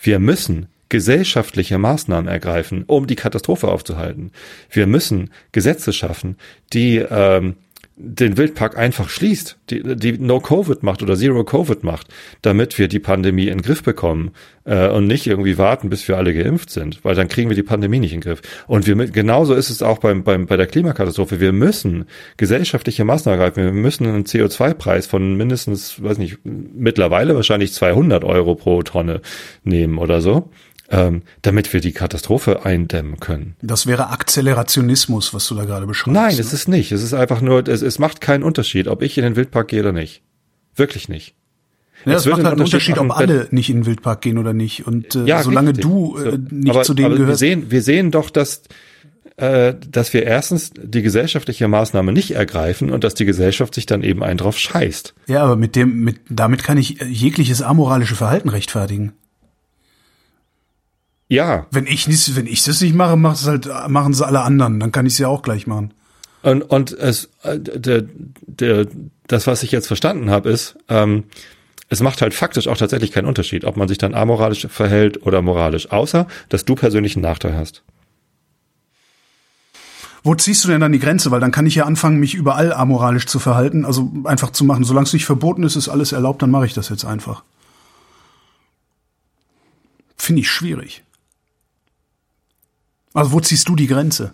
Wir 0.00 0.18
müssen 0.18 0.66
gesellschaftliche 0.88 1.78
Maßnahmen 1.78 2.28
ergreifen, 2.28 2.84
um 2.86 3.06
die 3.06 3.16
Katastrophe 3.16 3.68
aufzuhalten. 3.68 4.32
Wir 4.70 4.86
müssen 4.86 5.30
Gesetze 5.50 5.92
schaffen, 5.92 6.36
die 6.72 6.98
ähm, 6.98 7.56
den 7.96 8.36
Wildpark 8.36 8.76
einfach 8.76 9.08
schließt, 9.08 9.56
die, 9.70 9.82
die 9.96 10.18
No-Covid 10.18 10.82
macht 10.82 11.02
oder 11.02 11.16
Zero-Covid 11.16 11.84
macht, 11.84 12.08
damit 12.42 12.76
wir 12.76 12.88
die 12.88 12.98
Pandemie 12.98 13.46
in 13.46 13.58
den 13.58 13.62
Griff 13.62 13.84
bekommen 13.84 14.32
äh, 14.64 14.88
und 14.88 15.06
nicht 15.06 15.28
irgendwie 15.28 15.58
warten, 15.58 15.90
bis 15.90 16.08
wir 16.08 16.16
alle 16.16 16.34
geimpft 16.34 16.70
sind, 16.70 17.04
weil 17.04 17.14
dann 17.14 17.28
kriegen 17.28 17.50
wir 17.50 17.56
die 17.56 17.62
Pandemie 17.62 18.00
nicht 18.00 18.12
in 18.12 18.20
den 18.20 18.28
Griff. 18.28 18.42
Und 18.66 18.88
wir 18.88 18.96
genauso 19.06 19.54
ist 19.54 19.70
es 19.70 19.80
auch 19.82 19.98
beim, 19.98 20.24
beim, 20.24 20.46
bei 20.46 20.56
der 20.56 20.66
Klimakatastrophe. 20.66 21.38
Wir 21.38 21.52
müssen 21.52 22.06
gesellschaftliche 22.36 23.04
Maßnahmen 23.04 23.38
ergreifen. 23.38 23.64
Wir 23.64 23.72
müssen 23.72 24.06
einen 24.08 24.24
CO2-Preis 24.24 25.06
von 25.06 25.36
mindestens, 25.36 26.02
weiß 26.02 26.18
nicht, 26.18 26.38
mittlerweile 26.44 27.36
wahrscheinlich 27.36 27.72
200 27.72 28.24
Euro 28.24 28.56
pro 28.56 28.82
Tonne 28.82 29.20
nehmen 29.62 29.98
oder 29.98 30.20
so, 30.20 30.50
ähm, 30.90 31.22
damit 31.42 31.72
wir 31.72 31.80
die 31.80 31.92
Katastrophe 31.92 32.64
eindämmen 32.64 33.18
können. 33.20 33.56
Das 33.62 33.86
wäre 33.86 34.10
Akzelerationismus, 34.10 35.32
was 35.32 35.46
du 35.48 35.54
da 35.54 35.64
gerade 35.64 35.86
beschreibst. 35.86 36.14
Nein, 36.14 36.34
ne? 36.34 36.40
es 36.40 36.52
ist 36.52 36.68
nicht. 36.68 36.92
Es 36.92 37.02
ist 37.02 37.14
einfach 37.14 37.40
nur, 37.40 37.66
es, 37.66 37.82
es 37.82 37.98
macht 37.98 38.20
keinen 38.20 38.42
Unterschied, 38.42 38.88
ob 38.88 39.02
ich 39.02 39.16
in 39.16 39.24
den 39.24 39.36
Wildpark 39.36 39.68
gehe 39.68 39.80
oder 39.80 39.92
nicht. 39.92 40.22
Wirklich 40.74 41.08
nicht. 41.08 41.34
Ja, 42.04 42.14
es 42.16 42.26
macht 42.26 42.44
halt 42.44 42.52
einen 42.52 42.60
Unterschied, 42.62 42.98
ob 42.98 43.16
alle 43.16 43.48
nicht 43.50 43.70
in 43.70 43.76
den 43.76 43.86
Wildpark 43.86 44.20
gehen 44.20 44.36
oder 44.36 44.52
nicht. 44.52 44.86
Und 44.86 45.14
äh, 45.14 45.24
Ja, 45.24 45.42
solange 45.42 45.70
richtig. 45.70 45.84
du 45.84 46.18
äh, 46.18 46.38
nicht 46.50 46.70
aber, 46.70 46.82
zu 46.82 46.94
denen 46.94 47.06
aber 47.06 47.16
gehörst. 47.16 47.40
Wir 47.40 47.48
sehen, 47.48 47.70
wir 47.70 47.82
sehen 47.82 48.10
doch, 48.10 48.28
dass, 48.28 48.62
äh, 49.36 49.74
dass 49.90 50.12
wir 50.12 50.24
erstens 50.24 50.72
die 50.76 51.00
gesellschaftliche 51.00 51.66
Maßnahme 51.66 52.12
nicht 52.12 52.32
ergreifen 52.32 52.90
und 52.90 53.04
dass 53.04 53.14
die 53.14 53.24
Gesellschaft 53.24 53.74
sich 53.74 53.86
dann 53.86 54.02
eben 54.02 54.22
einen 54.22 54.36
drauf 54.36 54.58
scheißt. 54.58 55.14
Ja, 55.28 55.44
aber 55.44 55.56
mit 55.56 55.76
dem, 55.76 56.00
mit, 56.00 56.20
damit 56.28 56.62
kann 56.62 56.76
ich 56.76 57.00
jegliches 57.00 57.62
amoralische 57.62 58.16
Verhalten 58.16 58.50
rechtfertigen. 58.50 59.14
Ja, 61.34 61.66
Wenn 61.72 61.86
ich 61.86 62.06
nicht, 62.06 62.36
wenn 62.36 62.46
ich 62.46 62.62
das 62.62 62.80
nicht 62.80 62.94
mache, 62.94 63.16
macht 63.16 63.38
es 63.38 63.46
halt, 63.46 63.68
machen 63.88 64.12
es 64.12 64.22
alle 64.22 64.42
anderen. 64.42 64.78
Dann 64.78 64.92
kann 64.92 65.04
ich 65.04 65.14
es 65.14 65.18
ja 65.18 65.26
auch 65.26 65.42
gleich 65.42 65.66
machen. 65.66 65.92
Und, 66.42 66.62
und 66.62 66.92
es, 66.92 67.30
äh, 67.42 67.58
der, 67.58 68.04
der, 68.46 68.86
das, 69.26 69.46
was 69.48 69.64
ich 69.64 69.72
jetzt 69.72 69.88
verstanden 69.88 70.30
habe, 70.30 70.50
ist, 70.50 70.76
ähm, 70.88 71.24
es 71.88 72.00
macht 72.00 72.22
halt 72.22 72.34
faktisch 72.34 72.68
auch 72.68 72.76
tatsächlich 72.76 73.10
keinen 73.10 73.26
Unterschied, 73.26 73.64
ob 73.64 73.76
man 73.76 73.88
sich 73.88 73.98
dann 73.98 74.14
amoralisch 74.14 74.66
verhält 74.70 75.26
oder 75.26 75.42
moralisch, 75.42 75.90
außer 75.90 76.26
dass 76.50 76.64
du 76.64 76.76
persönlich 76.76 77.16
einen 77.16 77.22
Nachteil 77.24 77.56
hast. 77.56 77.82
Wo 80.22 80.34
ziehst 80.34 80.64
du 80.64 80.68
denn 80.68 80.80
dann 80.80 80.92
die 80.92 81.00
Grenze? 81.00 81.30
Weil 81.30 81.40
dann 81.40 81.52
kann 81.52 81.66
ich 81.66 81.74
ja 81.74 81.84
anfangen, 81.84 82.18
mich 82.18 82.34
überall 82.34 82.72
amoralisch 82.72 83.26
zu 83.26 83.38
verhalten. 83.38 83.84
Also 83.84 84.10
einfach 84.24 84.50
zu 84.50 84.64
machen. 84.64 84.84
Solange 84.84 85.06
es 85.06 85.12
nicht 85.12 85.26
verboten 85.26 85.64
ist, 85.64 85.76
ist 85.76 85.88
alles 85.88 86.12
erlaubt, 86.12 86.42
dann 86.42 86.50
mache 86.50 86.66
ich 86.66 86.74
das 86.74 86.88
jetzt 86.88 87.04
einfach. 87.04 87.42
Finde 90.16 90.40
ich 90.40 90.50
schwierig. 90.50 91.03
Also 93.14 93.32
wo 93.32 93.40
ziehst 93.40 93.68
du 93.68 93.76
die 93.76 93.86
Grenze? 93.86 94.32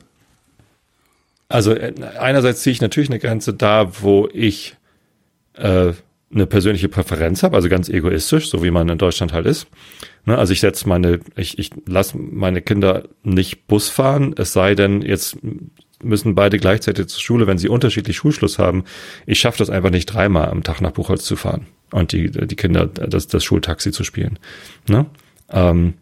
Also 1.49 1.73
äh, 1.73 1.95
einerseits 2.19 2.63
ziehe 2.63 2.73
ich 2.73 2.81
natürlich 2.81 3.11
eine 3.11 3.19
Grenze 3.19 3.55
da, 3.55 4.03
wo 4.03 4.29
ich 4.33 4.77
äh, 5.55 5.93
eine 6.33 6.47
persönliche 6.47 6.89
Präferenz 6.89 7.43
habe, 7.43 7.57
also 7.57 7.69
ganz 7.69 7.89
egoistisch, 7.89 8.51
so 8.51 8.63
wie 8.63 8.71
man 8.71 8.89
in 8.89 8.99
Deutschland 8.99 9.33
halt 9.33 9.47
ist. 9.47 9.67
Ne, 10.25 10.39
also 10.39 10.53
ich 10.53 10.61
setze 10.61 10.89
meine, 10.89 11.21
ich, 11.37 11.59
ich 11.59 11.71
lasse 11.87 12.17
meine 12.17 12.63
Kinder 12.63 13.05
nicht 13.25 13.67
Bus 13.67 13.89
fahren, 13.89 14.35
es 14.39 14.53
sei 14.53 14.75
denn, 14.75 15.03
jetzt 15.03 15.39
müssen 16.03 16.35
beide 16.35 16.59
gleichzeitig 16.59 17.09
zur 17.09 17.21
Schule, 17.21 17.47
wenn 17.47 17.59
sie 17.59 17.69
unterschiedlich 17.69 18.17
Schulschluss 18.17 18.59
haben. 18.59 18.85
Ich 19.27 19.41
schaffe 19.41 19.59
das 19.59 19.71
einfach 19.71 19.91
nicht 19.91 20.07
dreimal 20.07 20.49
am 20.49 20.63
Tag 20.63 20.81
nach 20.81 20.93
Buchholz 20.93 21.25
zu 21.25 21.37
fahren 21.37 21.67
und 21.91 22.13
die, 22.13 22.31
die 22.31 22.57
Kinder 22.57 22.87
das, 22.87 23.27
das 23.27 23.45
Schultaxi 23.45 23.91
zu 23.91 24.05
spielen. 24.05 24.39
Ne? 24.89 25.07
Ähm, 25.51 25.95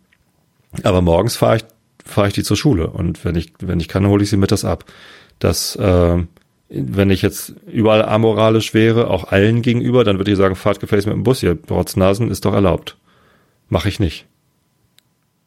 aber 0.82 1.00
morgens 1.00 1.36
fahre 1.36 1.56
ich, 1.56 1.64
fahre 2.08 2.28
ich 2.28 2.34
die 2.34 2.42
zur 2.42 2.56
Schule 2.56 2.88
und 2.88 3.24
wenn 3.24 3.36
ich, 3.36 3.52
wenn 3.60 3.80
ich 3.80 3.88
kann, 3.88 4.06
hole 4.06 4.22
ich 4.22 4.30
sie 4.30 4.36
mittags 4.36 4.64
ab. 4.64 4.84
Das, 5.38 5.76
äh, 5.76 6.24
wenn 6.68 7.10
ich 7.10 7.22
jetzt 7.22 7.54
überall 7.70 8.04
amoralisch 8.04 8.74
wäre, 8.74 9.08
auch 9.08 9.24
allen 9.24 9.62
gegenüber, 9.62 10.04
dann 10.04 10.18
würde 10.18 10.30
ich 10.30 10.36
sagen, 10.36 10.56
fahrt 10.56 10.80
gefälligst 10.80 11.06
mit 11.06 11.16
dem 11.16 11.22
Bus, 11.22 11.42
ihr 11.42 11.58
Rotznasen, 11.70 12.30
ist 12.30 12.44
doch 12.44 12.54
erlaubt. 12.54 12.96
Mache 13.68 13.88
ich 13.88 14.00
nicht. 14.00 14.26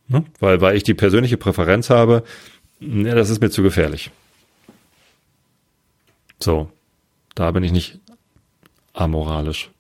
Ne? 0.08 0.24
Weil, 0.40 0.62
weil 0.62 0.76
ich 0.76 0.84
die 0.84 0.94
persönliche 0.94 1.38
Präferenz 1.38 1.90
habe, 1.90 2.24
ne, 2.80 3.16
das 3.16 3.30
ist 3.30 3.42
mir 3.42 3.50
zu 3.50 3.64
gefährlich. 3.64 4.12
So, 6.40 6.70
da 7.36 7.52
bin 7.52 7.64
ich 7.64 7.72
nicht 7.72 8.00
amoralisch. 8.94 9.72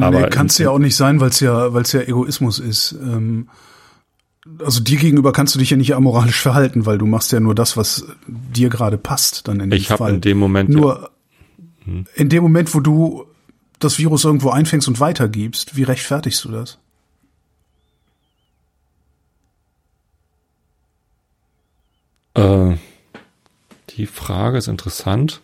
Aber 0.00 0.20
nee, 0.20 0.28
kannst 0.28 0.58
du 0.58 0.64
ja 0.64 0.70
auch 0.70 0.78
nicht 0.78 0.96
sein, 0.96 1.20
weil 1.20 1.28
es 1.28 1.40
ja, 1.40 1.74
weil 1.74 1.82
es 1.82 1.92
ja 1.92 2.00
Egoismus 2.00 2.58
ist. 2.58 2.92
Ähm, 2.92 3.48
also 4.58 4.80
dir 4.80 4.98
gegenüber 4.98 5.32
kannst 5.32 5.54
du 5.54 5.58
dich 5.58 5.70
ja 5.70 5.76
nicht 5.76 5.94
amoralisch 5.94 6.40
verhalten, 6.40 6.84
weil 6.86 6.98
du 6.98 7.06
machst 7.06 7.30
ja 7.32 7.40
nur 7.40 7.54
das, 7.54 7.76
was 7.76 8.06
dir 8.26 8.68
gerade 8.70 8.98
passt. 8.98 9.46
Dann 9.48 9.60
in 9.60 9.70
dem 9.70 9.76
Ich 9.78 9.90
habe 9.90 9.98
Fall. 9.98 10.14
in 10.14 10.20
dem 10.20 10.38
Moment 10.38 10.70
ja- 10.70 10.76
nur 10.76 11.10
in 12.14 12.28
dem 12.28 12.42
Moment, 12.44 12.74
wo 12.74 12.80
du 12.80 13.24
das 13.80 13.98
Virus 13.98 14.24
irgendwo 14.24 14.50
einfängst 14.50 14.86
und 14.86 15.00
weitergibst, 15.00 15.76
wie 15.76 15.82
rechtfertigst 15.82 16.44
du 16.44 16.50
das? 16.52 16.78
Äh, 22.34 22.76
die 23.90 24.06
Frage 24.06 24.58
ist 24.58 24.68
interessant. 24.68 25.40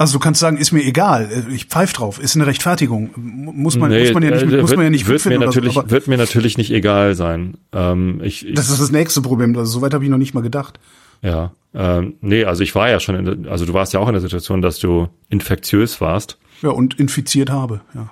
Also 0.00 0.14
du 0.14 0.18
kannst 0.18 0.40
sagen, 0.40 0.56
ist 0.56 0.72
mir 0.72 0.82
egal, 0.82 1.28
äh, 1.30 1.52
ich 1.54 1.66
pfeif 1.66 1.92
drauf, 1.92 2.18
ist 2.18 2.34
eine 2.34 2.46
Rechtfertigung. 2.46 3.10
Muss 3.16 3.76
man, 3.76 3.90
Nee, 3.90 4.00
muss 4.04 4.14
man 4.14 4.22
ja 4.22 4.30
nicht, 4.30 4.42
äh, 4.44 4.60
muss 4.62 4.70
wird, 4.70 4.76
man 4.78 4.84
ja 4.86 4.90
nicht 4.90 5.06
wird 5.06 5.26
mir 5.26 5.34
so, 5.34 5.40
natürlich, 5.44 5.76
aber 5.76 5.90
wird 5.90 6.08
mir 6.08 6.16
natürlich 6.16 6.56
nicht 6.56 6.70
egal 6.70 7.14
sein. 7.14 7.58
Ähm, 7.72 8.18
ich, 8.24 8.46
ich, 8.46 8.54
das 8.54 8.70
ist 8.70 8.80
das 8.80 8.90
nächste 8.90 9.20
Problem. 9.20 9.54
Also 9.58 9.70
soweit 9.72 9.92
habe 9.92 10.02
ich 10.02 10.08
noch 10.08 10.16
nicht 10.16 10.32
mal 10.32 10.40
gedacht. 10.40 10.80
ja, 11.20 11.52
ähm, 11.74 12.14
nee, 12.22 12.44
also 12.44 12.62
ich 12.62 12.74
war 12.74 12.88
ja 12.88 12.98
schon, 12.98 13.14
in, 13.14 13.24
der- 13.42 13.52
also 13.52 13.66
du 13.66 13.74
warst 13.74 13.92
ja 13.92 14.00
auch 14.00 14.08
in 14.08 14.14
der 14.14 14.22
Situation, 14.22 14.62
dass 14.62 14.78
du 14.78 15.08
infektiös 15.28 16.00
warst. 16.00 16.38
Ja, 16.62 16.70
und 16.70 16.98
infiziert 16.98 17.50
habe, 17.50 17.82
ja. 17.94 18.10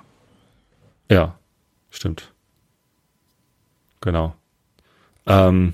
Ja, 1.09 1.39
stimmt. 1.89 2.31
Genau. 4.01 4.35
Ähm, 5.25 5.73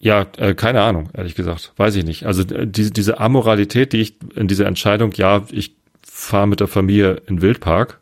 ja, 0.00 0.26
äh, 0.36 0.54
keine 0.54 0.82
Ahnung, 0.82 1.10
ehrlich 1.14 1.34
gesagt. 1.34 1.72
Weiß 1.76 1.96
ich 1.96 2.04
nicht. 2.04 2.26
Also 2.26 2.42
äh, 2.54 2.66
diese, 2.66 2.90
diese 2.90 3.18
Amoralität, 3.20 3.92
die 3.92 4.00
ich 4.00 4.14
in 4.34 4.48
dieser 4.48 4.66
Entscheidung, 4.66 5.12
ja, 5.12 5.44
ich 5.50 5.74
fahre 6.02 6.46
mit 6.46 6.60
der 6.60 6.68
Familie 6.68 7.22
in 7.26 7.36
den 7.36 7.42
Wildpark 7.42 8.00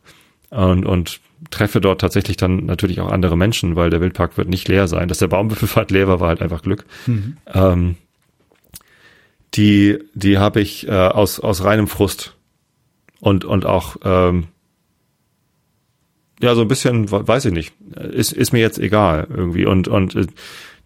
und, 0.51 0.85
und 0.85 1.21
treffe 1.51 1.81
dort 1.81 2.01
tatsächlich 2.01 2.37
dann 2.37 2.67
natürlich 2.67 3.01
auch 3.01 3.11
andere 3.11 3.37
Menschen, 3.37 3.77
weil 3.77 3.91
der 3.91 4.01
Wildpark 4.01 4.37
wird 4.37 4.49
nicht 4.49 4.69
leer 4.69 4.89
sein. 4.89 5.09
Dass 5.09 5.19
der 5.19 5.29
Baumwipfelfahrt 5.29 5.91
leer 5.91 6.09
war, 6.09 6.21
war 6.21 6.29
halt 6.29 6.43
einfach 6.43 6.63
Glück. 6.63 6.85
Ähm, 7.55 7.97
die, 9.55 9.99
die 10.15 10.39
habe 10.39 10.61
ich 10.61 10.87
äh, 10.87 10.91
aus, 10.91 11.41
aus 11.41 11.65
reinem 11.65 11.89
Frust 11.89 12.35
und, 13.21 13.45
und 13.45 13.65
auch 13.65 13.97
ähm, 14.05 14.49
ja, 16.41 16.55
so 16.55 16.61
ein 16.61 16.69
bisschen, 16.69 17.11
weiß 17.11 17.47
ich 17.47 17.53
nicht, 17.53 17.73
ist, 17.95 18.33
ist 18.33 18.53
mir 18.53 18.61
jetzt 18.61 18.79
egal 18.79 19.27
irgendwie. 19.31 19.65
Und, 19.65 19.89
und 19.89 20.15
äh, 20.15 20.27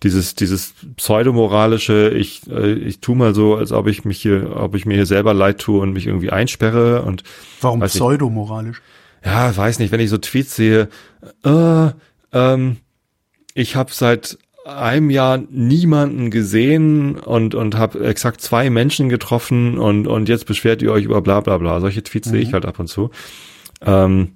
dieses, 0.02 0.34
dieses 0.34 0.74
pseudomoralische, 0.96 2.10
ich, 2.10 2.42
äh, 2.50 2.72
ich 2.72 3.00
tu 3.00 3.14
mal 3.14 3.34
so, 3.34 3.56
als 3.56 3.72
ob 3.72 3.86
ich 3.86 4.04
mich 4.04 4.20
hier, 4.20 4.56
ob 4.56 4.74
ich 4.74 4.86
mir 4.86 4.94
hier 4.94 5.06
selber 5.06 5.34
leid 5.34 5.58
tue 5.58 5.80
und 5.80 5.92
mich 5.92 6.06
irgendwie 6.06 6.30
einsperre 6.30 7.02
und 7.02 7.22
Warum 7.60 7.80
Weiß 7.80 7.94
ich. 7.94 8.00
pseudomoralisch? 8.00 8.80
ja, 9.24 9.54
weiß 9.54 9.78
nicht, 9.78 9.92
wenn 9.92 10.00
ich 10.00 10.10
so 10.10 10.18
Tweets 10.18 10.56
sehe, 10.56 10.88
äh, 11.44 11.88
ähm, 12.32 12.76
ich 13.54 13.76
habe 13.76 13.92
seit 13.92 14.38
einem 14.64 15.10
Jahr 15.10 15.38
niemanden 15.50 16.30
gesehen 16.30 17.16
und 17.18 17.54
und 17.54 17.76
habe 17.76 18.04
exakt 18.04 18.40
zwei 18.40 18.70
Menschen 18.70 19.08
getroffen 19.08 19.78
und 19.78 20.06
und 20.06 20.28
jetzt 20.28 20.46
beschwert 20.46 20.82
ihr 20.82 20.92
euch 20.92 21.04
über 21.04 21.22
bla 21.22 21.40
bla 21.40 21.58
bla. 21.58 21.80
Solche 21.80 22.02
Tweets 22.02 22.28
mhm. 22.28 22.32
sehe 22.32 22.42
ich 22.42 22.52
halt 22.52 22.66
ab 22.66 22.78
und 22.78 22.86
zu. 22.86 23.10
Ähm, 23.82 24.32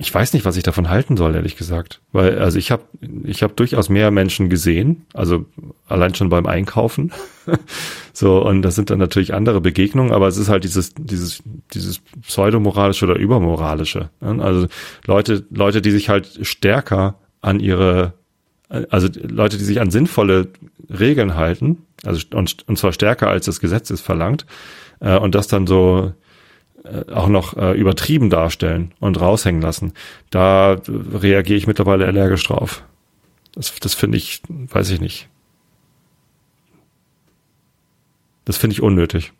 ich 0.00 0.12
weiß 0.14 0.32
nicht, 0.32 0.46
was 0.46 0.56
ich 0.56 0.62
davon 0.62 0.88
halten 0.88 1.18
soll, 1.18 1.34
ehrlich 1.34 1.56
gesagt. 1.56 2.00
Weil, 2.10 2.38
also 2.38 2.58
ich 2.58 2.70
habe 2.70 2.84
ich 3.24 3.42
hab 3.42 3.54
durchaus 3.54 3.90
mehr 3.90 4.10
Menschen 4.10 4.48
gesehen, 4.48 5.04
also 5.12 5.44
allein 5.86 6.14
schon 6.14 6.30
beim 6.30 6.46
Einkaufen. 6.46 7.12
so, 8.14 8.42
und 8.42 8.62
das 8.62 8.76
sind 8.76 8.88
dann 8.88 8.98
natürlich 8.98 9.34
andere 9.34 9.60
Begegnungen, 9.60 10.12
aber 10.12 10.26
es 10.26 10.38
ist 10.38 10.48
halt 10.48 10.64
dieses, 10.64 10.94
dieses, 10.94 11.42
dieses 11.74 11.98
pseudomoralische 12.22 13.04
oder 13.04 13.16
übermoralische. 13.16 14.08
Ne? 14.22 14.42
Also 14.42 14.68
Leute, 15.04 15.44
Leute, 15.50 15.82
die 15.82 15.90
sich 15.90 16.08
halt 16.08 16.46
stärker 16.46 17.16
an 17.42 17.60
ihre, 17.60 18.14
also 18.70 19.06
Leute, 19.22 19.58
die 19.58 19.64
sich 19.64 19.82
an 19.82 19.90
sinnvolle 19.90 20.48
Regeln 20.88 21.34
halten, 21.34 21.82
also 22.06 22.26
und, 22.32 22.66
und 22.66 22.78
zwar 22.78 22.94
stärker 22.94 23.28
als 23.28 23.44
das 23.44 23.60
Gesetz 23.60 23.90
es 23.90 24.00
verlangt, 24.00 24.46
äh, 25.00 25.18
und 25.18 25.34
das 25.34 25.46
dann 25.46 25.66
so 25.66 26.14
auch 27.12 27.28
noch 27.28 27.56
äh, 27.56 27.72
übertrieben 27.72 28.30
darstellen 28.30 28.92
und 29.00 29.20
raushängen 29.20 29.60
lassen, 29.60 29.92
da 30.30 30.78
reagiere 30.88 31.58
ich 31.58 31.66
mittlerweile 31.66 32.06
allergisch 32.06 32.44
drauf. 32.44 32.84
Das, 33.52 33.74
das 33.80 33.94
finde 33.94 34.18
ich, 34.18 34.42
weiß 34.48 34.90
ich 34.90 35.00
nicht. 35.00 35.28
Das 38.44 38.56
finde 38.56 38.74
ich 38.74 38.82
unnötig. 38.82 39.32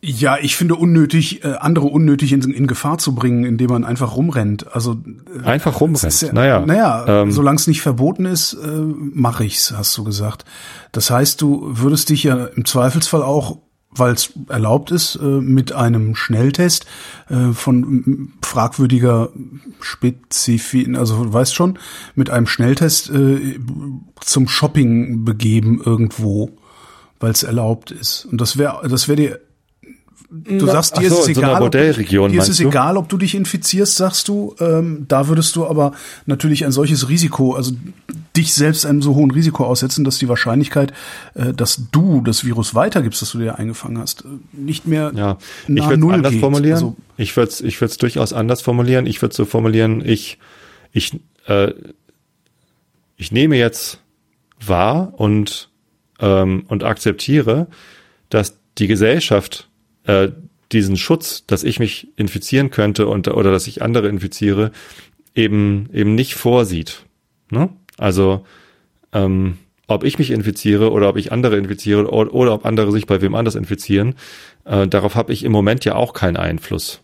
Ja, 0.00 0.38
ich 0.40 0.56
finde 0.56 0.76
unnötig, 0.76 1.44
äh, 1.44 1.54
andere 1.54 1.86
unnötig 1.86 2.32
in, 2.32 2.42
in, 2.52 2.68
Gefahr 2.68 2.98
zu 2.98 3.16
bringen, 3.16 3.44
indem 3.44 3.70
man 3.70 3.84
einfach 3.84 4.16
rumrennt. 4.16 4.72
Also 4.72 4.96
äh, 5.42 5.44
einfach 5.44 5.80
rumrennt. 5.80 6.22
Ja, 6.22 6.32
naja, 6.32 6.64
naja, 6.64 7.22
ähm, 7.22 7.32
solange 7.32 7.56
es 7.56 7.66
nicht 7.66 7.82
verboten 7.82 8.24
ist, 8.24 8.52
äh, 8.54 8.66
mache 8.68 9.44
ich's, 9.44 9.74
hast 9.76 9.98
du 9.98 10.04
gesagt. 10.04 10.44
Das 10.92 11.10
heißt, 11.10 11.42
du 11.42 11.62
würdest 11.64 12.10
dich 12.10 12.22
ja 12.22 12.46
im 12.46 12.64
Zweifelsfall 12.64 13.22
auch 13.22 13.58
weil 13.98 14.12
es 14.12 14.32
erlaubt 14.48 14.90
ist, 14.90 15.16
äh, 15.16 15.24
mit 15.24 15.72
einem 15.72 16.14
Schnelltest 16.14 16.86
äh, 17.28 17.52
von 17.52 18.32
fragwürdiger 18.42 19.30
Spezifik, 19.80 20.96
also 20.96 21.24
du 21.24 21.32
weißt 21.32 21.54
schon, 21.54 21.78
mit 22.14 22.30
einem 22.30 22.46
Schnelltest 22.46 23.10
äh, 23.10 23.58
zum 24.20 24.48
Shopping 24.48 25.24
begeben 25.24 25.80
irgendwo, 25.84 26.50
weil 27.20 27.30
es 27.32 27.42
erlaubt 27.42 27.90
ist. 27.90 28.26
Und 28.26 28.40
das 28.40 28.58
wäre, 28.58 28.88
das 28.88 29.08
wäre 29.08 29.16
dir 29.16 29.40
Du 30.30 30.66
sagst, 30.66 30.98
dir 30.98 31.08
so, 31.08 31.16
ist 31.16 31.22
es 31.22 31.38
egal, 31.38 31.62
ob, 31.62 31.70
dir 31.70 31.88
ist 31.88 32.48
es 32.48 32.60
egal, 32.60 32.98
ob 32.98 33.08
du 33.08 33.16
dich 33.16 33.34
infizierst, 33.34 33.96
sagst 33.96 34.28
du. 34.28 34.54
Ähm, 34.60 35.06
da 35.08 35.26
würdest 35.26 35.56
du 35.56 35.66
aber 35.66 35.92
natürlich 36.26 36.66
ein 36.66 36.72
solches 36.72 37.08
Risiko, 37.08 37.54
also 37.54 37.72
dich 38.36 38.52
selbst 38.52 38.84
einem 38.84 39.00
so 39.00 39.14
hohen 39.14 39.30
Risiko 39.30 39.64
aussetzen, 39.64 40.04
dass 40.04 40.18
die 40.18 40.28
Wahrscheinlichkeit, 40.28 40.92
äh, 41.32 41.54
dass 41.54 41.80
du 41.92 42.20
das 42.20 42.44
Virus 42.44 42.74
weitergibst, 42.74 43.22
das 43.22 43.32
du 43.32 43.38
dir 43.38 43.58
eingefangen 43.58 43.96
hast, 43.96 44.26
äh, 44.26 44.28
nicht 44.52 44.86
mehr 44.86 45.12
ja. 45.14 45.38
ich 45.66 45.76
es 45.82 45.90
anders 45.90 46.32
geht. 46.32 46.40
formulieren. 46.40 46.74
Also, 46.74 46.96
ich 47.16 47.34
würde 47.34 47.50
es 47.50 47.62
ich 47.62 47.80
würde 47.80 47.94
durchaus 47.96 48.34
anders 48.34 48.60
formulieren. 48.60 49.06
Ich 49.06 49.22
würde 49.22 49.34
so 49.34 49.46
formulieren, 49.46 50.02
ich 50.04 50.38
ich 50.92 51.18
äh, 51.46 51.72
ich 53.16 53.32
nehme 53.32 53.56
jetzt 53.56 54.02
wahr 54.64 55.14
und 55.16 55.70
ähm, 56.20 56.64
und 56.68 56.84
akzeptiere, 56.84 57.66
dass 58.28 58.58
die 58.76 58.88
Gesellschaft 58.88 59.68
äh, 60.08 60.32
diesen 60.72 60.96
Schutz, 60.96 61.46
dass 61.46 61.64
ich 61.64 61.78
mich 61.78 62.08
infizieren 62.16 62.70
könnte 62.70 63.06
und 63.06 63.28
oder 63.28 63.52
dass 63.52 63.66
ich 63.66 63.82
andere 63.82 64.08
infiziere, 64.08 64.72
eben 65.34 65.88
eben 65.92 66.14
nicht 66.14 66.34
vorsieht. 66.34 67.04
Ne? 67.50 67.70
Also 67.96 68.44
ähm, 69.12 69.58
ob 69.86 70.04
ich 70.04 70.18
mich 70.18 70.30
infiziere 70.30 70.92
oder 70.92 71.08
ob 71.08 71.16
ich 71.16 71.32
andere 71.32 71.56
infiziere 71.56 72.10
oder, 72.10 72.34
oder 72.34 72.52
ob 72.54 72.66
andere 72.66 72.92
sich 72.92 73.06
bei 73.06 73.22
wem 73.22 73.34
anders 73.34 73.54
infizieren, 73.54 74.14
äh, 74.64 74.86
darauf 74.86 75.14
habe 75.14 75.32
ich 75.32 75.44
im 75.44 75.52
Moment 75.52 75.84
ja 75.84 75.94
auch 75.94 76.12
keinen 76.12 76.36
Einfluss. 76.36 77.00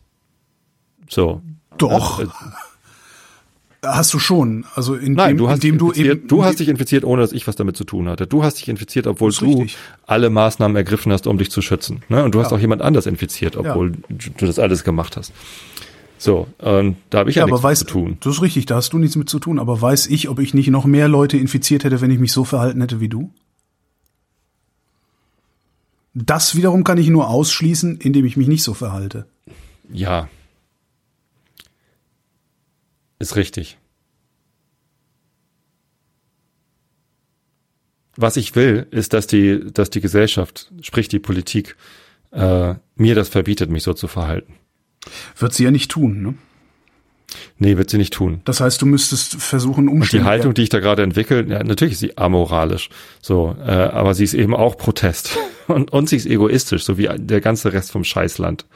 So. 1.09 1.41
Doch. 1.79 2.21
Äh, 2.21 2.27
Hast 3.85 4.13
du 4.15 4.19
schon. 4.19 4.65
Also 4.75 4.95
in 4.95 5.15
Nein, 5.15 5.31
dem, 5.31 5.39
du 5.39 5.49
hast 5.49 5.65
indem 5.65 5.79
du 5.79 5.93
eben. 5.93 6.27
Du 6.27 6.45
hast 6.45 6.59
dich 6.59 6.69
infiziert, 6.69 7.05
ohne 7.05 7.23
dass 7.23 7.33
ich 7.33 7.47
was 7.47 7.57
damit 7.57 7.77
zu 7.77 7.85
tun 7.85 8.09
hatte. 8.09 8.27
Du 8.27 8.43
hast 8.43 8.59
dich 8.59 8.69
infiziert, 8.69 9.07
obwohl 9.07 9.33
du 9.33 9.59
richtig. 9.59 9.77
alle 10.07 10.31
Maßnahmen 10.31 10.77
ergriffen 10.77 11.13
hast, 11.13 11.27
um 11.27 11.39
dich 11.39 11.51
zu 11.51 11.63
schützen. 11.63 12.03
Ne? 12.09 12.25
Und 12.25 12.35
du 12.35 12.41
hast 12.41 12.51
ja. 12.51 12.57
auch 12.57 12.61
jemand 12.61 12.83
anders 12.83 13.07
infiziert, 13.07 13.57
obwohl 13.57 13.93
ja. 14.09 14.17
du 14.37 14.47
das 14.47 14.59
alles 14.59 14.85
gemacht 14.85 15.17
hast. 15.17 15.33
So, 16.19 16.47
ähm, 16.61 16.97
da 17.11 17.19
habe 17.19 17.31
ich 17.31 17.37
ja, 17.37 17.43
ja 17.43 17.47
nichts 17.47 17.63
weiß, 17.63 17.81
zu 17.81 17.85
tun. 17.85 18.17
Das 18.21 18.37
ist 18.37 18.43
richtig, 18.43 18.67
da 18.67 18.77
hast 18.77 18.93
du 18.93 18.99
nichts 18.99 19.17
mit 19.17 19.29
zu 19.29 19.39
tun. 19.39 19.59
Aber 19.59 19.81
weiß 19.81 20.07
ich, 20.07 20.29
ob 20.29 20.39
ich 20.39 20.55
nicht 20.55 20.69
noch 20.69 20.87
mehr 20.87 21.09
Leute 21.09 21.37
infiziert 21.37 21.85
hätte, 21.85 22.01
wenn 22.01 22.11
ich 22.11 22.19
mich 22.19 22.33
so 22.33 22.45
verhalten 22.45 22.81
hätte 22.81 23.01
wie 23.01 23.09
du? 23.09 23.31
Das 26.15 26.55
wiederum 26.55 26.85
kann 26.85 26.99
ich 26.99 27.09
nur 27.09 27.29
ausschließen, 27.29 27.99
indem 27.99 28.25
ich 28.25 28.37
mich 28.37 28.47
nicht 28.47 28.63
so 28.63 28.73
verhalte. 28.73 29.27
Ja, 29.93 30.29
ist 33.19 33.37
richtig. 33.37 33.79
Was 38.17 38.37
ich 38.37 38.55
will, 38.55 38.87
ist, 38.91 39.13
dass 39.13 39.27
die, 39.27 39.61
dass 39.73 39.91
die 39.91 40.01
Gesellschaft, 40.01 40.73
sprich 40.83 41.09
die 41.09 41.19
Politik, 41.19 41.77
äh, 42.31 42.75
mir 42.97 43.15
das 43.15 43.29
verbietet, 43.29 43.71
mich 43.71 43.83
so 43.83 43.93
zu 43.93 44.07
verhalten. 44.07 44.55
Wird 45.37 45.53
sie 45.53 45.65
ja 45.65 45.71
nicht 45.71 45.91
tun, 45.91 46.23
ne? 46.23 46.35
Nee, 47.59 47.77
wird 47.77 47.91
sie 47.91 47.99
nicht 47.99 48.13
tun. 48.13 48.41
Das 48.45 48.61
heißt, 48.61 48.81
du 48.81 48.87
müsstest 48.87 49.35
versuchen, 49.37 49.89
Umstände. 49.89 50.23
Und 50.23 50.25
die 50.25 50.29
Haltung, 50.29 50.55
die 50.55 50.63
ich 50.63 50.69
da 50.69 50.81
gerade 50.81 51.03
entwickle, 51.03 51.45
ja, 51.47 51.65
natürlich 51.65 51.95
ist 51.95 52.01
sie 52.01 52.17
amoralisch, 52.17 52.91
so, 53.21 53.57
äh, 53.61 53.71
aber 53.71 54.15
sie 54.15 54.25
ist 54.25 54.35
eben 54.35 54.55
auch 54.55 54.77
Protest 54.77 55.37
und, 55.67 55.93
und 55.93 56.09
sie 56.09 56.17
ist 56.17 56.27
egoistisch, 56.27 56.85
so 56.85 56.99
wie 56.99 57.09
der 57.17 57.41
ganze 57.41 57.73
Rest 57.73 57.91
vom 57.91 58.05
Scheißland. 58.05 58.67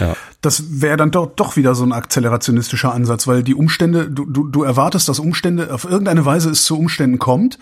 Ja. 0.00 0.16
Das 0.40 0.80
wäre 0.80 0.96
dann 0.96 1.10
doch, 1.10 1.34
doch 1.34 1.56
wieder 1.56 1.74
so 1.74 1.84
ein 1.84 1.92
akzelerationistischer 1.92 2.92
Ansatz, 2.92 3.26
weil 3.26 3.42
die 3.42 3.54
Umstände, 3.54 4.10
du, 4.10 4.24
du, 4.26 4.48
du 4.48 4.62
erwartest, 4.62 5.08
dass 5.08 5.18
Umstände, 5.18 5.72
auf 5.72 5.84
irgendeine 5.84 6.24
Weise 6.24 6.50
es 6.50 6.64
zu 6.64 6.78
Umständen 6.78 7.18
kommt, 7.18 7.58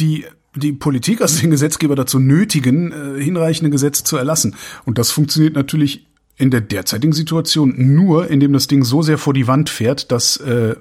die 0.00 0.26
die 0.54 0.72
Politik, 0.72 1.20
also 1.20 1.40
den 1.40 1.50
Gesetzgeber 1.50 1.94
dazu 1.94 2.18
nötigen, 2.18 2.92
äh, 2.92 3.22
hinreichende 3.22 3.70
Gesetze 3.70 4.04
zu 4.04 4.16
erlassen. 4.16 4.56
Und 4.84 4.98
das 4.98 5.10
funktioniert 5.10 5.54
natürlich 5.54 6.06
in 6.36 6.50
der 6.50 6.60
derzeitigen 6.60 7.12
Situation 7.12 7.74
nur, 7.76 8.28
indem 8.30 8.52
das 8.52 8.66
Ding 8.66 8.84
so 8.84 9.02
sehr 9.02 9.18
vor 9.18 9.34
die 9.34 9.46
Wand 9.46 9.70
fährt, 9.70 10.12
dass 10.12 10.36
äh, 10.38 10.76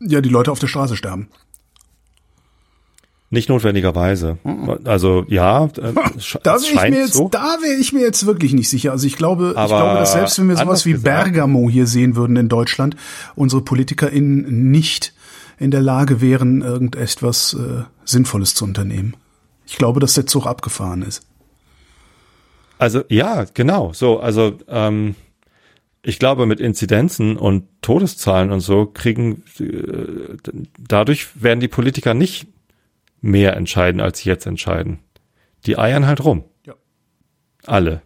ja 0.00 0.20
die 0.20 0.28
Leute 0.28 0.50
auf 0.50 0.58
der 0.58 0.66
Straße 0.66 0.96
sterben. 0.96 1.28
Nicht 3.32 3.48
notwendigerweise. 3.48 4.36
Also 4.84 5.24
ja, 5.26 5.64
äh, 5.64 5.70
da 6.42 6.52
wäre 6.52 6.60
ich 6.60 6.90
mir 6.90 7.00
jetzt, 7.00 7.14
so. 7.14 7.30
da 7.30 7.56
wäre 7.62 7.80
ich 7.80 7.94
mir 7.94 8.02
jetzt 8.02 8.26
wirklich 8.26 8.52
nicht 8.52 8.68
sicher. 8.68 8.92
Also 8.92 9.06
ich 9.06 9.16
glaube, 9.16 9.54
Aber 9.56 9.62
ich 9.62 9.80
glaube, 9.80 9.98
dass 9.98 10.12
selbst 10.12 10.38
wenn 10.38 10.50
wir 10.50 10.56
sowas 10.58 10.84
wie 10.84 10.92
gesagt, 10.92 11.32
Bergamo 11.32 11.70
hier 11.70 11.86
sehen 11.86 12.14
würden 12.14 12.36
in 12.36 12.50
Deutschland, 12.50 12.94
unsere 13.34 13.62
PolitikerInnen 13.62 14.70
nicht 14.70 15.14
in 15.58 15.70
der 15.70 15.80
Lage 15.80 16.20
wären, 16.20 16.60
irgendetwas 16.60 17.54
äh, 17.54 17.84
Sinnvolles 18.04 18.54
zu 18.54 18.66
unternehmen. 18.66 19.16
Ich 19.66 19.78
glaube, 19.78 19.98
dass 19.98 20.12
der 20.12 20.26
Zug 20.26 20.46
abgefahren 20.46 21.00
ist. 21.00 21.22
Also 22.78 23.04
ja, 23.08 23.46
genau. 23.54 23.94
So, 23.94 24.20
also 24.20 24.58
ähm, 24.68 25.14
ich 26.02 26.18
glaube, 26.18 26.44
mit 26.44 26.60
Inzidenzen 26.60 27.38
und 27.38 27.64
Todeszahlen 27.80 28.52
und 28.52 28.60
so 28.60 28.84
kriegen 28.84 29.42
äh, 29.58 30.36
dadurch 30.78 31.28
werden 31.42 31.60
die 31.60 31.68
Politiker 31.68 32.12
nicht 32.12 32.46
mehr 33.22 33.56
entscheiden, 33.56 34.00
als 34.00 34.18
sie 34.18 34.28
jetzt 34.28 34.46
entscheiden. 34.46 34.98
Die 35.64 35.78
eiern 35.78 36.06
halt 36.06 36.22
rum. 36.24 36.44
Ja. 36.66 36.74
Alle. 37.64 38.02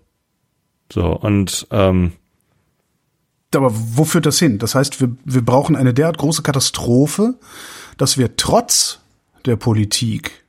So, 0.93 1.07
und 1.17 1.67
ähm, 1.73 2.13
aber 3.55 3.73
wo 3.73 4.05
führt 4.05 4.27
das 4.27 4.39
hin? 4.39 4.59
Das 4.59 4.75
heißt, 4.75 5.01
wir, 5.01 5.17
wir 5.25 5.45
brauchen 5.45 5.77
eine 5.77 5.95
derart 5.95 6.19
große 6.19 6.43
Katastrophe, 6.43 7.35
dass 7.97 8.19
wir 8.19 8.37
trotz 8.37 9.01
der 9.47 9.57
Politik 9.57 10.45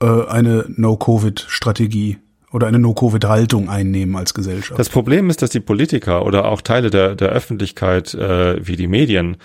äh, 0.00 0.26
eine 0.26 0.64
No-Covid-Strategie 0.68 2.18
oder 2.50 2.66
eine 2.66 2.78
No-Covid-Haltung 2.78 3.68
einnehmen 3.68 4.16
als 4.16 4.34
Gesellschaft. 4.34 4.78
Das 4.78 4.88
Problem 4.88 5.30
ist, 5.30 5.42
dass 5.42 5.50
die 5.50 5.60
Politiker 5.60 6.24
oder 6.24 6.46
auch 6.46 6.62
Teile 6.62 6.90
der, 6.90 7.14
der 7.14 7.28
Öffentlichkeit 7.28 8.14
äh, 8.14 8.66
wie 8.66 8.76
die 8.76 8.88
Medien 8.88 9.36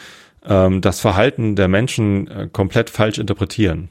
ähm, 0.46 0.82
das 0.82 1.00
Verhalten 1.00 1.56
der 1.56 1.68
Menschen 1.68 2.28
äh, 2.28 2.50
komplett 2.52 2.90
falsch 2.90 3.18
interpretieren. 3.18 3.90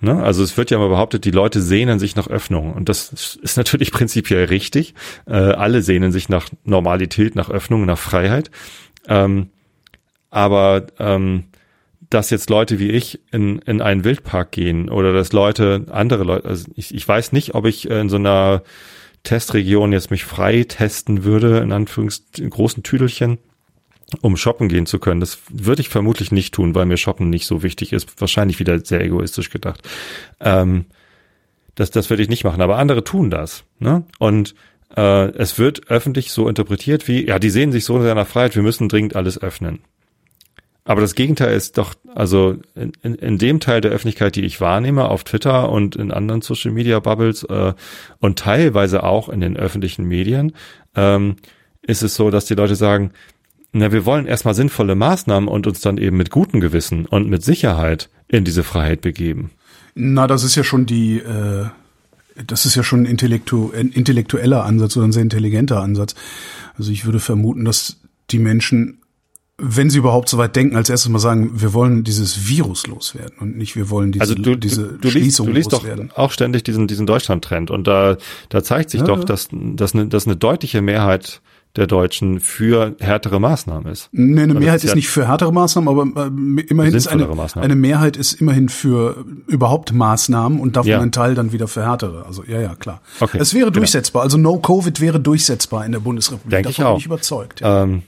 Ne? 0.00 0.20
Also 0.22 0.42
es 0.42 0.56
wird 0.56 0.70
ja 0.70 0.78
immer 0.78 0.88
behauptet, 0.88 1.24
die 1.24 1.30
Leute 1.30 1.62
sehnen 1.62 1.98
sich 1.98 2.16
nach 2.16 2.26
Öffnung. 2.26 2.72
Und 2.72 2.88
das 2.88 3.38
ist 3.40 3.56
natürlich 3.56 3.92
prinzipiell 3.92 4.46
richtig. 4.46 4.94
Äh, 5.26 5.34
alle 5.34 5.82
sehnen 5.82 6.12
sich 6.12 6.28
nach 6.28 6.48
Normalität, 6.64 7.36
nach 7.36 7.50
Öffnung, 7.50 7.84
nach 7.84 7.98
Freiheit. 7.98 8.50
Ähm, 9.08 9.50
aber 10.30 10.86
ähm, 10.98 11.44
dass 12.10 12.30
jetzt 12.30 12.50
Leute 12.50 12.78
wie 12.78 12.90
ich 12.90 13.20
in, 13.30 13.58
in 13.60 13.80
einen 13.80 14.04
Wildpark 14.04 14.50
gehen 14.50 14.90
oder 14.90 15.12
dass 15.12 15.32
Leute, 15.32 15.86
andere 15.90 16.24
Leute, 16.24 16.48
also 16.48 16.70
ich, 16.74 16.94
ich 16.94 17.06
weiß 17.06 17.32
nicht, 17.32 17.54
ob 17.54 17.64
ich 17.64 17.88
in 17.88 18.08
so 18.08 18.16
einer 18.16 18.62
Testregion 19.22 19.92
jetzt 19.92 20.10
mich 20.10 20.24
frei 20.24 20.64
testen 20.64 21.24
würde, 21.24 21.58
in 21.58 21.72
Anführungs 21.72 22.24
in 22.38 22.50
großen 22.50 22.82
Tüdelchen 22.82 23.38
um 24.20 24.36
shoppen 24.36 24.68
gehen 24.68 24.86
zu 24.86 24.98
können. 24.98 25.20
Das 25.20 25.38
würde 25.48 25.80
ich 25.80 25.88
vermutlich 25.88 26.32
nicht 26.32 26.54
tun, 26.54 26.74
weil 26.74 26.86
mir 26.86 26.96
shoppen 26.96 27.30
nicht 27.30 27.46
so 27.46 27.62
wichtig 27.62 27.92
ist. 27.92 28.20
Wahrscheinlich 28.20 28.58
wieder 28.58 28.78
sehr 28.84 29.00
egoistisch 29.00 29.50
gedacht. 29.50 29.88
Ähm, 30.40 30.86
das, 31.74 31.90
das 31.90 32.10
würde 32.10 32.22
ich 32.22 32.28
nicht 32.28 32.44
machen. 32.44 32.60
Aber 32.60 32.78
andere 32.78 33.04
tun 33.04 33.30
das. 33.30 33.64
Ne? 33.78 34.04
Und 34.18 34.54
äh, 34.96 35.28
es 35.36 35.58
wird 35.58 35.88
öffentlich 35.88 36.32
so 36.32 36.48
interpretiet 36.48 37.08
wie, 37.08 37.26
ja, 37.26 37.38
die 37.38 37.50
sehen 37.50 37.72
sich 37.72 37.84
so 37.84 37.96
in 37.96 38.02
seiner 38.02 38.26
Freiheit, 38.26 38.56
wir 38.56 38.62
müssen 38.62 38.88
dringend 38.88 39.16
alles 39.16 39.40
öffnen. 39.40 39.80
Aber 40.84 41.00
das 41.00 41.14
Gegenteil 41.14 41.54
ist 41.54 41.78
doch, 41.78 41.94
also 42.14 42.56
in, 42.74 42.92
in, 43.02 43.14
in 43.14 43.38
dem 43.38 43.60
Teil 43.60 43.80
der 43.80 43.92
Öffentlichkeit, 43.92 44.34
die 44.34 44.44
ich 44.44 44.60
wahrnehme, 44.60 45.08
auf 45.08 45.22
Twitter 45.22 45.70
und 45.70 45.94
in 45.94 46.10
anderen 46.10 46.42
Social 46.42 46.72
Media 46.72 46.98
Bubbles 46.98 47.44
äh, 47.44 47.74
und 48.18 48.38
teilweise 48.38 49.04
auch 49.04 49.28
in 49.28 49.40
den 49.40 49.56
öffentlichen 49.56 50.04
Medien, 50.04 50.52
ähm, 50.96 51.36
ist 51.82 52.02
es 52.02 52.16
so, 52.16 52.30
dass 52.30 52.46
die 52.46 52.54
Leute 52.54 52.74
sagen, 52.74 53.12
na, 53.72 53.90
wir 53.90 54.04
wollen 54.04 54.26
erstmal 54.26 54.54
sinnvolle 54.54 54.94
Maßnahmen 54.94 55.48
und 55.48 55.66
uns 55.66 55.80
dann 55.80 55.98
eben 55.98 56.16
mit 56.16 56.30
gutem 56.30 56.60
Gewissen 56.60 57.06
und 57.06 57.28
mit 57.28 57.42
Sicherheit 57.42 58.10
in 58.28 58.44
diese 58.44 58.62
Freiheit 58.62 59.00
begeben. 59.00 59.50
Na, 59.94 60.26
das 60.26 60.44
ist 60.44 60.54
ja 60.54 60.64
schon 60.64 60.86
die, 60.86 61.18
äh, 61.18 61.66
das 62.46 62.66
ist 62.66 62.74
ja 62.74 62.82
schon 62.82 63.02
ein 63.02 63.06
intellektu 63.06 63.70
intellektueller 63.70 64.64
Ansatz 64.64 64.96
oder 64.96 65.06
ein 65.06 65.12
sehr 65.12 65.22
intelligenter 65.22 65.80
Ansatz. 65.80 66.14
Also 66.76 66.90
ich 66.90 67.04
würde 67.04 67.20
vermuten, 67.20 67.64
dass 67.64 67.98
die 68.30 68.38
Menschen 68.38 68.98
wenn 69.64 69.90
sie 69.90 69.98
überhaupt 69.98 70.28
so 70.28 70.38
weit 70.38 70.56
denken, 70.56 70.74
als 70.74 70.90
erstes 70.90 71.08
mal 71.10 71.20
sagen, 71.20 71.60
wir 71.60 71.72
wollen 71.72 72.02
dieses 72.02 72.48
Virus 72.48 72.86
loswerden 72.86 73.38
und 73.38 73.56
nicht 73.56 73.76
wir 73.76 73.90
wollen 73.90 74.10
diese, 74.10 74.22
also 74.22 74.34
du, 74.34 74.56
diese 74.56 74.88
du, 74.88 74.98
du 74.98 75.10
Schließung 75.10 75.46
liest, 75.46 75.70
du 75.70 75.76
liest 75.76 75.84
loswerden. 75.84 76.08
doch 76.08 76.16
auch 76.16 76.32
ständig 76.32 76.64
diesen, 76.64 76.88
diesen 76.88 77.06
Deutschland-Trend 77.06 77.70
und 77.70 77.86
da, 77.86 78.16
da 78.48 78.64
zeigt 78.64 78.90
sich 78.90 79.02
ja, 79.02 79.06
doch, 79.06 79.22
dass, 79.22 79.48
dass, 79.52 79.94
eine, 79.94 80.08
dass 80.08 80.26
eine 80.26 80.36
deutliche 80.36 80.82
Mehrheit 80.82 81.42
der 81.76 81.86
Deutschen 81.86 82.40
für 82.40 82.94
härtere 83.00 83.40
Maßnahmen 83.40 83.90
ist. 83.90 84.10
Nee, 84.12 84.42
eine 84.42 84.54
Mehrheit 84.54 84.84
ist, 84.84 84.90
ja 84.90 84.94
nicht 84.94 85.08
für 85.08 85.26
härtere 85.26 85.52
Maßnahmen, 85.52 85.88
aber 85.88 86.26
äh, 86.26 86.62
immerhin 86.68 86.94
ist 86.94 87.08
eine, 87.08 87.28
eine 87.56 87.74
Mehrheit 87.74 88.16
ist 88.18 88.34
immerhin 88.34 88.68
für 88.68 89.24
überhaupt 89.46 89.92
Maßnahmen 89.92 90.60
und 90.60 90.76
davon 90.76 90.90
ja. 90.90 91.00
ein 91.00 91.12
Teil 91.12 91.34
dann 91.34 91.52
wieder 91.52 91.68
für 91.68 91.82
härtere. 91.82 92.26
Also 92.26 92.44
ja, 92.44 92.60
ja, 92.60 92.74
klar. 92.74 93.00
Okay, 93.20 93.38
es 93.40 93.54
wäre 93.54 93.66
genau. 93.66 93.76
durchsetzbar. 93.76 94.22
Also 94.22 94.36
No 94.36 94.58
Covid 94.58 95.00
wäre 95.00 95.18
durchsetzbar 95.18 95.86
in 95.86 95.92
der 95.92 96.00
Bundesrepublik. 96.00 96.50
Denke 96.50 96.68
Davon 96.68 96.82
ich 96.82 96.86
auch. 96.86 96.92
bin 96.94 97.00
ich 97.00 97.06
überzeugt. 97.06 97.60
Ja. 97.62 97.84
Ähm, 97.84 98.02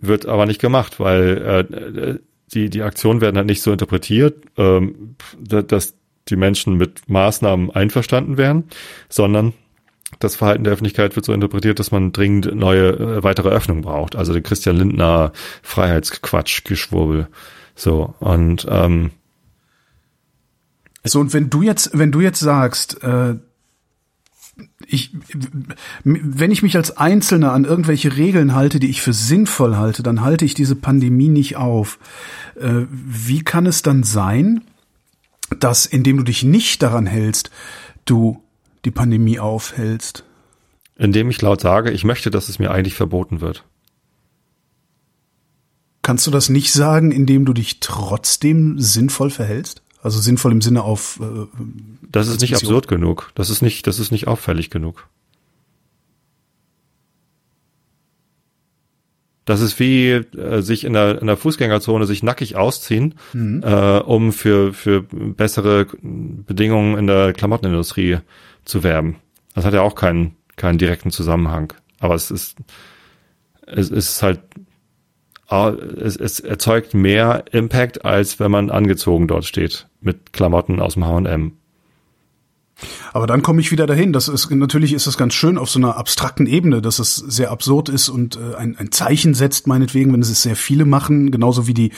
wird 0.00 0.26
aber 0.26 0.46
nicht 0.46 0.60
gemacht, 0.60 1.00
weil 1.00 1.66
äh, 1.68 2.18
die, 2.54 2.70
die 2.70 2.82
Aktionen 2.82 3.20
werden 3.20 3.36
halt 3.36 3.46
nicht 3.46 3.62
so 3.62 3.72
interpretiert, 3.72 4.44
ähm, 4.56 5.16
dass 5.40 5.94
die 6.28 6.36
Menschen 6.36 6.76
mit 6.76 7.08
Maßnahmen 7.08 7.70
einverstanden 7.70 8.36
wären, 8.36 8.64
sondern 9.08 9.54
das 10.18 10.36
Verhalten 10.36 10.64
der 10.64 10.72
Öffentlichkeit 10.72 11.16
wird 11.16 11.26
so 11.26 11.32
interpretiert, 11.32 11.78
dass 11.78 11.90
man 11.90 12.12
dringend 12.12 12.54
neue, 12.54 12.88
äh, 12.90 13.22
weitere 13.22 13.50
Öffnungen 13.50 13.82
braucht. 13.82 14.16
Also 14.16 14.32
den 14.32 14.42
Christian 14.42 14.76
Lindner 14.76 15.32
Freiheitsquatsch, 15.62 16.64
Geschwurbel. 16.64 17.28
So, 17.74 18.14
und 18.18 18.66
ähm, 18.68 19.10
so, 21.04 21.20
und 21.20 21.32
wenn 21.32 21.48
du 21.48 21.62
jetzt, 21.62 21.90
wenn 21.96 22.12
du 22.12 22.20
jetzt 22.20 22.40
sagst, 22.40 23.02
äh, 23.02 23.36
ich, 24.86 25.14
wenn 26.02 26.50
ich 26.50 26.62
mich 26.62 26.76
als 26.76 26.96
Einzelner 26.96 27.52
an 27.52 27.64
irgendwelche 27.64 28.16
Regeln 28.16 28.54
halte, 28.54 28.80
die 28.80 28.88
ich 28.88 29.02
für 29.02 29.12
sinnvoll 29.12 29.76
halte, 29.76 30.02
dann 30.02 30.22
halte 30.22 30.44
ich 30.44 30.54
diese 30.54 30.74
Pandemie 30.74 31.28
nicht 31.28 31.56
auf. 31.56 31.98
Äh, 32.56 32.86
wie 32.90 33.42
kann 33.44 33.66
es 33.66 33.82
dann 33.82 34.02
sein, 34.02 34.62
dass 35.60 35.86
indem 35.86 36.16
du 36.16 36.24
dich 36.24 36.42
nicht 36.42 36.82
daran 36.82 37.06
hältst, 37.06 37.50
du 38.04 38.42
die 38.88 38.94
Pandemie 38.94 39.38
aufhältst? 39.38 40.24
Indem 40.96 41.28
ich 41.28 41.42
laut 41.42 41.60
sage, 41.60 41.90
ich 41.90 42.04
möchte, 42.04 42.30
dass 42.30 42.48
es 42.48 42.58
mir 42.58 42.70
eigentlich 42.70 42.94
verboten 42.94 43.42
wird. 43.42 43.64
Kannst 46.00 46.26
du 46.26 46.30
das 46.30 46.48
nicht 46.48 46.72
sagen, 46.72 47.12
indem 47.12 47.44
du 47.44 47.52
dich 47.52 47.80
trotzdem 47.80 48.78
sinnvoll 48.78 49.28
verhältst? 49.28 49.82
Also 50.00 50.20
sinnvoll 50.20 50.52
im 50.52 50.62
Sinne 50.62 50.82
auf. 50.84 51.20
Äh, 51.20 51.46
das 52.10 52.28
ist 52.28 52.40
nicht 52.40 52.54
absurd 52.54 52.88
genug. 52.88 53.30
Das 53.34 53.50
ist 53.50 53.60
nicht, 53.60 53.86
das 53.86 53.98
ist 53.98 54.10
nicht 54.10 54.26
auffällig 54.26 54.70
genug. 54.70 55.06
Das 59.48 59.62
ist 59.62 59.80
wie 59.80 60.10
äh, 60.10 60.60
sich 60.60 60.84
in 60.84 60.92
der, 60.92 61.22
in 61.22 61.26
der 61.26 61.38
Fußgängerzone 61.38 62.04
sich 62.04 62.22
nackig 62.22 62.56
ausziehen, 62.56 63.14
mhm. 63.32 63.62
äh, 63.64 63.98
um 64.00 64.34
für, 64.34 64.74
für 64.74 65.00
bessere 65.00 65.86
Bedingungen 66.02 66.98
in 66.98 67.06
der 67.06 67.32
Klamottenindustrie 67.32 68.18
zu 68.66 68.82
werben. 68.82 69.16
Das 69.54 69.64
hat 69.64 69.72
ja 69.72 69.80
auch 69.80 69.94
keinen, 69.94 70.36
keinen 70.56 70.76
direkten 70.76 71.10
Zusammenhang. 71.10 71.72
Aber 71.98 72.14
es 72.14 72.30
ist, 72.30 72.58
es 73.66 73.90
ist 73.90 74.22
halt 74.22 74.40
es, 75.50 76.16
es 76.16 76.40
erzeugt 76.40 76.92
mehr 76.92 77.44
Impact, 77.50 78.04
als 78.04 78.38
wenn 78.38 78.50
man 78.50 78.70
angezogen 78.70 79.28
dort 79.28 79.46
steht 79.46 79.86
mit 80.02 80.34
Klamotten 80.34 80.78
aus 80.78 80.92
dem 80.92 81.06
H&M. 81.06 81.57
Aber 83.12 83.26
dann 83.26 83.42
komme 83.42 83.60
ich 83.60 83.72
wieder 83.72 83.86
dahin. 83.86 84.12
Das 84.12 84.28
ist 84.28 84.50
natürlich 84.50 84.92
ist 84.92 85.06
das 85.06 85.18
ganz 85.18 85.34
schön 85.34 85.58
auf 85.58 85.68
so 85.68 85.78
einer 85.78 85.96
abstrakten 85.96 86.46
Ebene, 86.46 86.80
dass 86.80 86.98
es 86.98 87.16
sehr 87.16 87.50
absurd 87.50 87.88
ist 87.88 88.08
und 88.08 88.36
äh, 88.36 88.54
ein, 88.56 88.76
ein 88.76 88.92
Zeichen 88.92 89.34
setzt 89.34 89.66
meinetwegen, 89.66 90.12
wenn 90.12 90.22
es 90.22 90.42
sehr 90.42 90.56
viele 90.56 90.84
machen, 90.84 91.30
genauso 91.30 91.66
wie 91.66 91.74
die 91.74 91.92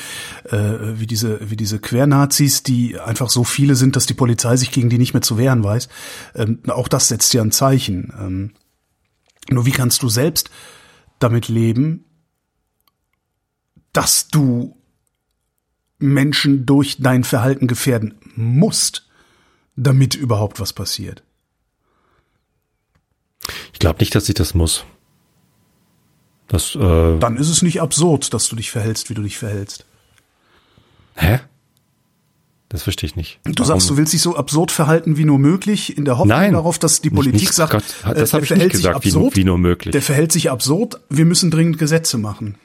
äh, 0.44 0.98
wie 0.98 1.06
diese 1.06 1.50
wie 1.50 1.56
diese 1.56 1.78
Quernazis, 1.78 2.62
die 2.62 2.98
einfach 2.98 3.28
so 3.28 3.44
viele 3.44 3.74
sind, 3.74 3.96
dass 3.96 4.06
die 4.06 4.14
Polizei 4.14 4.56
sich 4.56 4.70
gegen 4.70 4.88
die 4.88 4.98
nicht 4.98 5.12
mehr 5.12 5.22
zu 5.22 5.36
wehren 5.36 5.62
weiß. 5.62 5.88
Ähm, 6.34 6.60
auch 6.68 6.88
das 6.88 7.08
setzt 7.08 7.34
ja 7.34 7.42
ein 7.42 7.52
Zeichen. 7.52 8.12
Ähm, 8.18 8.50
nur 9.50 9.66
wie 9.66 9.72
kannst 9.72 10.02
du 10.02 10.08
selbst 10.08 10.50
damit 11.18 11.48
leben, 11.48 12.04
dass 13.92 14.28
du 14.28 14.76
Menschen 15.98 16.64
durch 16.66 16.98
dein 17.00 17.24
Verhalten 17.24 17.66
gefährden 17.66 18.14
musst, 18.34 19.09
damit 19.80 20.14
überhaupt 20.14 20.60
was 20.60 20.72
passiert. 20.72 21.22
Ich 23.72 23.78
glaube 23.78 24.00
nicht, 24.00 24.14
dass 24.14 24.28
ich 24.28 24.34
das 24.34 24.54
muss. 24.54 24.84
Das, 26.48 26.74
äh 26.74 27.18
Dann 27.18 27.36
ist 27.36 27.48
es 27.48 27.62
nicht 27.62 27.80
absurd, 27.80 28.34
dass 28.34 28.48
du 28.48 28.56
dich 28.56 28.70
verhältst, 28.70 29.08
wie 29.08 29.14
du 29.14 29.22
dich 29.22 29.38
verhältst. 29.38 29.86
Hä? 31.14 31.40
Das 32.68 32.84
verstehe 32.84 33.08
ich 33.08 33.16
nicht. 33.16 33.40
Du 33.44 33.52
Warum? 33.52 33.66
sagst, 33.66 33.90
du 33.90 33.96
willst 33.96 34.12
dich 34.12 34.22
so 34.22 34.36
absurd 34.36 34.70
verhalten 34.70 35.16
wie 35.16 35.24
nur 35.24 35.38
möglich, 35.38 35.96
in 35.96 36.04
der 36.04 36.18
Hoffnung 36.18 36.36
Nein, 36.36 36.52
darauf, 36.52 36.78
dass 36.78 37.00
die 37.00 37.10
Politik 37.10 37.40
nicht, 37.40 37.52
sagt, 37.52 37.72
Gott, 37.72 37.84
das 38.14 38.30
äh, 38.30 38.32
habe 38.34 38.44
ich 38.44 38.50
nicht 38.50 38.70
gesagt, 38.70 38.96
absurd, 38.96 39.34
wie, 39.34 39.40
wie 39.40 39.44
nur 39.44 39.58
möglich. 39.58 39.92
Der 39.92 40.02
verhält 40.02 40.30
sich 40.30 40.50
absurd, 40.50 41.00
wir 41.08 41.24
müssen 41.24 41.50
dringend 41.50 41.78
Gesetze 41.78 42.16
machen. 42.16 42.56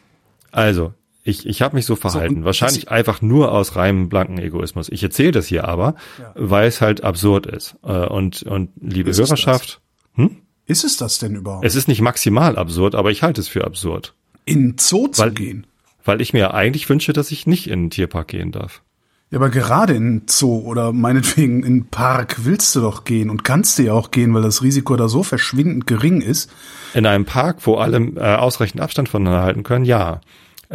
Also, 0.52 0.94
ich, 1.28 1.48
ich 1.48 1.64
habe 1.64 1.76
mich 1.76 1.88
so 1.88 1.96
verhalten. 1.96 2.42
So, 2.42 2.46
Wahrscheinlich 2.46 2.90
einfach 2.90 3.22
nur 3.22 3.52
aus 3.52 3.76
reinem 3.76 4.10
blanken 4.10 4.38
Egoismus. 4.38 4.90
Ich 4.90 5.02
erzähle 5.02 5.32
das 5.32 5.48
hier 5.48 5.68
aber, 5.68 5.96
ja. 6.20 6.32
weil 6.36 6.68
es 6.68 6.82
halt 6.82 7.04
absurd 7.04 7.48
ist. 7.48 7.76
Äh, 7.84 8.06
und, 8.06 8.44
und 8.44 8.70
liebe 8.80 9.10
ist 9.10 9.18
Hörerschaft. 9.18 9.82
Hm? 10.14 10.38
Ist 10.68 10.84
es 10.84 10.98
das 10.98 11.18
denn 11.18 11.36
überhaupt? 11.36 11.66
Es 11.66 11.76
ist 11.76 11.88
nicht 11.88 12.02
maximal 12.02 12.58
absurd, 12.58 12.94
aber 12.94 13.10
ich 13.10 13.24
halte 13.24 13.42
es 13.42 13.48
für 13.48 13.66
absurd. 13.66 14.14
In 14.46 14.76
Zoo 14.80 15.08
zu 15.08 15.24
weil, 15.24 15.32
gehen? 15.32 15.66
Weil 16.04 16.22
ich 16.22 16.32
mir 16.32 16.54
eigentlich 16.54 16.88
wünsche, 16.90 17.12
dass 17.12 17.32
ich 17.32 17.48
nicht 17.48 17.68
in 17.68 17.86
den 17.86 17.90
Tierpark 17.90 18.28
gehen 18.28 18.52
darf. 18.52 18.84
Ja, 19.32 19.40
aber 19.40 19.50
gerade 19.50 19.96
in 19.96 20.24
Zoo 20.28 20.60
oder 20.60 20.94
meinetwegen 20.94 21.64
in 21.64 21.88
Park 21.88 22.46
willst 22.46 22.76
du 22.76 22.82
doch 22.82 23.04
gehen 23.04 23.32
und 23.32 23.44
kannst 23.44 23.80
du 23.80 23.84
ja 23.84 23.94
auch 23.94 24.12
gehen, 24.12 24.32
weil 24.36 24.44
das 24.44 24.62
Risiko 24.62 24.96
da 24.96 25.08
so 25.08 25.24
verschwindend 25.24 25.88
gering 25.88 26.22
ist. 26.22 26.52
In 26.94 27.08
einem 27.08 27.26
Park, 27.26 27.58
wo 27.62 27.78
alle 27.78 27.98
äh, 27.98 28.36
ausreichend 28.36 28.80
Abstand 28.80 29.10
voneinander 29.10 29.44
halten 29.44 29.64
können, 29.64 29.86
ja. 29.86 30.22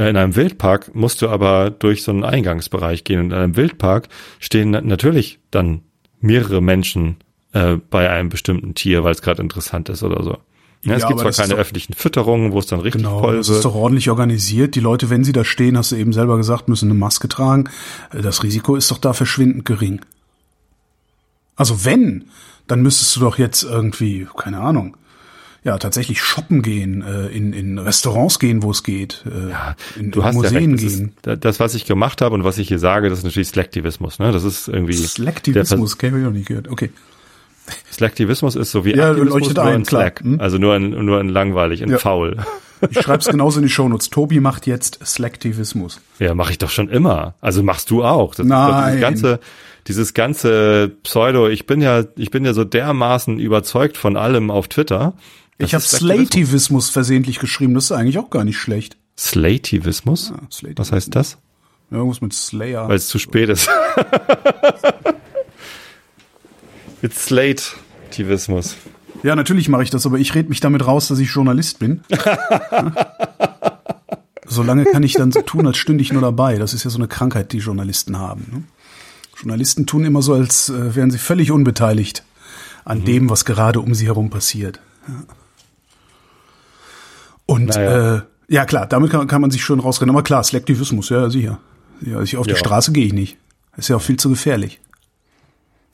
Äh, 0.00 0.08
in 0.08 0.16
einem 0.16 0.34
Wildpark 0.34 0.94
musst 0.94 1.20
du 1.20 1.28
aber 1.28 1.70
durch 1.70 2.02
so 2.02 2.10
einen 2.10 2.24
Eingangsbereich 2.24 3.04
gehen. 3.04 3.20
Und 3.20 3.26
in 3.26 3.34
einem 3.34 3.56
Wildpark 3.56 4.08
stehen 4.38 4.70
natürlich 4.70 5.38
dann 5.50 5.82
mehrere 6.20 6.62
Menschen 6.62 7.16
äh, 7.52 7.76
bei 7.90 8.08
einem 8.08 8.30
bestimmten 8.30 8.74
Tier, 8.74 9.04
weil 9.04 9.12
es 9.12 9.20
gerade 9.20 9.42
interessant 9.42 9.90
ist 9.90 10.02
oder 10.02 10.22
so. 10.22 10.38
Ja, 10.82 10.94
es 10.94 11.02
ja, 11.02 11.08
gibt 11.08 11.20
zwar 11.20 11.32
keine 11.32 11.54
öffentlichen 11.56 11.92
Fütterungen, 11.92 12.52
wo 12.52 12.58
es 12.58 12.66
dann 12.66 12.80
richtig 12.80 13.02
genau, 13.02 13.20
voll 13.20 13.34
wird. 13.34 13.48
Das 13.48 13.56
ist 13.56 13.64
doch 13.66 13.74
ordentlich 13.74 14.08
organisiert. 14.08 14.74
Die 14.74 14.80
Leute, 14.80 15.10
wenn 15.10 15.24
sie 15.24 15.32
da 15.32 15.44
stehen, 15.44 15.76
hast 15.76 15.92
du 15.92 15.96
eben 15.96 16.14
selber 16.14 16.38
gesagt, 16.38 16.70
müssen 16.70 16.90
eine 16.90 16.98
Maske 16.98 17.28
tragen. 17.28 17.68
Äh, 18.10 18.22
das 18.22 18.42
Risiko 18.42 18.76
ist 18.76 18.90
doch 18.90 18.98
da 18.98 19.12
verschwindend 19.12 19.66
gering. 19.66 20.00
Also 21.56 21.84
wenn, 21.84 22.30
dann 22.66 22.80
müsstest 22.80 23.16
du 23.16 23.20
doch 23.20 23.36
jetzt 23.36 23.64
irgendwie, 23.64 24.26
keine 24.34 24.60
Ahnung, 24.60 24.96
ja 25.64 25.78
tatsächlich 25.78 26.22
shoppen 26.22 26.62
gehen, 26.62 27.02
äh, 27.02 27.26
in, 27.26 27.52
in 27.52 27.78
Restaurants 27.78 28.38
gehen, 28.38 28.62
wo 28.62 28.70
es 28.70 28.82
geht, 28.82 29.24
äh, 29.26 29.50
ja, 29.50 29.76
in, 29.98 30.10
du 30.10 30.20
in 30.20 30.26
hast 30.26 30.34
Museen 30.34 30.70
ja 30.70 30.76
gehen. 30.76 31.12
Ist, 31.22 31.44
das, 31.44 31.60
was 31.60 31.74
ich 31.74 31.84
gemacht 31.84 32.22
habe 32.22 32.34
und 32.34 32.44
was 32.44 32.58
ich 32.58 32.68
hier 32.68 32.78
sage, 32.78 33.10
das 33.10 33.18
ist 33.18 33.24
natürlich 33.24 33.48
Selektivismus. 33.48 34.18
Ne? 34.18 34.32
Das 34.32 34.44
ist 34.44 34.68
irgendwie 34.68 34.94
Selektivismus, 34.94 35.96
habe 36.02 36.18
ich 36.18 36.24
noch 36.24 36.32
nie 36.32 36.44
gehört. 36.44 36.68
Okay. 36.68 36.90
Selektivismus 37.90 38.56
ist 38.56 38.70
so 38.70 38.84
wie 38.84 38.96
ja, 38.96 39.10
Aktivismus 39.10 39.54
nur 39.54 39.64
ein, 39.64 39.74
in 39.74 39.84
Slack. 39.84 40.20
Hm? 40.22 40.40
Also 40.40 40.58
nur 40.58 40.74
in, 40.76 41.04
nur 41.04 41.20
in 41.20 41.28
langweilig, 41.28 41.82
in 41.82 41.90
ja. 41.90 41.98
faul. 41.98 42.38
Ich 42.88 43.00
schreib's 43.00 43.28
genauso 43.28 43.58
in 43.58 43.66
die 43.66 43.70
Shownotes. 43.70 44.08
Tobi 44.08 44.40
macht 44.40 44.66
jetzt 44.66 44.98
Selektivismus. 45.02 46.00
Ja, 46.18 46.34
mache 46.34 46.52
ich 46.52 46.58
doch 46.58 46.70
schon 46.70 46.88
immer. 46.88 47.34
Also 47.42 47.62
machst 47.62 47.90
du 47.90 48.02
auch. 48.02 48.34
Das 48.34 48.46
Nein. 48.46 48.92
Dieses 48.92 49.00
ganze, 49.00 49.40
dieses 49.86 50.14
ganze 50.14 50.96
Pseudo, 51.02 51.48
ich 51.48 51.66
bin 51.66 51.82
ja, 51.82 52.04
ich 52.16 52.30
bin 52.30 52.44
ja 52.44 52.54
so 52.54 52.64
dermaßen 52.64 53.38
überzeugt 53.38 53.98
von 53.98 54.16
allem 54.16 54.50
auf 54.50 54.68
Twitter, 54.68 55.14
ich 55.60 55.74
habe 55.74 55.84
Slativismus 55.84 56.90
versehentlich 56.90 57.38
geschrieben, 57.38 57.74
das 57.74 57.84
ist 57.84 57.92
eigentlich 57.92 58.18
auch 58.18 58.30
gar 58.30 58.44
nicht 58.44 58.58
schlecht. 58.58 58.96
Slativismus? 59.18 60.30
Ja, 60.30 60.36
Slativismus. 60.50 60.78
Was 60.78 60.92
heißt 60.92 61.14
das? 61.14 61.38
Irgendwas 61.90 62.20
mit 62.20 62.32
Slayer. 62.32 62.88
Weil 62.88 62.96
es 62.96 63.08
zu 63.08 63.18
spät 63.18 63.48
ist. 63.48 63.68
mit 67.02 67.14
Slativismus. 67.14 68.76
Ja, 69.22 69.36
natürlich 69.36 69.68
mache 69.68 69.82
ich 69.82 69.90
das, 69.90 70.06
aber 70.06 70.18
ich 70.18 70.34
rede 70.34 70.48
mich 70.48 70.60
damit 70.60 70.86
raus, 70.86 71.08
dass 71.08 71.18
ich 71.18 71.28
Journalist 71.28 71.78
bin. 71.78 72.02
Solange 74.46 74.84
kann 74.84 75.02
ich 75.02 75.14
dann 75.14 75.32
so 75.32 75.42
tun, 75.42 75.66
als 75.66 75.76
stünde 75.76 76.02
ich 76.02 76.12
nur 76.12 76.22
dabei. 76.22 76.58
Das 76.58 76.74
ist 76.74 76.84
ja 76.84 76.90
so 76.90 76.98
eine 76.98 77.08
Krankheit, 77.08 77.52
die 77.52 77.58
Journalisten 77.58 78.18
haben. 78.18 78.46
Ne? 78.50 78.62
Journalisten 79.36 79.86
tun 79.86 80.04
immer 80.04 80.22
so, 80.22 80.34
als 80.34 80.70
äh, 80.70 80.94
wären 80.94 81.10
sie 81.10 81.18
völlig 81.18 81.50
unbeteiligt 81.50 82.24
an 82.84 83.04
dem, 83.04 83.30
was 83.30 83.44
gerade 83.44 83.80
um 83.80 83.94
sie 83.94 84.06
herum 84.06 84.30
passiert. 84.30 84.80
Ja. 85.06 85.24
Und 87.50 87.66
Naja. 87.74 88.16
äh, 88.18 88.20
ja 88.48 88.64
klar, 88.64 88.86
damit 88.86 89.10
kann, 89.10 89.26
kann 89.26 89.40
man 89.40 89.50
sich 89.50 89.64
schön 89.64 89.80
rausrennen. 89.80 90.14
Aber 90.14 90.22
klar, 90.22 90.44
Selektivismus, 90.44 91.08
ja, 91.08 91.28
sicher. 91.30 91.58
Ja, 92.00 92.22
ich, 92.22 92.36
auf 92.36 92.46
die 92.46 92.52
Ja. 92.52 92.56
Straße 92.58 92.92
gehe 92.92 93.06
ich 93.06 93.12
nicht. 93.12 93.36
ist 93.76 93.88
ja 93.88 93.96
auch 93.96 94.02
viel 94.02 94.16
zu 94.18 94.28
gefährlich. 94.30 94.80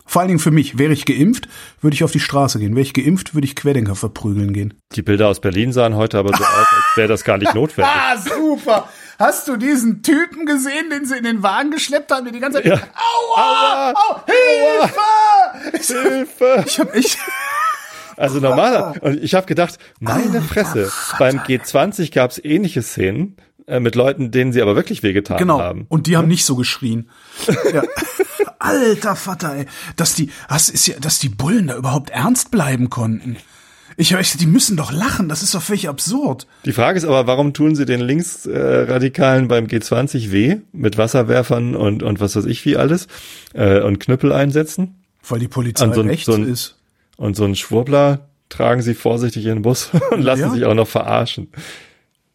Vor 0.09 0.21
allen 0.21 0.29
Dingen 0.29 0.39
für 0.39 0.51
mich. 0.53 0.79
Wäre 0.79 0.93
ich 0.93 1.05
geimpft, 1.05 1.49
würde 1.81 1.95
ich 1.95 2.05
auf 2.05 2.13
die 2.13 2.21
Straße 2.21 2.59
gehen. 2.59 2.77
Wäre 2.77 2.83
ich 2.83 2.95
geimpft, 2.95 3.35
würde 3.35 3.47
ich 3.47 3.57
Querdenker 3.57 3.95
verprügeln 3.97 4.53
gehen. 4.53 4.75
Die 4.95 5.03
Bilder 5.03 5.29
aus 5.29 5.41
Berlin 5.41 5.73
sahen 5.73 5.97
heute 5.97 6.19
aber 6.19 6.29
so 6.37 6.45
aus, 6.45 6.67
als 6.77 6.97
wäre 6.97 7.09
das 7.09 7.25
gar 7.25 7.39
nicht 7.39 7.55
notwendig. 7.55 7.93
Ah, 7.93 8.17
super. 8.17 8.89
Hast 9.19 9.49
du 9.49 9.57
diesen 9.57 10.03
Typen 10.03 10.45
gesehen, 10.47 10.91
den 10.91 11.07
sie 11.07 11.17
in 11.17 11.25
den 11.25 11.43
Wagen 11.43 11.71
geschleppt 11.71 12.13
haben, 12.13 12.25
der 12.25 12.33
die 12.35 12.41
ganze 12.41 12.59
Zeit, 12.63 12.67
Ja. 12.67 12.75
aua, 13.35 13.91
Aua, 13.91 13.95
au, 13.95 14.21
Hilfe! 15.73 16.03
Hilfe! 16.03 16.65
Ich 16.67 16.79
hab 16.79 16.95
echt, 16.95 17.19
Also 18.17 18.41
normaler. 18.41 18.95
Und 19.03 19.23
ich 19.23 19.35
habe 19.35 19.47
gedacht, 19.47 19.79
meine 20.01 20.41
Fresse, 20.43 20.91
beim 21.19 21.39
G20 21.39 22.13
gab 22.13 22.31
es 22.31 22.43
ähnliche 22.45 22.83
Szenen 22.83 23.37
äh, 23.67 23.81
mit 23.81 23.95
Leuten, 23.95 24.31
denen 24.31 24.53
sie 24.53 24.63
aber 24.63 24.77
wirklich 24.77 25.03
wehgetan 25.03 25.39
genau. 25.39 25.61
haben. 25.61 25.87
Und 25.89 26.07
die 26.07 26.17
haben 26.17 26.29
nicht 26.29 26.45
so 26.45 26.57
geschrien. 26.57 27.11
Ja. 27.73 27.83
Alter 28.59 29.17
Vater, 29.17 29.55
ey. 29.55 29.67
Dass 29.97 30.15
die, 30.15 30.31
das 30.49 30.69
ist 30.69 30.87
ja, 30.87 30.99
dass 31.01 31.19
die 31.19 31.29
Bullen 31.29 31.67
da 31.69 31.77
überhaupt 31.77 32.11
ernst 32.11 32.51
bleiben 32.51 32.91
konnten. 32.91 33.37
Ich 33.99 34.13
echt, 34.13 34.41
die 34.41 34.47
müssen 34.47 34.77
doch 34.77 34.93
lachen. 34.93 35.29
Das 35.29 35.43
ist 35.43 35.55
doch 35.55 35.63
völlig 35.63 35.89
absurd. 35.89 36.47
Die 36.67 36.73
Frage 36.73 36.99
ist 36.99 37.05
aber, 37.05 37.27
warum 37.27 37.55
tun 37.55 37.75
sie 37.75 37.87
den 37.87 38.01
Linksradikalen 38.01 39.49
beim 39.49 39.67
G20 39.67 40.33
weh 40.33 40.59
mit 40.73 40.99
Wasserwerfern 40.99 41.75
und, 41.75 42.03
und 42.03 42.21
was 42.21 42.37
weiß 42.37 42.45
ich 42.45 42.65
wie 42.67 42.77
alles 42.77 43.09
äh, 43.55 43.81
und 43.81 43.99
Knüppel 43.99 44.33
einsetzen? 44.33 44.97
Weil 45.29 45.39
die 45.41 45.49
Polizei 45.49 45.85
An 45.85 45.95
so 45.95 46.01
ein- 46.03 46.09
rechts 46.09 46.27
so 46.27 46.35
ein- 46.35 46.47
ist. 46.49 46.76
Und 47.17 47.37
so 47.37 47.45
einen 47.45 47.55
Schwurbler 47.57 48.29
tragen 48.49 48.83
sie 48.83 48.95
vorsichtig 48.95 49.45
in 49.47 49.55
den 49.57 49.63
Bus 49.63 49.91
und 50.11 50.23
lassen 50.23 50.43
Ja. 50.43 50.51
sich 50.51 50.65
auch 50.65 50.75
noch 50.75 50.89
verarschen. 50.89 51.49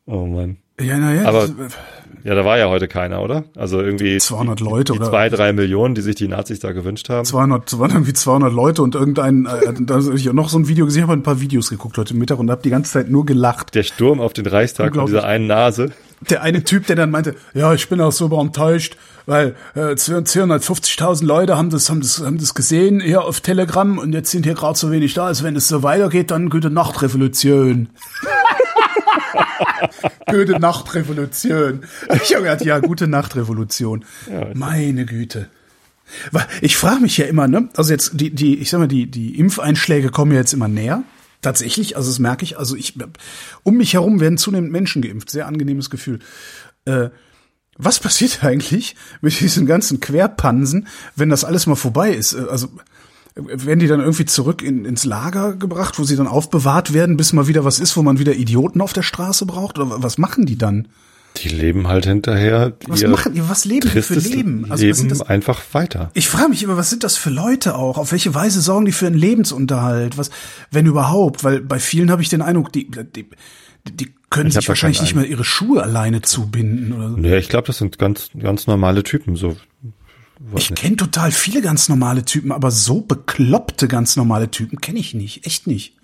Oh 0.05 0.25
Mann. 0.25 0.57
Ja, 0.79 0.97
naja. 0.97 1.27
Aber- 1.27 1.47
das- 1.47 1.77
Ja, 2.23 2.35
da 2.35 2.45
war 2.45 2.57
ja 2.59 2.69
heute 2.69 2.87
keiner, 2.87 3.21
oder? 3.23 3.45
Also 3.55 3.81
irgendwie 3.81 4.17
200 4.19 4.59
Leute 4.59 4.93
die 4.93 4.99
oder- 4.99 5.09
zwei, 5.09 5.29
drei 5.29 5.53
Millionen, 5.53 5.95
die 5.95 6.01
sich 6.01 6.15
die 6.15 6.27
Nazis 6.27 6.59
da 6.59 6.71
gewünscht 6.71 7.09
haben. 7.09 7.25
200, 7.25 7.71
es 7.71 7.79
waren 7.79 7.91
irgendwie 7.91 8.13
200 8.13 8.53
Leute 8.53 8.83
und 8.83 8.93
irgendein, 8.95 9.45
äh, 9.47 9.73
da 9.79 9.95
habe 9.95 10.13
ich 10.15 10.29
auch 10.29 10.33
noch 10.33 10.49
so 10.49 10.59
ein 10.59 10.67
Video 10.67 10.85
gesehen, 10.85 10.99
ich 11.03 11.09
habe 11.09 11.13
ein 11.13 11.23
paar 11.23 11.39
Videos 11.41 11.69
geguckt 11.69 11.97
heute 11.97 12.15
Mittag 12.15 12.37
und 12.39 12.51
habe 12.51 12.61
die 12.61 12.69
ganze 12.69 12.91
Zeit 12.91 13.09
nur 13.09 13.25
gelacht. 13.25 13.73
Der 13.73 13.83
Sturm 13.83 14.19
auf 14.19 14.33
den 14.33 14.45
Reichstag 14.45 14.95
mit 14.95 15.07
dieser 15.07 15.23
einen 15.23 15.47
Nase. 15.47 15.91
Der 16.29 16.43
eine 16.43 16.63
Typ, 16.63 16.87
der 16.87 16.95
dann 16.95 17.09
meinte, 17.09 17.35
ja, 17.53 17.73
ich 17.73 17.89
bin 17.89 17.99
auch 17.99 18.11
super 18.11 18.39
enttäuscht, 18.39 18.95
weil 19.25 19.55
äh, 19.73 19.93
250.000 19.93 21.25
Leute 21.25 21.57
haben 21.57 21.69
das, 21.69 21.89
haben 21.89 22.01
das, 22.01 22.19
haben 22.19 22.37
das 22.37 22.53
gesehen 22.53 22.99
hier 22.99 23.23
auf 23.23 23.41
Telegram 23.41 23.97
und 23.97 24.13
jetzt 24.13 24.31
sind 24.31 24.45
hier 24.45 24.53
gerade 24.53 24.77
so 24.77 24.91
wenig 24.91 25.15
da. 25.15 25.25
Also 25.25 25.43
wenn 25.43 25.55
es 25.55 25.67
so 25.67 25.83
weitergeht, 25.83 26.31
dann 26.31 26.49
gute 26.49 26.69
Nacht 26.69 27.01
Revolution. 27.01 27.89
gute 30.27 30.59
Nacht 30.59 30.93
Revolution. 30.93 31.81
Ich 32.23 32.31
habe 32.35 32.43
gedacht, 32.43 32.65
ja, 32.65 32.79
gute 32.79 33.07
Nacht 33.07 33.35
Revolution. 33.35 34.05
Meine 34.53 35.05
Güte. 35.05 35.49
Ich 36.61 36.77
frage 36.77 37.01
mich 37.01 37.17
ja 37.17 37.25
immer, 37.25 37.47
ne? 37.47 37.69
Also 37.75 37.93
jetzt 37.93 38.11
die 38.13 38.31
die 38.31 38.59
ich 38.59 38.69
sag 38.69 38.79
mal 38.79 38.87
die 38.87 39.09
die 39.09 39.39
Impfeinschläge 39.39 40.09
kommen 40.09 40.33
ja 40.33 40.39
jetzt 40.39 40.53
immer 40.53 40.67
näher. 40.67 41.03
Tatsächlich, 41.41 41.97
also 41.97 42.09
das 42.09 42.19
merke 42.19 42.43
ich. 42.43 42.57
Also 42.57 42.75
ich 42.75 42.95
um 43.63 43.77
mich 43.77 43.93
herum 43.93 44.19
werden 44.19 44.37
zunehmend 44.37 44.71
Menschen 44.71 45.01
geimpft. 45.01 45.29
Sehr 45.29 45.47
angenehmes 45.47 45.89
Gefühl. 45.89 46.19
Äh, 46.85 47.09
was 47.77 47.99
passiert 47.99 48.43
eigentlich 48.43 48.95
mit 49.21 49.39
diesen 49.39 49.65
ganzen 49.65 49.99
Querpansen, 49.99 50.87
wenn 51.15 51.29
das 51.29 51.43
alles 51.43 51.65
mal 51.67 51.75
vorbei 51.75 52.11
ist? 52.11 52.33
Äh, 52.33 52.45
Also 52.49 52.67
äh, 53.35 53.41
werden 53.65 53.79
die 53.79 53.87
dann 53.87 54.01
irgendwie 54.01 54.25
zurück 54.25 54.61
in, 54.61 54.85
ins 54.85 55.03
Lager 55.03 55.55
gebracht, 55.55 55.97
wo 55.97 56.03
sie 56.03 56.15
dann 56.15 56.27
aufbewahrt 56.27 56.93
werden, 56.93 57.17
bis 57.17 57.33
mal 57.33 57.47
wieder 57.47 57.65
was 57.65 57.79
ist, 57.79 57.97
wo 57.97 58.03
man 58.03 58.19
wieder 58.19 58.35
Idioten 58.35 58.81
auf 58.81 58.93
der 58.93 59.03
Straße 59.03 59.45
braucht? 59.45 59.79
Oder 59.79 60.03
was 60.03 60.17
machen 60.17 60.45
die 60.45 60.57
dann? 60.57 60.89
Die 61.37 61.49
leben 61.49 61.87
halt 61.87 62.05
hinterher 62.05 62.73
Was 62.87 63.03
machen 63.03 63.33
die? 63.33 63.47
Was 63.47 63.65
leben 63.65 63.89
die 63.93 64.01
für 64.01 64.15
Leben? 64.15 64.69
Also 64.69 64.83
Leben 64.83 65.09
das? 65.09 65.21
einfach 65.21 65.61
weiter. 65.71 66.11
Ich 66.13 66.27
frage 66.27 66.49
mich 66.49 66.61
immer, 66.61 66.77
was 66.77 66.89
sind 66.89 67.03
das 67.03 67.17
für 67.17 67.29
Leute 67.29 67.75
auch? 67.75 67.97
Auf 67.97 68.11
welche 68.11 68.33
Weise 68.33 68.61
sorgen 68.61 68.85
die 68.85 68.91
für 68.91 69.07
einen 69.07 69.17
Lebensunterhalt? 69.17 70.17
Was, 70.17 70.29
wenn 70.71 70.85
überhaupt? 70.85 71.43
Weil 71.43 71.61
bei 71.61 71.79
vielen 71.79 72.11
habe 72.11 72.21
ich 72.21 72.29
den 72.29 72.41
Eindruck, 72.41 72.71
die, 72.73 72.91
die, 72.91 73.29
die 73.89 74.13
können 74.29 74.49
Ich 74.49 74.55
sich 74.55 74.67
wahrscheinlich 74.67 75.01
nicht 75.01 75.15
mehr 75.15 75.25
ihre 75.25 75.43
Schuhe 75.43 75.81
alleine 75.81 76.21
zubinden 76.21 76.93
oder 76.93 77.09
so. 77.11 77.17
Nee, 77.17 77.37
ich 77.37 77.49
glaube, 77.49 77.67
das 77.67 77.77
sind 77.77 77.97
ganz, 77.97 78.29
ganz 78.37 78.67
normale 78.67 79.03
Typen, 79.03 79.35
so. 79.35 79.55
Ich 80.55 80.73
kenne 80.73 80.95
total 80.95 81.31
viele 81.31 81.61
ganz 81.61 81.87
normale 81.87 82.25
Typen, 82.25 82.51
aber 82.51 82.71
so 82.71 83.01
bekloppte 83.01 83.87
ganz 83.87 84.15
normale 84.15 84.49
Typen 84.49 84.81
kenne 84.81 84.99
ich 84.99 85.13
nicht. 85.13 85.45
Echt 85.45 85.67
nicht. 85.67 85.95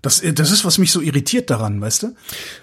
Das, 0.00 0.22
das 0.34 0.52
ist, 0.52 0.64
was 0.64 0.78
mich 0.78 0.92
so 0.92 1.00
irritiert 1.00 1.50
daran, 1.50 1.80
weißt 1.80 2.04
du? 2.04 2.14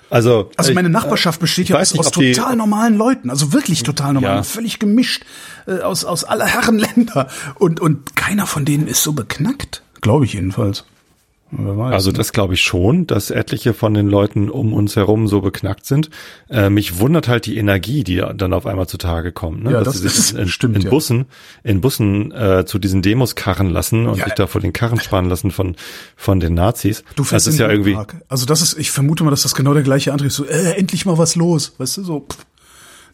Also, 0.09 0.51
Also 0.55 0.73
meine 0.73 0.89
Nachbarschaft 0.89 1.41
besteht 1.41 1.67
ja 1.67 1.77
aus, 1.77 1.91
nicht, 1.91 1.99
aus 1.99 2.07
ob 2.07 2.13
die- 2.13 2.31
total 2.31 2.55
normalen 2.55 2.95
Leuten, 2.95 3.29
also 3.29 3.51
wirklich 3.51 3.83
total 3.83 4.13
normal, 4.13 4.37
Ja. 4.37 4.43
völlig 4.43 4.79
gemischt 4.79 5.25
äh, 5.67 5.79
aus, 5.79 6.05
aus 6.05 6.23
aller 6.23 6.45
Herren 6.45 6.79
Länder. 6.79 7.27
Und, 7.55 7.81
und 7.81 8.15
keiner 8.15 8.47
von 8.47 8.63
denen 8.63 8.87
ist 8.87 9.03
so 9.03 9.11
beknackt. 9.11 9.81
Glaube 9.99 10.23
ich 10.25 10.33
jedenfalls. 10.33 10.85
Also 11.51 12.09
ne? 12.11 12.17
das 12.17 12.31
glaube 12.33 12.55
ich 12.55 12.61
schon, 12.61 13.05
dass 13.07 13.29
etliche 13.29 13.73
von 13.73 13.93
den 13.93 14.07
Leuten 14.07 14.49
um 14.49 14.73
uns 14.73 14.95
herum 14.95 15.27
so 15.27 15.41
beknackt 15.41 15.85
sind. 15.85 16.09
Äh, 16.49 16.69
mich 16.69 16.99
wundert 16.99 17.27
halt 17.27 17.45
die 17.45 17.57
Energie, 17.57 18.03
die 18.03 18.23
dann 18.35 18.51
auf 18.51 18.65
einmal 18.65 18.87
zutage 18.87 19.31
kommt. 19.31 19.63
Ne? 19.63 19.71
Ja, 19.71 19.83
dass 19.83 20.01
das 20.01 20.15
sie 20.15 20.21
sich 20.31 20.39
in, 20.39 20.47
stimmt, 20.47 20.75
in 20.75 20.81
ja. 20.81 20.89
Bussen, 20.89 21.25
in 21.63 21.81
Bussen 21.81 22.31
äh, 22.31 22.65
zu 22.65 22.79
diesen 22.79 23.01
Demos 23.03 23.35
karren 23.35 23.69
lassen 23.69 24.07
und 24.07 24.17
Ja. 24.17 24.25
sich 24.25 24.33
da 24.33 24.47
vor 24.47 24.59
den 24.59 24.73
Karren 24.73 24.99
spannen 24.99 25.29
lassen 25.29 25.51
von 25.51 25.75
von 26.15 26.39
den 26.39 26.55
Nazis. 26.55 27.03
Du 27.15 27.23
fährst 27.23 27.45
das 27.47 27.53
ist 27.53 27.59
in 27.59 27.61
ja 27.61 27.67
den 27.67 27.73
irgendwie. 27.75 27.91
Wildpark. 27.91 28.23
Also 28.27 28.45
das 28.45 28.61
ist, 28.61 28.77
ich 28.79 28.91
vermute 28.91 29.23
mal, 29.23 29.29
dass 29.29 29.43
das 29.43 29.53
genau 29.55 29.73
der 29.73 29.83
gleiche 29.83 30.11
Antrieb 30.11 30.27
ist. 30.29 30.35
So, 30.35 30.45
äh, 30.45 30.71
endlich 30.77 31.05
mal 31.05 31.17
was 31.17 31.35
los, 31.35 31.73
weißt 31.77 31.97
du, 31.97 32.03
so. 32.03 32.19
Pff. 32.21 32.45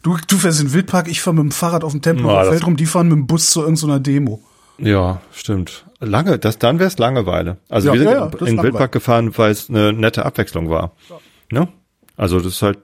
Du, 0.02 0.16
du 0.26 0.36
fährst 0.36 0.60
in 0.60 0.66
den 0.68 0.72
Wildpark, 0.74 1.06
ich 1.08 1.20
fahre 1.20 1.36
mit 1.36 1.44
dem 1.44 1.50
Fahrrad 1.52 1.84
auf 1.84 1.92
dem 1.92 2.02
Tempelhofer 2.02 2.44
Ja, 2.44 2.50
Feld 2.50 2.66
rum, 2.66 2.76
die 2.76 2.86
fahren 2.86 3.06
mit 3.08 3.16
dem 3.18 3.26
Bus 3.28 3.50
zu 3.50 3.60
irgendeiner 3.60 4.00
Demo. 4.00 4.42
Ja, 4.78 5.20
stimmt. 5.32 5.84
Lange, 6.00 6.38
das 6.38 6.58
dann 6.58 6.78
wäre 6.78 6.88
es 6.88 6.98
Langeweile. 6.98 7.58
Also 7.68 7.88
Ja, 7.88 7.92
wir 7.94 8.00
sind 8.00 8.10
ja, 8.10 8.16
ja, 8.26 8.46
in 8.46 8.56
den. 8.56 8.62
Wildpark 8.62 8.90
gefahren, 8.92 9.36
weil 9.38 9.52
es 9.52 9.68
eine 9.70 9.92
nette 9.92 10.24
Abwechslung 10.24 10.68
war. 10.70 10.96
Ne? 11.50 11.68
Also 12.16 12.38
das 12.40 12.54
ist 12.54 12.62
halt, 12.62 12.78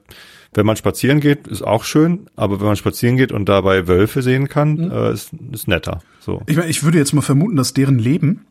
wenn 0.53 0.65
man 0.65 0.75
spazieren 0.77 1.19
geht, 1.19 1.47
ist 1.47 1.61
auch 1.61 1.83
schön, 1.83 2.29
aber 2.35 2.59
wenn 2.59 2.67
man 2.67 2.75
spazieren 2.75 3.17
geht 3.17 3.31
und 3.31 3.47
dabei 3.49 3.87
Wölfe 3.87 4.21
sehen 4.21 4.47
kann, 4.47 4.73
Mhm. 4.75 4.91
äh, 4.91 5.11
ist, 5.13 5.31
ist 5.51 5.67
netter. 5.67 6.01
So. 6.19 6.41
Ich 6.47 6.55
meine, 6.57 6.69
ich 6.69 6.83
würde 6.83 6.97
jetzt 6.97 7.13
mal 7.13 7.21
vermuten, 7.21 7.55
dass 7.57 7.73
deren 7.73 7.99
Leben, 7.99 8.45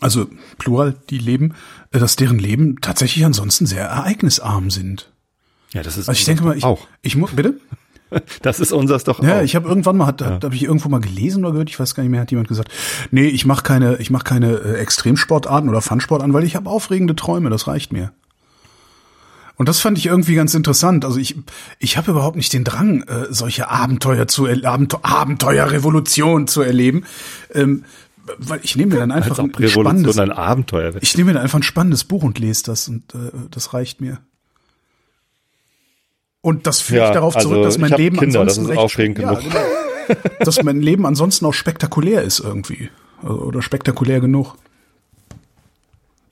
also 0.00 0.26
Plural, 0.58 0.94
die 1.10 1.18
leben, 1.18 1.54
äh, 1.92 1.98
dass 1.98 2.16
deren 2.16 2.38
Leben 2.38 2.80
tatsächlich 2.80 3.24
ansonsten 3.24 3.66
sehr 3.66 3.84
ereignisarm 3.84 4.70
sind. 4.70 5.12
Ja, 5.72 5.82
das 5.82 5.96
ist 5.98 6.08
Also 6.08 6.18
ich 6.18 6.24
denke 6.24 6.42
mal, 6.44 6.56
ich, 6.56 6.64
auch. 6.64 6.86
ich 7.02 7.14
muss, 7.16 7.32
bitte? 7.32 7.54
Das 8.42 8.60
ist 8.60 8.72
unseres 8.72 9.04
doch 9.04 9.22
Ja, 9.22 9.38
auch. 9.38 9.42
ich 9.42 9.56
habe 9.56 9.68
irgendwann 9.68 9.96
mal, 9.96 10.06
hat, 10.06 10.22
hat, 10.22 10.44
habe 10.44 10.54
ich 10.54 10.64
irgendwo 10.64 10.88
mal 10.88 11.00
gelesen 11.00 11.44
oder 11.44 11.52
gehört, 11.52 11.70
ich 11.70 11.78
weiß 11.78 11.94
gar 11.94 12.02
nicht 12.02 12.10
mehr, 12.10 12.20
hat 12.20 12.30
jemand 12.30 12.48
gesagt, 12.48 12.70
nee, 13.10 13.26
ich 13.26 13.46
mache 13.46 13.62
keine, 13.62 13.96
ich 13.96 14.10
mache 14.10 14.24
keine 14.24 14.52
äh, 14.52 14.74
Extremsportarten 14.78 15.68
oder 15.68 15.80
Funsport 15.80 16.22
an, 16.22 16.32
weil 16.32 16.44
ich 16.44 16.56
habe 16.56 16.68
aufregende 16.68 17.14
Träume, 17.16 17.50
das 17.50 17.66
reicht 17.66 17.92
mir. 17.92 18.12
Und 19.56 19.68
das 19.68 19.78
fand 19.78 19.98
ich 19.98 20.06
irgendwie 20.06 20.36
ganz 20.36 20.54
interessant. 20.54 21.04
Also 21.04 21.18
ich, 21.18 21.36
ich 21.78 21.98
habe 21.98 22.12
überhaupt 22.12 22.36
nicht 22.36 22.50
den 22.54 22.64
Drang, 22.64 23.02
äh, 23.02 23.26
solche 23.28 23.68
Abenteuer 23.68 24.26
zu 24.26 24.46
er, 24.46 24.64
Abenteuer, 24.64 25.00
Abenteuerrevolution 25.02 26.46
zu 26.46 26.62
erleben, 26.62 27.04
ähm, 27.52 27.84
weil 28.38 28.60
ich 28.62 28.76
nehme 28.76 28.94
mir 28.94 29.00
dann 29.00 29.10
einfach 29.10 29.38
ein, 29.38 29.52
ein 29.54 29.68
spannendes, 29.68 30.18
ein 30.18 30.32
Abenteuer 30.32 30.94
ich 31.00 31.14
nehme 31.16 31.28
mir 31.28 31.34
dann 31.34 31.42
einfach 31.42 31.58
ein 31.58 31.62
spannendes 31.62 32.04
Buch 32.04 32.22
und 32.22 32.38
lese 32.38 32.62
das 32.64 32.88
und 32.88 33.14
äh, 33.14 33.32
das 33.50 33.74
reicht 33.74 34.00
mir. 34.00 34.20
Und 36.42 36.66
das 36.66 36.80
führt 36.80 37.02
Ja, 37.08 37.12
darauf 37.12 37.36
zurück, 37.36 37.58
also 37.58 37.64
dass 37.64 37.78
mein 37.78 37.90
Leben 37.92 38.16
Kinder, 38.18 38.44
das 38.44 38.58
ansonsten 38.58 38.64
ist 38.64 38.70
recht 38.70 38.78
aufregend 38.78 39.18
ja, 39.18 39.34
genug. 39.34 39.44
genau. 39.44 40.20
dass 40.40 40.62
mein 40.62 40.80
Leben 40.80 41.06
ansonsten 41.06 41.44
auch 41.46 41.52
spektakulär 41.54 42.22
ist 42.22 42.40
irgendwie 42.40 42.88
Also- 43.22 43.40
oder 43.42 43.62
spektakulär 43.62 44.20
genug. 44.20 44.56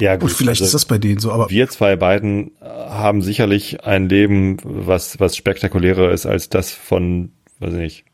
Ja, 0.01 0.15
Gut, 0.17 0.31
vielleicht 0.31 0.61
ist 0.61 0.75
das 0.75 0.85
bei 0.85 0.97
denen 0.99 1.19
so, 1.19 1.33
aber 1.33 1.51
wir 1.51 1.69
zwei 1.69 1.97
beiden 1.97 2.53
äh, 2.61 2.67
haben 2.67 3.21
sicherlich 3.21 3.85
ein 3.85 4.09
Leben, 4.09 4.57
was, 4.63 5.19
was 5.19 5.37
spektakulärer 5.37 6.13
ist 6.13 6.25
als 6.25 6.49
das 6.49 6.71
von, 6.71 7.33
weiß 7.59 7.73
ich 7.73 7.79
nicht, 7.79 8.05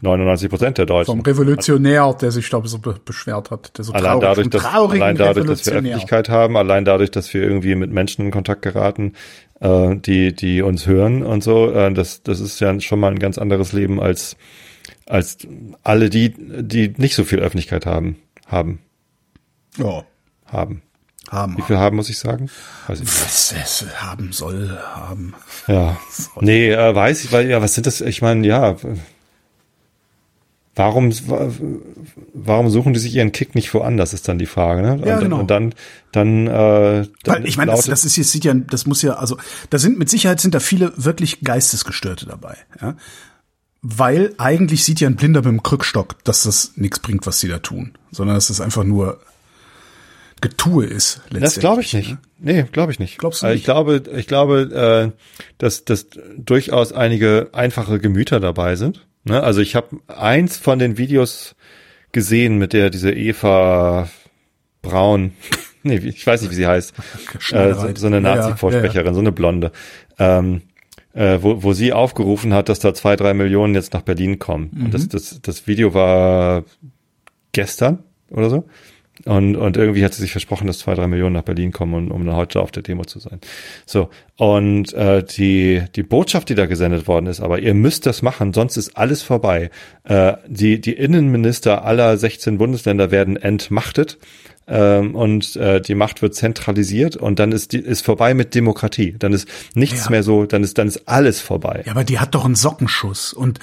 99 0.00 0.50
Prozent 0.50 0.78
der 0.78 0.86
Deutschen. 0.86 1.06
Vom 1.12 1.20
Revolutionär, 1.20 2.12
der 2.20 2.30
sich, 2.30 2.48
glaube 2.48 2.66
ich, 2.66 2.72
so 2.72 2.78
be 2.78 2.96
beschwert 3.04 3.50
hat. 3.50 3.76
Der 3.78 3.84
so 3.84 3.92
allein 3.92 4.18
traurig, 4.20 4.20
dadurch, 4.20 4.48
dass, 4.48 4.64
allein 4.64 5.16
dadurch, 5.16 5.46
dass 5.46 5.66
wir. 5.66 5.72
Öffentlichkeit 5.74 6.28
haben, 6.28 6.56
allein 6.56 6.84
dadurch, 6.84 7.10
dass 7.10 7.32
wir 7.32 7.42
irgendwie 7.42 7.74
mit 7.74 7.92
Menschen 7.92 8.24
in 8.24 8.30
Kontakt 8.30 8.62
geraten, 8.62 9.12
äh, 9.60 9.96
die, 9.96 10.34
die 10.34 10.62
uns 10.62 10.86
hören 10.86 11.22
und 11.22 11.42
so, 11.42 11.70
äh, 11.72 11.92
das, 11.92 12.22
das 12.22 12.40
ist 12.40 12.60
ja 12.60 12.78
schon 12.80 13.00
mal 13.00 13.10
ein 13.12 13.18
ganz 13.18 13.38
anderes 13.38 13.72
Leben 13.72 14.00
als, 14.00 14.36
als 15.06 15.38
alle 15.82 16.10
die, 16.10 16.34
die 16.62 16.94
nicht 16.96 17.14
so 17.14 17.24
viel 17.24 17.40
Öffentlichkeit 17.40 17.86
haben, 17.86 18.16
haben, 18.46 18.80
Ja, 19.76 20.04
haben. 20.46 20.82
haben. 21.30 21.56
Wie 21.58 21.62
viel 21.62 21.78
haben, 21.78 21.96
muss 21.96 22.08
ich 22.10 22.18
sagen? 22.18 22.50
Weiß 22.86 23.00
ich 23.00 23.04
nicht. 23.06 23.20
Was 23.24 23.52
es 23.52 24.02
haben 24.02 24.32
soll, 24.32 24.78
haben. 24.94 25.34
Ja. 25.66 25.96
Nee, 26.40 26.70
äh, 26.70 26.94
weiß 26.94 27.24
ich, 27.24 27.32
weil, 27.32 27.48
ja, 27.50 27.60
was 27.60 27.74
sind 27.74 27.86
das? 27.86 28.00
Ich 28.00 28.22
meine, 28.22 28.46
ja. 28.46 28.76
Warum, 30.78 31.12
warum 32.32 32.70
suchen 32.70 32.92
die 32.94 33.00
sich 33.00 33.14
ihren 33.14 33.32
Kick 33.32 33.54
nicht 33.54 33.74
woanders, 33.74 34.12
ist 34.14 34.28
dann 34.28 34.38
die 34.38 34.46
Frage, 34.46 34.80
ne? 34.82 35.02
Ja, 35.04 35.16
und, 35.16 35.22
genau. 35.24 35.40
und 35.40 35.50
dann, 35.50 35.74
dann, 36.12 36.46
äh, 36.46 36.50
dann 36.50 37.08
Weil 37.26 37.46
ich 37.46 37.56
meine, 37.56 37.72
das, 37.72 37.86
das 37.86 38.04
ist 38.04 38.16
jetzt 38.16 38.30
sieht 38.32 38.44
ja, 38.44 38.54
das 38.54 38.86
muss 38.86 39.02
ja, 39.02 39.14
also 39.14 39.36
da 39.70 39.78
sind 39.78 39.98
mit 39.98 40.08
Sicherheit 40.08 40.40
sind 40.40 40.54
da 40.54 40.60
viele 40.60 40.92
wirklich 40.96 41.40
Geistesgestörte 41.42 42.26
dabei, 42.26 42.56
ja. 42.80 42.96
Weil 43.82 44.34
eigentlich 44.38 44.84
sieht 44.84 45.00
ja 45.00 45.08
ein 45.08 45.16
Blinder 45.16 45.40
mit 45.40 45.50
dem 45.50 45.62
Krückstock, 45.62 46.22
dass 46.24 46.42
das 46.44 46.72
nichts 46.76 46.98
bringt, 46.98 47.26
was 47.26 47.38
sie 47.40 47.48
da 47.48 47.58
tun, 47.58 47.92
sondern 48.10 48.36
dass 48.36 48.48
das 48.48 48.60
einfach 48.60 48.84
nur 48.84 49.20
Getue 50.40 50.86
ist. 50.86 51.20
Das 51.30 51.40
letztendlich, 51.40 51.60
glaube 51.60 51.80
ich 51.82 51.94
nicht. 51.94 52.10
ne? 52.10 52.18
Nee, 52.38 52.62
glaube 52.70 52.92
ich 52.92 52.98
nicht. 53.00 53.18
Glaubst 53.18 53.42
du 53.42 53.46
Äh, 53.46 53.50
nicht? 53.50 53.58
Ich 53.60 53.64
glaube, 53.64 54.02
ich 54.16 54.26
glaube, 54.28 55.12
äh, 55.14 55.20
dass, 55.58 55.84
dass 55.84 56.06
durchaus 56.36 56.92
einige 56.92 57.48
einfache 57.52 57.98
Gemüter 57.98 58.38
dabei 58.38 58.76
sind. 58.76 59.07
Ne? 59.28 59.42
Also 59.42 59.60
ich 59.60 59.74
habe 59.76 59.98
eins 60.08 60.56
von 60.56 60.78
den 60.78 60.98
Videos 60.98 61.54
gesehen 62.12 62.58
mit 62.58 62.72
der 62.72 62.90
diese 62.90 63.12
Eva 63.12 64.08
Braun, 64.82 65.32
nee, 65.82 65.96
ich 65.96 66.26
weiß 66.26 66.42
nicht, 66.42 66.50
wie 66.50 66.54
sie 66.56 66.66
heißt, 66.66 66.94
äh, 67.52 67.74
so, 67.74 67.94
so 67.94 68.06
eine 68.06 68.20
Ja, 68.20 68.22
ja, 68.22 68.36
Nazi-Vorsprecherin, 68.36 69.14
so 69.14 69.20
eine 69.20 69.32
Blonde, 69.32 69.72
ähm, 70.18 70.62
äh, 71.14 71.38
wo, 71.40 71.62
wo 71.62 71.72
sie 71.72 71.92
aufgerufen 71.92 72.54
hat, 72.54 72.68
dass 72.68 72.78
da 72.80 72.94
zwei, 72.94 73.16
drei 73.16 73.34
Millionen 73.34 73.74
jetzt 73.74 73.92
nach 73.92 74.02
Berlin 74.02 74.38
kommen. 74.38 74.70
Und 74.74 74.84
Mhm. 74.84 74.90
das, 74.90 75.08
das, 75.08 75.40
das 75.42 75.66
Video 75.66 75.94
war 75.94 76.64
gestern 77.52 78.04
oder 78.30 78.50
so. 78.50 78.68
Und, 79.24 79.56
und 79.56 79.76
irgendwie 79.76 80.04
hat 80.04 80.14
sie 80.14 80.22
sich 80.22 80.32
versprochen, 80.32 80.66
dass 80.66 80.78
zwei, 80.78 80.94
drei 80.94 81.06
Millionen 81.06 81.34
nach 81.34 81.42
Berlin 81.42 81.72
kommen, 81.72 81.94
um, 81.94 82.10
um 82.10 82.26
dann 82.26 82.36
heute 82.36 82.60
auf 82.60 82.70
der 82.70 82.82
Demo 82.82 83.04
zu 83.04 83.18
sein. 83.18 83.40
So, 83.86 84.10
und 84.36 84.92
äh, 84.92 85.24
die, 85.24 85.82
die 85.96 86.02
Botschaft, 86.02 86.48
die 86.48 86.54
da 86.54 86.66
gesendet 86.66 87.08
worden 87.08 87.26
ist, 87.26 87.40
aber 87.40 87.58
ihr 87.58 87.74
müsst 87.74 88.06
das 88.06 88.22
machen, 88.22 88.52
sonst 88.52 88.76
ist 88.76 88.96
alles 88.96 89.22
vorbei. 89.22 89.70
Äh, 90.04 90.34
die, 90.46 90.80
die 90.80 90.92
Innenminister 90.92 91.84
aller 91.84 92.16
16 92.16 92.58
Bundesländer 92.58 93.10
werden 93.10 93.36
entmachtet 93.36 94.18
ähm, 94.68 95.14
und 95.14 95.56
äh, 95.56 95.80
die 95.80 95.94
Macht 95.94 96.20
wird 96.22 96.34
zentralisiert 96.34 97.16
und 97.16 97.38
dann 97.38 97.52
ist 97.52 97.72
die 97.72 97.78
ist 97.78 98.04
vorbei 98.04 98.34
mit 98.34 98.54
Demokratie. 98.54 99.14
Dann 99.18 99.32
ist 99.32 99.48
nichts 99.74 100.04
Ja. 100.04 100.10
mehr 100.10 100.22
so, 100.22 100.44
dann 100.44 100.62
ist 100.62 100.78
dann 100.78 100.88
ist 100.88 101.08
alles 101.08 101.40
vorbei. 101.40 101.82
Ja, 101.86 101.92
aber 101.92 102.04
die 102.04 102.18
hat 102.18 102.34
doch 102.34 102.44
einen 102.44 102.54
Sockenschuss 102.54 103.32
und 103.32 103.58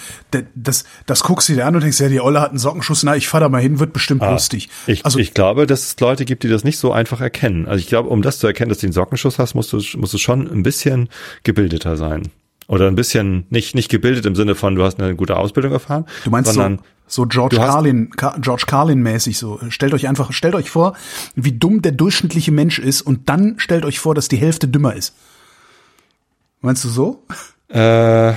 das, 0.55 0.85
das 1.05 1.23
guckst 1.23 1.49
du 1.49 1.53
dir 1.53 1.65
an 1.65 1.75
und 1.75 1.81
denkst, 1.81 1.99
ja, 1.99 2.09
die 2.09 2.19
Olle 2.21 2.41
hat 2.41 2.49
einen 2.49 2.59
Sockenschuss, 2.59 3.03
na, 3.03 3.15
ich 3.15 3.27
fahr 3.27 3.39
da 3.39 3.49
mal 3.49 3.61
hin, 3.61 3.79
wird 3.79 3.93
bestimmt 3.93 4.21
lustig. 4.23 4.69
Ah, 4.71 4.91
Ich, 4.91 5.05
also 5.05 5.19
ich 5.19 5.33
glaube, 5.33 5.67
dass 5.67 5.83
es 5.85 5.99
Leute 5.99 6.25
gibt, 6.25 6.43
die 6.43 6.49
das 6.49 6.63
nicht 6.63 6.79
so 6.79 6.91
einfach 6.91 7.21
erkennen. 7.21 7.67
Also 7.67 7.79
ich 7.79 7.87
glaube, 7.87 8.09
um 8.09 8.21
das 8.21 8.39
zu 8.39 8.47
erkennen, 8.47 8.69
dass 8.69 8.79
du 8.79 8.87
einen 8.87 8.93
Sockenschuss 8.93 9.37
hast, 9.39 9.53
musst 9.53 9.71
du, 9.73 9.81
musst 9.97 10.13
du 10.13 10.17
schon 10.17 10.49
ein 10.51 10.63
bisschen 10.63 11.09
gebildeter 11.43 11.97
sein. 11.97 12.23
Oder 12.67 12.87
ein 12.87 12.95
bisschen, 12.95 13.45
nicht, 13.51 13.75
nicht 13.75 13.89
gebildet 13.89 14.25
im 14.25 14.33
Sinne 14.35 14.55
von, 14.55 14.73
du 14.75 14.83
hast 14.83 14.99
eine 14.99 15.15
gute 15.15 15.37
Ausbildung 15.37 15.71
erfahren. 15.71 16.05
Du 16.23 16.31
meinst 16.31 16.51
sondern, 16.51 16.77
so, 16.77 16.83
so 17.07 17.25
George 17.25 17.57
Carlin, 17.67 18.09
Ka- 18.11 18.35
George 18.41 18.63
Carlin 18.67 19.01
mäßig 19.01 19.37
so. 19.37 19.59
Stellt 19.69 19.93
euch 19.93 20.07
einfach, 20.07 20.31
stellt 20.33 20.55
euch 20.55 20.69
vor, 20.69 20.95
wie 21.35 21.51
dumm 21.51 21.81
der 21.81 21.91
durchschnittliche 21.91 22.51
Mensch 22.51 22.79
ist 22.79 23.01
und 23.01 23.29
dann 23.29 23.55
stellt 23.57 23.85
euch 23.85 23.99
vor, 23.99 24.15
dass 24.15 24.27
die 24.27 24.37
Hälfte 24.37 24.67
dümmer 24.67 24.95
ist. 24.95 25.15
Meinst 26.61 26.83
du 26.83 26.89
so? 26.89 27.23
Äh, 27.69 28.33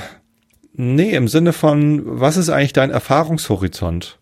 nee, 0.75 1.15
im 1.15 1.29
Sinne 1.29 1.53
von, 1.53 2.03
was 2.21 2.37
ist 2.37 2.51
eigentlich 2.51 2.73
dein 2.75 2.91
Erfahrungshorizont? 2.91 4.19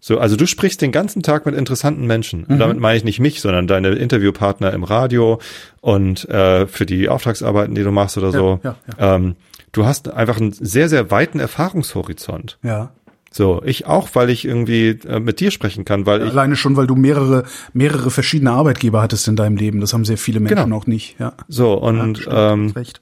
So, 0.00 0.18
also 0.18 0.36
du 0.36 0.46
sprichst 0.46 0.80
den 0.80 0.92
ganzen 0.92 1.22
Tag 1.22 1.46
mit 1.46 1.54
interessanten 1.54 2.06
Menschen. 2.06 2.44
Und 2.44 2.58
damit 2.58 2.78
meine 2.78 2.96
ich 2.96 3.04
nicht 3.04 3.20
mich, 3.20 3.40
sondern 3.40 3.66
deine 3.66 3.90
Interviewpartner 3.90 4.72
im 4.72 4.84
Radio 4.84 5.40
und 5.80 6.28
äh, 6.28 6.66
für 6.66 6.86
die 6.86 7.08
Auftragsarbeiten, 7.08 7.74
die 7.74 7.82
du 7.82 7.90
machst 7.92 8.16
oder 8.18 8.32
so. 8.32 8.60
ja, 8.64 8.76
Ähm, 8.98 9.36
du 9.72 9.86
hast 9.86 10.10
einfach 10.12 10.38
einen 10.38 10.52
sehr, 10.52 10.88
sehr 10.88 11.10
weiten 11.10 11.40
Erfahrungshorizont. 11.40 12.58
Ja. 12.62 12.90
So, 13.30 13.62
ich 13.64 13.86
auch, 13.86 14.08
weil 14.14 14.30
ich 14.30 14.44
irgendwie 14.46 14.88
äh, 15.06 15.20
mit 15.20 15.40
dir 15.40 15.50
sprechen 15.50 15.84
kann, 15.84 16.06
weil 16.06 16.22
ich 16.22 16.30
Alleine 16.30 16.56
schon, 16.56 16.76
weil 16.76 16.86
du 16.86 16.94
mehrere, 16.96 17.44
mehrere 17.72 18.10
verschiedene 18.10 18.50
Arbeitgeber 18.52 19.02
hattest 19.02 19.28
in 19.28 19.36
deinem 19.36 19.56
Leben. 19.56 19.80
Das 19.80 19.92
haben 19.92 20.04
sehr 20.04 20.16
viele 20.18 20.40
Menschen 20.40 20.56
Genau. 20.64 20.76
auch 20.76 20.86
nicht. 20.86 21.16
Ja. 21.18 21.34
so 21.46 21.74
und 21.74 22.18
Stimmt, 22.18 22.34
ähm, 22.36 22.70
recht. 22.70 23.00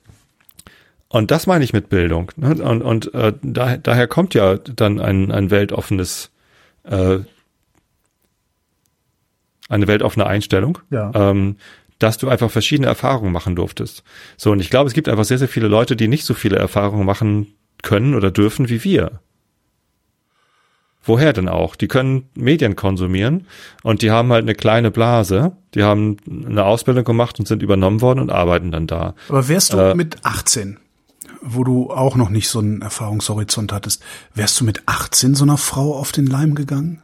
Und 1.09 1.31
das 1.31 1.47
meine 1.47 1.63
ich 1.65 1.73
mit 1.73 1.89
Bildung. 1.89 2.33
Ne? 2.37 2.57
Und, 2.63 2.83
und 2.83 3.15
äh, 3.15 3.33
da, 3.43 3.77
daher 3.77 4.09
kommt 4.09 4.35
ja 4.35 4.57
dann 4.57 5.01
ein, 5.01 5.31
ein 5.31 5.51
weltoffenes, 5.53 6.31
äh, 6.83 7.19
eine 9.69 9.87
weltoffene 9.87 10.27
Einstellung, 10.27 10.79
Ja. 10.91 11.11
ähm, 11.15 11.57
dass 11.99 12.19
du 12.19 12.29
einfach 12.29 12.51
verschiedene 12.51 12.89
Erfahrungen 12.89 13.33
machen 13.33 13.57
durftest. 13.57 14.03
So, 14.37 14.51
und 14.51 14.61
ich 14.61 14.71
glaube, 14.71 14.89
es 14.89 14.95
gibt 14.95 15.09
einfach 15.09 15.25
sehr, 15.25 15.39
sehr 15.39 15.49
viele 15.49 15.69
Leute, 15.69 15.97
die 15.97 16.09
nicht 16.09 16.25
so 16.25 16.35
viele 16.35 16.57
Erfahrungen 16.57 17.07
machen 17.07 17.55
können 17.83 18.15
oder 18.15 18.31
dürfen 18.31 18.69
wie 18.69 18.85
wir. 18.85 19.21
Woher 21.07 21.33
denn 21.33 21.49
auch? 21.49 21.77
Die 21.77 21.89
können 21.89 22.29
Medien 22.35 22.75
konsumieren 22.77 23.47
und 23.83 24.03
die 24.03 24.11
haben 24.11 24.33
halt 24.33 24.43
eine 24.43 24.55
kleine 24.55 24.91
Blase. 24.91 25.53
Die 25.75 25.83
haben 25.85 26.17
eine 26.29 26.65
Ausbildung 26.65 27.05
gemacht 27.05 27.39
und 27.39 27.47
sind 27.47 27.63
übernommen 27.63 28.01
worden 28.01 28.19
und 28.21 28.31
arbeiten 28.31 28.73
dann 28.73 28.87
da. 28.87 29.15
Aber 29.29 29.47
wärst 29.49 29.73
du 29.73 29.79
äh, 29.79 29.95
mit 29.95 30.19
18, 30.25 30.79
wo 31.43 31.63
du 31.65 31.91
auch 31.91 32.17
noch 32.17 32.29
nicht 32.31 32.49
so 32.49 32.59
einen 32.59 32.83
Erfahrungshorizont 32.83 33.73
hattest, 33.73 34.03
wärst 34.35 34.61
du 34.61 34.65
mit 34.65 34.83
18 34.87 35.35
so 35.35 35.45
einer 35.45 35.59
Frau 35.59 35.95
auf 35.97 36.11
den 36.13 36.27
Leim 36.27 36.55
gegangen? 36.55 37.03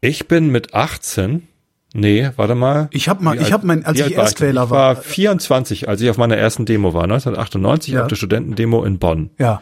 Ich 0.00 0.28
bin 0.28 0.48
mit 0.50 0.74
18. 0.74 1.46
Nee, 1.92 2.30
warte 2.36 2.54
mal. 2.54 2.88
Ich 2.92 3.08
hab 3.08 3.20
mal- 3.20 3.32
Wie 3.34 3.38
ich 3.38 3.44
alt- 3.46 3.52
hab 3.52 3.64
mein- 3.64 3.84
als 3.84 3.98
ich 3.98 4.04
alt 4.04 4.16
war 4.16 4.24
Erstwähler 4.24 4.60
denn? 4.60 4.64
ich 4.66 4.70
war- 4.70 4.96
war 4.96 5.02
24, 5.02 5.88
als 5.88 6.00
ich 6.00 6.08
auf 6.08 6.18
meiner 6.18 6.36
ersten 6.36 6.64
Demo 6.64 6.94
war, 6.94 7.06
1998 7.06 7.94
Ja. 7.94 8.02
auf 8.02 8.08
der 8.08 8.16
Studentendemo 8.16 8.84
in 8.84 8.98
Bonn. 8.98 9.30
Ja. 9.38 9.60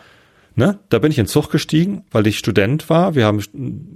Ne? 0.59 0.81
Da 0.89 0.99
bin 0.99 1.13
ich 1.13 1.19
in 1.19 1.27
den 1.27 1.31
Zug 1.31 1.51
gestiegen, 1.51 2.03
weil 2.11 2.27
ich 2.27 2.37
Student 2.37 2.91
war. 2.91 3.15
Wir 3.15 3.27
haben 3.27 3.41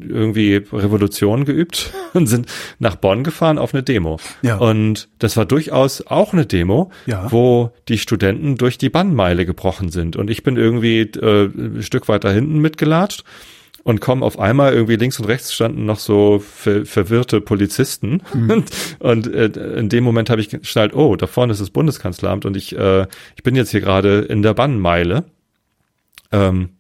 irgendwie 0.00 0.62
Revolution 0.72 1.44
geübt 1.44 1.92
und 2.14 2.28
sind 2.28 2.46
nach 2.78 2.94
Bonn 2.94 3.24
gefahren 3.24 3.58
auf 3.58 3.74
eine 3.74 3.82
Demo. 3.82 4.20
Ja. 4.42 4.58
Und 4.58 5.08
das 5.18 5.36
war 5.36 5.44
durchaus 5.44 6.06
auch 6.06 6.32
eine 6.32 6.46
Demo, 6.46 6.92
Ja. 7.06 7.32
wo 7.32 7.72
die 7.88 7.98
Studenten 7.98 8.58
durch 8.58 8.78
die 8.78 8.90
Bannmeile 8.90 9.44
gebrochen 9.44 9.90
sind. 9.90 10.14
Und 10.14 10.30
ich 10.30 10.44
bin 10.44 10.56
irgendwie 10.56 11.00
äh, 11.00 11.46
ein 11.46 11.82
Stück 11.82 12.06
weiter 12.06 12.30
hinten 12.32 12.60
mitgelatscht 12.60 13.24
und 13.82 14.00
komme 14.00 14.24
auf 14.24 14.38
einmal 14.38 14.72
irgendwie 14.72 14.94
links 14.94 15.18
und 15.18 15.24
rechts 15.24 15.52
standen 15.52 15.84
noch 15.84 15.98
so 15.98 16.38
ver 16.38 16.86
verwirrte 16.86 17.40
Polizisten 17.40 18.22
und, 18.32 18.70
und 19.00 19.26
äh, 19.26 19.46
in 19.80 19.88
dem 19.88 20.04
Moment 20.04 20.30
habe 20.30 20.40
ich 20.40 20.48
geschnallt, 20.48 20.94
oh, 20.94 21.16
da 21.16 21.26
vorne 21.26 21.52
ist 21.52 21.60
das 21.60 21.70
Bundeskanzleramt 21.70 22.46
und 22.46 22.56
ich 22.56 22.78
äh, 22.78 23.08
ich 23.34 23.42
bin 23.42 23.56
jetzt 23.56 23.72
hier 23.72 23.80
gerade 23.80 24.20
in 24.20 24.42
der 24.42 24.54
Bannmeile 24.54 25.24
ähm, 26.32 26.70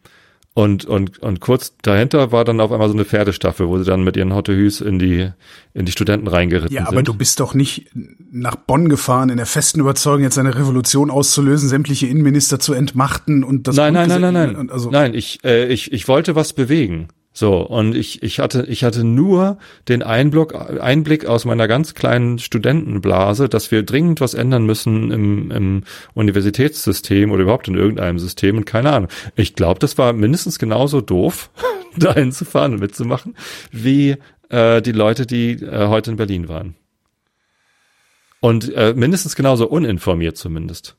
und, 0.54 0.84
und, 0.84 1.18
und 1.20 1.40
kurz 1.40 1.74
dahinter 1.80 2.30
war 2.30 2.44
dann 2.44 2.60
auf 2.60 2.70
einmal 2.72 2.88
so 2.88 2.94
eine 2.94 3.06
Pferdestaffel, 3.06 3.68
wo 3.68 3.78
sie 3.78 3.84
dann 3.84 4.04
mit 4.04 4.18
ihren 4.18 4.34
Hottehüs 4.34 4.82
in 4.82 4.98
die, 4.98 5.30
in 5.72 5.86
die 5.86 5.92
Studenten 5.92 6.28
reingeritten 6.28 6.74
Ja, 6.74 6.82
sind. 6.82 6.88
aber 6.88 7.02
du 7.02 7.14
bist 7.14 7.40
doch 7.40 7.54
nicht 7.54 7.88
nach 8.30 8.56
Bonn 8.56 8.90
gefahren 8.90 9.30
in 9.30 9.38
der 9.38 9.46
festen 9.46 9.80
Überzeugung, 9.80 10.22
jetzt 10.22 10.36
eine 10.36 10.54
Revolution 10.54 11.10
auszulösen, 11.10 11.70
sämtliche 11.70 12.06
Innenminister 12.06 12.58
zu 12.58 12.74
entmachten 12.74 13.44
und 13.44 13.66
das 13.66 13.76
nein, 13.76 13.94
nein, 13.94 14.08
nein, 14.08 14.20
nein, 14.20 14.32
nein. 14.32 14.70
Also, 14.70 14.90
nein, 14.90 15.14
ich, 15.14 15.42
äh, 15.42 15.68
ich, 15.68 15.90
ich 15.90 16.06
wollte 16.06 16.34
was 16.34 16.52
bewegen. 16.52 17.08
So, 17.34 17.60
und 17.60 17.96
ich, 17.96 18.22
ich 18.22 18.40
hatte, 18.40 18.66
ich 18.68 18.84
hatte 18.84 19.04
nur 19.04 19.56
den 19.88 20.02
Einblick, 20.02 20.54
Einblick 20.54 21.24
aus 21.24 21.46
meiner 21.46 21.66
ganz 21.66 21.94
kleinen 21.94 22.38
Studentenblase, 22.38 23.48
dass 23.48 23.70
wir 23.70 23.84
dringend 23.84 24.20
was 24.20 24.34
ändern 24.34 24.66
müssen 24.66 25.10
im, 25.10 25.50
im 25.50 25.84
Universitätssystem 26.12 27.30
oder 27.30 27.42
überhaupt 27.42 27.68
in 27.68 27.74
irgendeinem 27.74 28.18
System 28.18 28.58
und 28.58 28.66
keine 28.66 28.92
Ahnung. 28.92 29.08
Ich 29.34 29.54
glaube, 29.54 29.80
das 29.80 29.96
war 29.96 30.12
mindestens 30.12 30.58
genauso 30.58 31.00
doof, 31.00 31.50
da 31.96 32.12
hinzufahren 32.12 32.74
und 32.74 32.80
mitzumachen, 32.80 33.34
wie 33.70 34.16
äh, 34.50 34.82
die 34.82 34.92
Leute, 34.92 35.26
die 35.26 35.52
äh, 35.52 35.88
heute 35.88 36.10
in 36.10 36.18
Berlin 36.18 36.48
waren. 36.48 36.74
Und 38.40 38.74
äh, 38.74 38.92
mindestens 38.94 39.36
genauso 39.36 39.68
uninformiert 39.68 40.36
zumindest. 40.36 40.96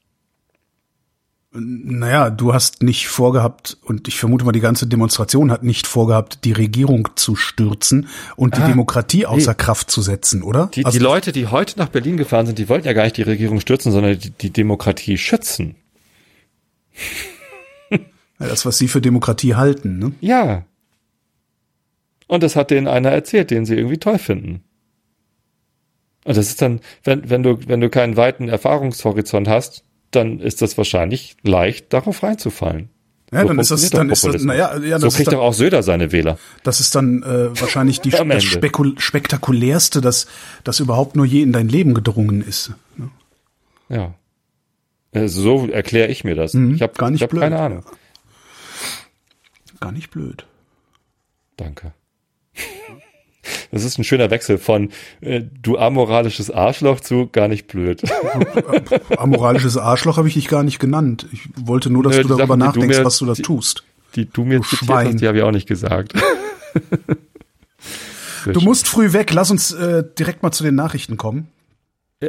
Naja, 1.56 2.32
du 2.32 2.52
hast 2.54 2.82
nicht 2.82 3.08
vorgehabt, 3.08 3.78
und 3.84 4.08
ich 4.08 4.18
vermute 4.20 4.44
mal, 4.44 4.54
die 4.54 4.60
ganze 4.60 4.88
Demonstration 4.88 5.52
hat 5.52 5.62
nicht 5.62 5.86
vorgehabt, 5.86 6.46
die 6.46 6.52
Regierung 6.52 7.10
zu 7.16 7.36
stürzen 7.36 8.08
und 8.36 8.58
die 8.58 8.62
Ah, 8.62 8.68
Demokratie 8.68 9.28
außer 9.28 9.54
Kraft 9.54 9.92
zu 9.92 10.02
setzen, 10.02 10.42
oder? 10.42 10.72
Die, 10.74 10.84
Also- 10.84 10.98
die 10.98 11.04
Leute, 11.04 11.32
die 11.32 11.48
heute 11.48 11.78
nach 11.78 11.90
Berlin 11.90 12.18
gefahren 12.18 12.48
sind, 12.48 12.58
die 12.58 12.70
wollten 12.70 12.88
ja 12.88 12.94
gar 12.94 13.04
nicht 13.04 13.18
die 13.18 13.22
Regierung 13.22 13.60
stürzen, 13.60 13.92
sondern 13.92 14.18
die, 14.18 14.32
die 14.32 14.50
Demokratie 14.50 15.18
schützen. 15.18 15.76
Das, 18.40 18.66
was 18.66 18.78
sie 18.78 18.90
für 18.90 19.00
Demokratie 19.00 19.56
halten, 19.56 20.00
ne? 20.00 20.12
Ja. 20.20 20.66
Und 22.28 22.44
das 22.44 22.58
hat 22.58 22.72
denen 22.72 22.88
einer 22.88 23.10
erzählt, 23.12 23.52
den 23.52 23.66
sie 23.66 23.76
irgendwie 23.76 24.00
toll 24.00 24.18
finden. 24.18 24.64
Und 26.26 26.36
das 26.36 26.48
ist 26.48 26.62
dann, 26.62 26.82
wenn, 27.06 27.30
wenn 27.30 27.44
du, 27.44 27.60
wenn 27.68 27.80
du 27.80 27.90
keinen 27.90 28.18
weiten 28.18 28.50
Erfahrungshorizont 28.50 29.48
hast, 29.48 29.86
dann 30.16 30.40
ist 30.40 30.62
das 30.62 30.78
wahrscheinlich 30.78 31.36
leicht, 31.44 31.94
darauf 31.94 32.24
reinzufallen. 32.24 32.90
Ja, 33.32 33.42
So 33.42 33.48
dann 33.48 33.60
ist 33.60 33.72
das, 33.72 33.90
dann 33.90 34.10
ist 34.12 34.24
das, 34.24 34.44
naja, 34.44 34.78
ja, 34.78 35.00
so 35.00 35.06
das 35.08 35.14
ist 35.14 35.18
kriegt 35.18 35.28
dann, 35.32 35.40
doch 35.40 35.44
auch 35.46 35.54
Söder 35.54 35.82
seine 35.82 36.12
Wähler. 36.12 36.38
das 36.64 36.80
ist 36.80 36.94
dann 36.94 37.24
äh, 37.24 37.60
wahrscheinlich 37.60 38.00
die, 38.00 38.10
das. 38.36 38.44
Spekul 38.44 39.00
spektakulärste, 39.00 40.02
das, 40.02 40.28
das 40.64 40.80
überhaupt 40.80 41.16
nur 41.16 41.26
je 41.26 41.42
in 41.42 41.52
dein 41.52 41.68
Leben 41.68 41.94
gedrungen 41.96 42.42
ist. 42.44 42.72
ne? 42.98 43.10
Ja. 43.90 44.14
Äh, 45.14 45.28
So 45.30 45.68
erkläre 45.68 46.10
ich 46.10 46.24
mir 46.24 46.36
das. 46.36 46.54
Mhm, 46.54 46.76
ich 46.76 46.82
habe 46.84 46.94
gar 46.94 47.10
nicht 47.10 47.20
ich 47.22 47.24
hab 47.24 47.30
blöd. 47.32 47.42
keine 47.42 47.60
Ahnung. 47.60 47.84
Gar 49.80 49.92
nicht 49.92 50.12
blöd. 50.12 50.46
Danke. 51.58 51.94
Das 53.72 53.84
ist 53.84 53.98
ein 53.98 54.04
schöner 54.04 54.30
Wechsel 54.32 54.58
von 54.58 54.90
äh, 55.22 55.42
du 55.62 55.78
amoralisches 55.78 56.50
Arschloch 56.52 57.00
zu 57.02 57.28
gar 57.28 57.48
nicht 57.48 57.68
blöd. 57.68 58.02
Amoralisches 59.18 59.78
Arschloch 59.78 60.18
habe 60.18 60.28
ich 60.28 60.34
dich 60.36 60.48
gar 60.48 60.64
nicht 60.64 60.80
genannt. 60.80 61.28
Ich 61.32 61.42
wollte 61.56 61.90
nur, 61.90 62.04
dass 62.04 62.16
Nö, 62.16 62.22
du 62.24 62.28
die 62.30 62.38
darüber 62.38 62.48
Sachen, 62.48 62.60
die 62.60 62.64
du 62.64 62.66
nachdenkst, 62.80 62.98
mir- 63.00 63.06
was 63.06 63.18
du 63.18 63.26
das 63.26 63.38
die- 63.38 63.42
tust. 63.44 63.84
Die 64.16 64.26
du 64.30 64.46
mir 64.46 64.60
Du 64.60 64.64
Schwein. 64.66 65.08
hast, 65.08 65.22
die 65.22 65.28
habe 65.28 65.38
ich 65.40 65.44
auch 65.44 65.52
nicht 65.52 65.68
gesagt. 65.68 66.14
Du 68.46 68.60
musst 68.60 68.88
früh 68.90 69.14
weg. 69.14 69.32
Lass 69.32 69.52
uns 69.52 69.72
äh, 69.72 70.04
direkt 70.20 70.44
mal 70.44 70.52
zu 70.52 70.64
den 70.66 70.76
Nachrichten 70.76 71.16
kommen. 71.16 71.48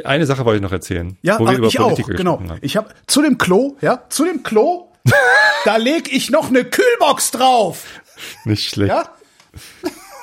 Eine 0.05 0.25
Sache 0.25 0.45
wollte 0.45 0.57
ich 0.57 0.61
noch 0.61 0.71
erzählen. 0.71 1.17
Ja, 1.21 1.39
wo 1.39 1.45
wir 1.45 1.57
über 1.57 1.67
ich 1.67 1.77
auch. 1.79 1.89
Politiker 1.89 2.13
Genau. 2.15 2.39
haben. 2.39 2.57
Ich 2.61 2.77
habe 2.77 2.89
zu 3.07 3.21
dem 3.21 3.37
Klo, 3.37 3.75
ja, 3.81 4.03
zu 4.09 4.23
dem 4.25 4.43
Klo, 4.43 4.91
da 5.65 5.75
leg 5.77 6.11
ich 6.13 6.29
noch 6.31 6.47
eine 6.49 6.63
Kühlbox 6.63 7.31
drauf. 7.31 7.83
Nicht 8.45 8.69
schlecht. 8.69 8.89
Ja. 8.93 9.09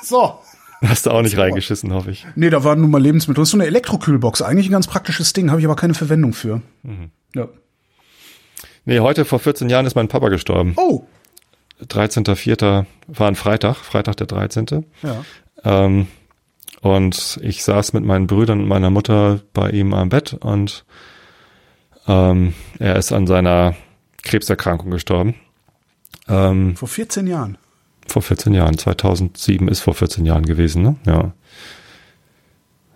So. 0.03 0.39
Hast 0.83 1.05
du 1.05 1.11
auch 1.11 1.21
nicht 1.21 1.37
reingeschissen, 1.37 1.93
hoffe 1.93 2.11
ich. 2.11 2.25
Nee, 2.35 2.49
da 2.49 2.63
waren 2.63 2.81
nun 2.81 2.91
mal 2.91 3.01
Lebensmittel. 3.01 3.41
Das 3.41 3.47
ist 3.47 3.51
so 3.51 3.57
eine 3.57 3.67
Elektrokühlbox. 3.67 4.41
Eigentlich 4.41 4.67
ein 4.67 4.73
ganz 4.73 4.87
praktisches 4.87 5.33
Ding, 5.33 5.49
habe 5.49 5.59
ich 5.59 5.65
aber 5.65 5.75
keine 5.75 5.93
Verwendung 5.93 6.33
für. 6.33 6.61
Mhm. 6.83 7.11
Ja. 7.35 7.47
Nee, 8.85 8.99
heute 8.99 9.23
vor 9.23 9.39
14 9.39 9.69
Jahren 9.69 9.85
ist 9.85 9.95
mein 9.95 10.09
Papa 10.09 10.29
gestorben. 10.29 10.73
Oh. 10.75 11.03
13.04. 11.81 12.85
war 13.07 13.27
ein 13.27 13.35
Freitag, 13.35 13.77
Freitag 13.77 14.17
der 14.17 14.27
13. 14.27 14.85
Ja. 15.01 15.23
Ähm, 15.63 16.07
und 16.81 17.39
ich 17.41 17.63
saß 17.63 17.93
mit 17.93 18.03
meinen 18.03 18.27
Brüdern 18.27 18.59
und 18.59 18.67
meiner 18.67 18.89
Mutter 18.89 19.39
bei 19.53 19.69
ihm 19.69 19.93
am 19.93 20.09
Bett 20.09 20.33
und 20.33 20.85
ähm, 22.07 22.53
er 22.79 22.97
ist 22.97 23.13
an 23.13 23.25
seiner 23.25 23.75
Krebserkrankung 24.23 24.91
gestorben. 24.91 25.35
Ähm, 26.27 26.75
Vor 26.75 26.89
14 26.89 27.27
Jahren. 27.27 27.57
Vor 28.07 28.21
14 28.21 28.53
Jahren. 28.53 28.77
2007 28.77 29.67
ist 29.67 29.79
vor 29.81 29.93
14 29.93 30.25
Jahren 30.25 30.45
gewesen, 30.45 30.81
ne? 30.83 30.95
Ja. 31.05 31.33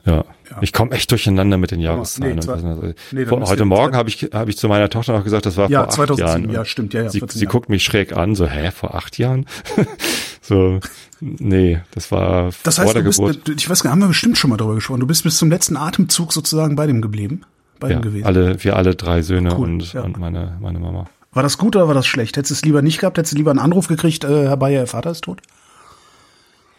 Ja. 0.05 0.23
Ja. 0.49 0.57
Ich 0.61 0.71
komme 0.71 0.91
echt 0.91 1.11
durcheinander 1.11 1.57
mit 1.57 1.71
den 1.71 1.81
Jahreszahlen. 1.81 2.37
nee, 2.37 2.47
was- 2.47 2.63
nee, 3.11 3.25
vor, 3.25 3.41
ist 3.41 3.49
heute 3.49 3.57
der- 3.57 3.65
Morgen 3.65 3.95
habe 3.97 4.07
ich, 4.07 4.29
habe 4.33 4.49
ich 4.49 4.57
zu 4.57 4.69
meiner 4.69 4.89
Tochter 4.89 5.11
noch 5.11 5.25
gesagt, 5.25 5.45
das 5.45 5.57
war 5.57 5.69
Ja, 5.69 5.79
vor 5.81 5.87
acht 5.89 5.95
2007, 5.95 6.43
Jahren. 6.45 6.55
ja, 6.55 6.63
stimmt, 6.65 6.93
ja, 6.93 7.01
ja, 7.03 7.09
Sie, 7.09 7.19
14 7.19 7.39
sie 7.39 7.45
guckt 7.45 7.67
mich 7.67 7.83
schräg 7.83 8.15
an, 8.15 8.33
so, 8.33 8.47
hä, 8.47 8.71
vor 8.71 8.95
acht 8.95 9.17
Jahren? 9.17 9.45
so, 10.41 10.79
nee, 11.19 11.81
das 11.91 12.09
war 12.11 12.51
Das 12.63 12.75
vor 12.75 12.85
heißt, 12.85 12.95
der 12.95 13.01
du 13.01 13.09
bist, 13.09 13.19
Geburt. 13.19 13.49
ich 13.49 13.69
weiß 13.69 13.83
gar 13.83 13.89
nicht, 13.89 13.93
haben 13.95 13.99
wir 13.99 14.07
bestimmt 14.07 14.37
schon 14.37 14.49
mal 14.49 14.55
darüber 14.57 14.75
gesprochen. 14.75 15.01
Du 15.01 15.07
bist 15.07 15.23
bis 15.23 15.37
zum 15.37 15.49
letzten 15.49 15.75
Atemzug 15.75 16.31
sozusagen 16.31 16.77
bei 16.77 16.87
dem 16.87 17.01
geblieben. 17.01 17.41
Bei 17.81 17.89
Ja, 17.89 17.97
dem 17.99 18.01
gewesen. 18.03 18.25
alle, 18.25 18.63
wir 18.63 18.75
alle 18.77 18.95
drei 18.95 19.21
Söhne 19.21 19.55
Cool, 19.57 19.65
und, 19.65 19.93
ja. 19.93 20.01
und 20.03 20.17
meine, 20.17 20.57
meine 20.61 20.79
Mama. 20.79 21.07
War 21.37 21.43
das 21.43 21.59
gut 21.59 21.75
oder 21.75 21.87
war 21.87 21.93
das 21.93 22.07
schlecht? 22.07 22.35
Hättest 22.35 22.49
du 22.49 22.53
es 22.55 22.65
lieber 22.65 22.81
nicht 22.81 22.99
gehabt? 22.99 23.19
Hättest 23.19 23.33
du 23.33 23.37
lieber 23.37 23.51
einen 23.51 23.59
Anruf 23.59 23.87
gekriegt, 23.87 24.23
äh, 24.23 24.47
Herr 24.47 24.57
Bayer, 24.57 24.81
Ihr 24.81 24.87
Vater 24.87 25.11
ist 25.11 25.23
tot? 25.23 25.39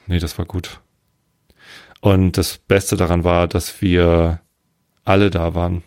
Nee, 0.08 0.18
das 0.18 0.36
war 0.36 0.46
gut. 0.46 0.80
Und 2.00 2.36
das 2.36 2.58
Beste 2.58 2.96
daran 2.96 3.22
war, 3.22 3.46
dass 3.46 3.80
wir 3.80 4.40
alle 5.04 5.30
da 5.30 5.54
waren. 5.54 5.84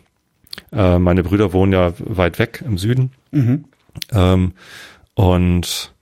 Äh, 0.72 0.98
meine 0.98 1.22
Brüder 1.22 1.52
wohnen 1.52 1.74
ja 1.74 1.92
weit 1.98 2.38
weg 2.38 2.64
im 2.66 2.78
Süden. 2.78 3.12
Ähm, 4.10 4.54
und 5.12 5.92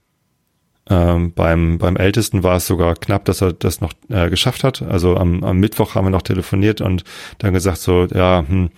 ähm, 0.89 1.33
beim, 1.33 1.77
beim 1.77 1.97
Ältesten 1.97 2.41
war 2.41 2.55
es 2.55 2.67
sogar 2.67 2.95
knapp, 2.95 3.25
dass 3.25 3.41
er 3.41 3.51
das 3.51 3.81
noch 3.81 3.91
äh, 4.07 4.29
geschafft 4.29 4.63
hat. 4.63 4.81
Also 4.81 5.17
am, 5.17 5.43
am 5.43 5.57
Mittwoch 5.57 5.95
haben 5.95 6.05
wir 6.05 6.11
noch 6.11 6.21
telefoniert 6.21 6.79
und 6.79 7.03
dann 7.39 7.51
gesagt 7.51 7.79
so, 7.79 8.05
ja, 8.05 8.45
hm, 8.47 8.69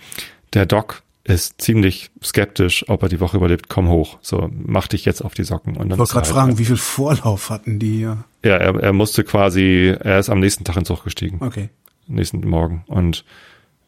der 0.52 0.66
Doc 0.66 1.03
ist 1.24 1.60
ziemlich 1.60 2.10
skeptisch, 2.22 2.84
ob 2.88 3.02
er 3.02 3.08
die 3.08 3.18
Woche 3.20 3.38
überlebt. 3.38 3.68
Komm 3.68 3.88
hoch. 3.88 4.18
So, 4.20 4.50
mach 4.52 4.88
dich 4.88 5.04
jetzt 5.06 5.22
auf 5.24 5.32
die 5.34 5.44
Socken. 5.44 5.76
Und 5.76 5.88
dann 5.88 5.92
Ich 5.92 5.98
wollte 5.98 6.12
er 6.12 6.14
gerade 6.14 6.26
halt- 6.26 6.34
fragen, 6.34 6.58
wie 6.58 6.64
viel 6.66 6.76
Vorlauf 6.76 7.48
hatten 7.50 7.78
die? 7.78 8.00
Ja. 8.02 8.24
Ja, 8.44 8.56
er, 8.56 8.74
er 8.82 8.92
musste 8.92 9.24
quasi, 9.24 9.94
er 9.98 10.18
ist 10.18 10.28
am 10.28 10.40
nächsten 10.40 10.64
Tag 10.64 10.76
ins 10.76 10.88
Zug 10.88 11.02
gestiegen 11.02 11.38
Okay. 11.40 11.70
nächsten 12.06 12.40
Morgen 12.46 12.84
und 12.88 13.24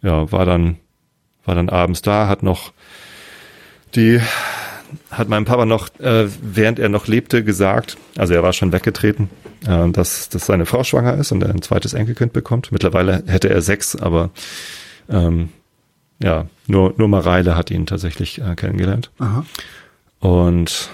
ja, 0.03 0.30
war 0.32 0.47
dann 0.47 0.76
war 1.45 1.55
dann 1.55 1.68
abends 1.68 2.01
da, 2.03 2.26
hat 2.28 2.43
noch 2.43 2.72
die 3.95 4.18
hat 5.11 5.28
meinem 5.28 5.45
Papa 5.45 5.66
noch 5.66 5.89
äh, 6.01 6.26
während 6.41 6.78
er 6.78 6.89
noch 6.89 7.07
lebte 7.07 7.45
gesagt, 7.45 7.97
also 8.16 8.32
er 8.34 8.43
war 8.43 8.53
schon 8.55 8.72
weggetreten, 8.72 9.28
äh, 9.66 9.91
dass 9.91 10.28
dass 10.30 10.47
seine 10.47 10.64
Frau 10.64 10.84
schwanger 10.84 11.14
ist 11.14 11.32
und 11.32 11.43
er 11.43 11.51
ein 11.51 11.61
zweites 11.62 11.93
Enkelkind 11.93 12.32
bekommt. 12.32 12.72
Mittlerweile 12.72 13.22
hätte 13.26 13.51
er 13.51 13.61
sechs, 13.62 13.95
aber 13.95 14.30
ähm, 15.11 15.51
ja, 16.23 16.47
nur 16.67 16.95
nur 16.97 17.09
Mareile 17.09 17.57
hat 17.57 17.71
ihn 17.71 17.87
tatsächlich 17.87 18.41
äh, 18.41 18.55
kennengelernt 18.55 19.11
Aha. 19.19 19.45
und 20.21 20.91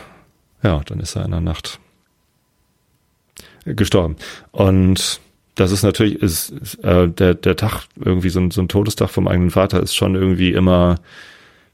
ja, 0.63 0.81
dann 0.87 1.01
ist 1.01 1.17
er 1.17 1.25
in 1.25 1.31
der 1.33 1.41
Nacht 1.41 1.81
gestorben. 3.65 4.17
Und 4.51 5.21
das 5.55 5.71
ist 5.71 5.83
natürlich, 5.83 6.17
ist, 6.17 6.51
ist, 6.51 6.75
äh, 6.85 7.09
der, 7.09 7.35
der 7.35 7.57
Tag, 7.57 7.85
irgendwie 7.97 8.31
so 8.31 8.41
ein, 8.41 8.51
so 8.51 8.61
ein 8.63 8.69
Todestag 8.69 9.11
vom 9.11 9.29
eigenen 9.29 9.51
Vater 9.51 9.81
ist 9.83 9.95
schon 9.95 10.15
irgendwie 10.15 10.53
immer 10.53 10.97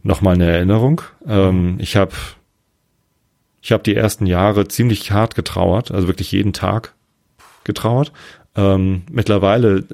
nochmal 0.02 0.34
eine 0.34 0.50
Erinnerung. 0.50 1.02
Ähm, 1.26 1.76
ich 1.80 1.96
habe 1.96 2.12
ich 3.60 3.72
hab 3.72 3.84
die 3.84 3.94
ersten 3.94 4.26
Jahre 4.26 4.68
ziemlich 4.68 5.10
hart 5.12 5.34
getrauert, 5.34 5.90
also 5.90 6.08
wirklich 6.08 6.32
jeden 6.32 6.52
Tag 6.52 6.94
getrauert. 7.64 8.12
Ähm, 8.56 9.02
mittlerweile 9.10 9.84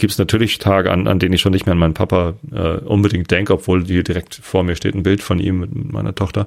gibt 0.00 0.12
es 0.12 0.18
natürlich 0.18 0.58
Tage, 0.58 0.90
an, 0.90 1.06
an 1.06 1.18
denen 1.18 1.34
ich 1.34 1.40
schon 1.40 1.52
nicht 1.52 1.66
mehr 1.66 1.72
an 1.72 1.78
meinen 1.78 1.94
Papa 1.94 2.34
äh, 2.52 2.78
unbedingt 2.78 3.30
denke, 3.30 3.52
obwohl 3.54 3.84
hier 3.84 4.02
direkt 4.02 4.34
vor 4.34 4.64
mir 4.64 4.76
steht 4.76 4.94
ein 4.94 5.02
Bild 5.02 5.22
von 5.22 5.38
ihm 5.38 5.60
mit 5.60 5.92
meiner 5.92 6.14
Tochter. 6.14 6.46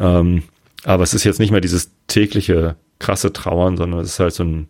Ähm, 0.00 0.42
aber 0.84 1.02
es 1.02 1.14
ist 1.14 1.24
jetzt 1.24 1.38
nicht 1.38 1.50
mehr 1.50 1.60
dieses 1.60 1.90
tägliche 2.06 2.76
krasse 2.98 3.32
Trauern, 3.32 3.76
sondern 3.76 4.00
es 4.00 4.10
ist 4.10 4.20
halt 4.20 4.34
so 4.34 4.44
ein, 4.44 4.68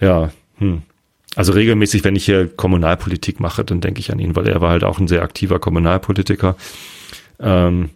ja, 0.00 0.30
hm. 0.58 0.82
Also 1.36 1.52
regelmäßig, 1.52 2.02
wenn 2.02 2.16
ich 2.16 2.24
hier 2.24 2.48
Kommunalpolitik 2.48 3.38
mache, 3.38 3.64
dann 3.64 3.80
denke 3.80 4.00
ich 4.00 4.10
an 4.10 4.18
ihn, 4.18 4.34
weil 4.34 4.48
er 4.48 4.60
war 4.60 4.70
halt 4.70 4.82
auch 4.82 4.98
ein 4.98 5.06
sehr 5.06 5.22
aktiver 5.22 5.60
Kommunalpolitiker. 5.60 6.56
Ähm, 7.38 7.90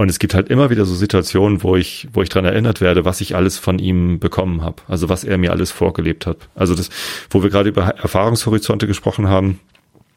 und 0.00 0.08
es 0.08 0.18
gibt 0.18 0.32
halt 0.32 0.48
immer 0.48 0.70
wieder 0.70 0.86
so 0.86 0.94
Situationen, 0.94 1.62
wo 1.62 1.76
ich, 1.76 2.08
wo 2.14 2.22
ich 2.22 2.30
dran 2.30 2.46
erinnert 2.46 2.80
werde, 2.80 3.04
was 3.04 3.20
ich 3.20 3.36
alles 3.36 3.58
von 3.58 3.78
ihm 3.78 4.18
bekommen 4.18 4.62
habe. 4.62 4.76
Also 4.88 5.10
was 5.10 5.24
er 5.24 5.36
mir 5.36 5.50
alles 5.50 5.72
vorgelebt 5.72 6.26
hat. 6.26 6.38
Also 6.54 6.74
das, 6.74 6.88
wo 7.28 7.42
wir 7.42 7.50
gerade 7.50 7.68
über 7.68 7.82
Erfahrungshorizonte 7.82 8.86
gesprochen 8.86 9.28
haben, 9.28 9.60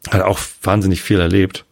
hat 0.10 0.22
auch 0.22 0.40
wahnsinnig 0.62 1.02
viel 1.02 1.20
erlebt. 1.20 1.66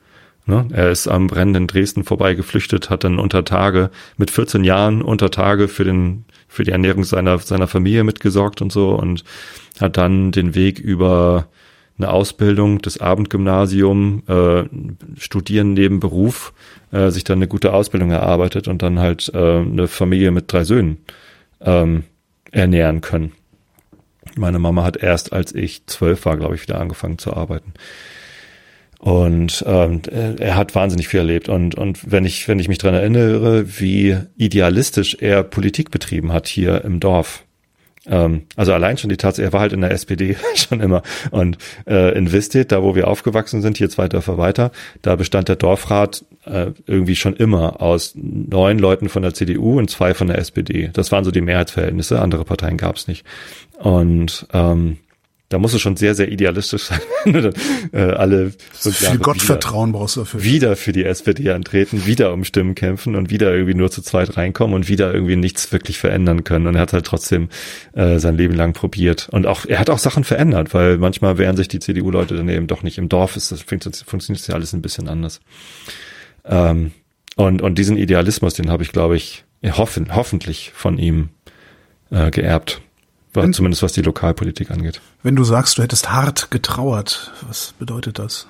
Ne? 0.45 0.67
Er 0.73 0.91
ist 0.91 1.07
am 1.07 1.27
brennenden 1.27 1.67
Dresden 1.67 2.03
vorbei 2.03 2.33
geflüchtet, 2.33 2.89
hat 2.89 3.05
dann 3.05 3.17
unter 3.17 3.45
Tage 3.45 3.91
mit 4.17 4.29
14 4.29 4.65
Jahren 4.65 5.01
unter 5.01 5.31
Tage 5.31 5.69
für 5.69 5.85
den 5.85 6.25
für 6.49 6.65
die 6.65 6.71
Ernährung 6.71 7.05
seiner 7.05 7.39
seiner 7.39 7.69
Familie 7.69 8.03
mitgesorgt 8.03 8.61
und 8.61 8.73
so 8.73 8.89
und 8.89 9.23
hat 9.79 9.95
dann 9.95 10.33
den 10.33 10.53
Weg 10.53 10.79
über 10.79 11.47
eine 12.03 12.11
Ausbildung, 12.11 12.81
das 12.81 12.99
Abendgymnasium, 12.99 14.23
äh, 14.27 14.63
studieren 15.19 15.73
neben 15.73 15.99
Beruf, 15.99 16.53
äh, 16.91 17.09
sich 17.09 17.23
dann 17.23 17.39
eine 17.39 17.47
gute 17.47 17.73
Ausbildung 17.73 18.11
erarbeitet 18.11 18.67
und 18.67 18.81
dann 18.81 18.99
halt 18.99 19.31
äh, 19.33 19.59
eine 19.59 19.87
Familie 19.87 20.31
mit 20.31 20.51
drei 20.51 20.63
Söhnen 20.63 20.97
ähm, 21.61 22.03
ernähren 22.51 23.01
können. 23.01 23.31
Meine 24.35 24.59
Mama 24.59 24.83
hat 24.83 24.97
erst, 24.97 25.33
als 25.33 25.53
ich 25.53 25.85
zwölf 25.87 26.25
war, 26.25 26.37
glaube 26.37 26.55
ich, 26.55 26.63
wieder 26.63 26.79
angefangen 26.79 27.17
zu 27.17 27.33
arbeiten. 27.33 27.73
Und 28.99 29.63
ähm, 29.65 30.01
er 30.11 30.55
hat 30.55 30.75
wahnsinnig 30.75 31.07
viel 31.07 31.21
erlebt. 31.21 31.49
Und, 31.49 31.73
und 31.73 32.11
wenn 32.11 32.23
ich, 32.23 32.47
wenn 32.47 32.59
ich 32.59 32.67
mich 32.67 32.77
dran 32.77 32.93
erinnere, 32.93 33.79
wie 33.79 34.15
idealistisch 34.37 35.17
er 35.19 35.43
Politik 35.43 35.89
betrieben 35.89 36.31
hat 36.31 36.47
hier 36.47 36.83
im 36.85 36.99
Dorf. 36.99 37.43
Ähm, 38.07 38.43
also 38.55 38.73
allein 38.73 38.97
schon 38.97 39.09
die 39.09 39.17
Tatsache, 39.17 39.45
er 39.45 39.53
war 39.53 39.61
halt 39.61 39.73
in 39.73 39.81
der 39.81 39.91
SPD 39.91 40.35
schon 40.55 40.81
immer. 40.81 41.03
Und 41.29 41.57
äh, 41.87 42.17
in 42.17 42.31
Wistedt, 42.31 42.71
da 42.71 42.81
wo 42.81 42.95
wir 42.95 43.07
aufgewachsen 43.07 43.61
sind, 43.61 43.77
hier 43.77 43.89
zwei 43.89 44.07
Dörfer 44.07 44.37
weiter, 44.37 44.71
da 45.01 45.15
bestand 45.15 45.49
der 45.49 45.55
Dorfrat 45.55 46.25
äh, 46.45 46.67
irgendwie 46.87 47.15
schon 47.15 47.35
immer 47.35 47.81
aus 47.81 48.13
neun 48.15 48.79
Leuten 48.79 49.09
von 49.09 49.21
der 49.21 49.33
CDU 49.33 49.77
und 49.77 49.89
zwei 49.89 50.13
von 50.13 50.27
der 50.27 50.39
SPD. 50.39 50.89
Das 50.93 51.11
waren 51.11 51.23
so 51.23 51.31
die 51.31 51.41
Mehrheitsverhältnisse, 51.41 52.19
andere 52.19 52.45
Parteien 52.45 52.77
gab 52.77 52.95
es 52.95 53.07
nicht. 53.07 53.25
Und 53.77 54.47
ähm, 54.53 54.97
da 55.51 55.59
muss 55.59 55.73
es 55.73 55.81
schon 55.81 55.97
sehr, 55.97 56.15
sehr 56.15 56.31
idealistisch 56.31 56.83
sein, 56.85 56.99
wenn 57.23 57.33
du 57.33 57.41
dann, 57.41 57.53
äh, 57.91 58.13
alle 58.13 58.53
fünf 58.71 58.97
Viel 58.97 59.17
Gottvertrauen 59.19 59.89
wieder, 59.89 59.99
brauchst 59.99 60.15
du 60.15 60.21
dafür. 60.21 60.43
Wieder 60.43 60.75
für 60.75 60.93
die 60.93 61.03
SPD 61.03 61.51
antreten, 61.51 62.05
wieder 62.05 62.33
um 62.33 62.43
Stimmen 62.43 62.73
kämpfen 62.73 63.15
und 63.15 63.29
wieder 63.29 63.53
irgendwie 63.53 63.73
nur 63.73 63.91
zu 63.91 64.01
zweit 64.01 64.37
reinkommen 64.37 64.75
und 64.75 64.87
wieder 64.87 65.13
irgendwie 65.13 65.35
nichts 65.35 65.71
wirklich 65.71 65.99
verändern 65.99 66.43
können. 66.43 66.67
Und 66.67 66.75
er 66.75 66.81
hat 66.81 66.93
halt 66.93 67.05
trotzdem 67.05 67.49
äh, 67.93 68.17
sein 68.17 68.37
Leben 68.37 68.55
lang 68.55 68.73
probiert. 68.73 69.27
Und 69.31 69.45
auch, 69.45 69.65
er 69.65 69.79
hat 69.79 69.89
auch 69.89 69.99
Sachen 69.99 70.23
verändert, 70.23 70.73
weil 70.73 70.97
manchmal 70.97 71.37
wehren 71.37 71.57
sich 71.57 71.67
die 71.67 71.79
CDU-Leute 71.79 72.35
dann 72.35 72.47
eben 72.49 72.67
doch 72.67 72.83
nicht 72.83 72.97
im 72.97 73.09
Dorf. 73.09 73.35
Ist, 73.35 73.51
das 73.51 73.61
funktioniert 73.61 74.47
ja 74.47 74.55
alles 74.55 74.73
ein 74.73 74.81
bisschen 74.81 75.09
anders. 75.09 75.41
Ähm, 76.45 76.91
und, 77.35 77.61
und 77.61 77.77
diesen 77.77 77.97
Idealismus, 77.97 78.53
den 78.53 78.69
habe 78.69 78.83
ich, 78.83 78.91
glaube 78.91 79.17
ich, 79.17 79.43
hoffen, 79.63 80.15
hoffentlich 80.15 80.71
von 80.73 80.97
ihm 80.97 81.29
äh, 82.09 82.31
geerbt. 82.31 82.81
Wenn, 83.33 83.53
zumindest 83.53 83.83
was 83.83 83.93
die 83.93 84.01
Lokalpolitik 84.01 84.71
angeht. 84.71 85.01
Wenn 85.23 85.35
du 85.35 85.43
sagst, 85.43 85.77
du 85.77 85.83
hättest 85.83 86.11
hart 86.11 86.51
getrauert, 86.51 87.31
was 87.47 87.73
bedeutet 87.79 88.19
das? 88.19 88.47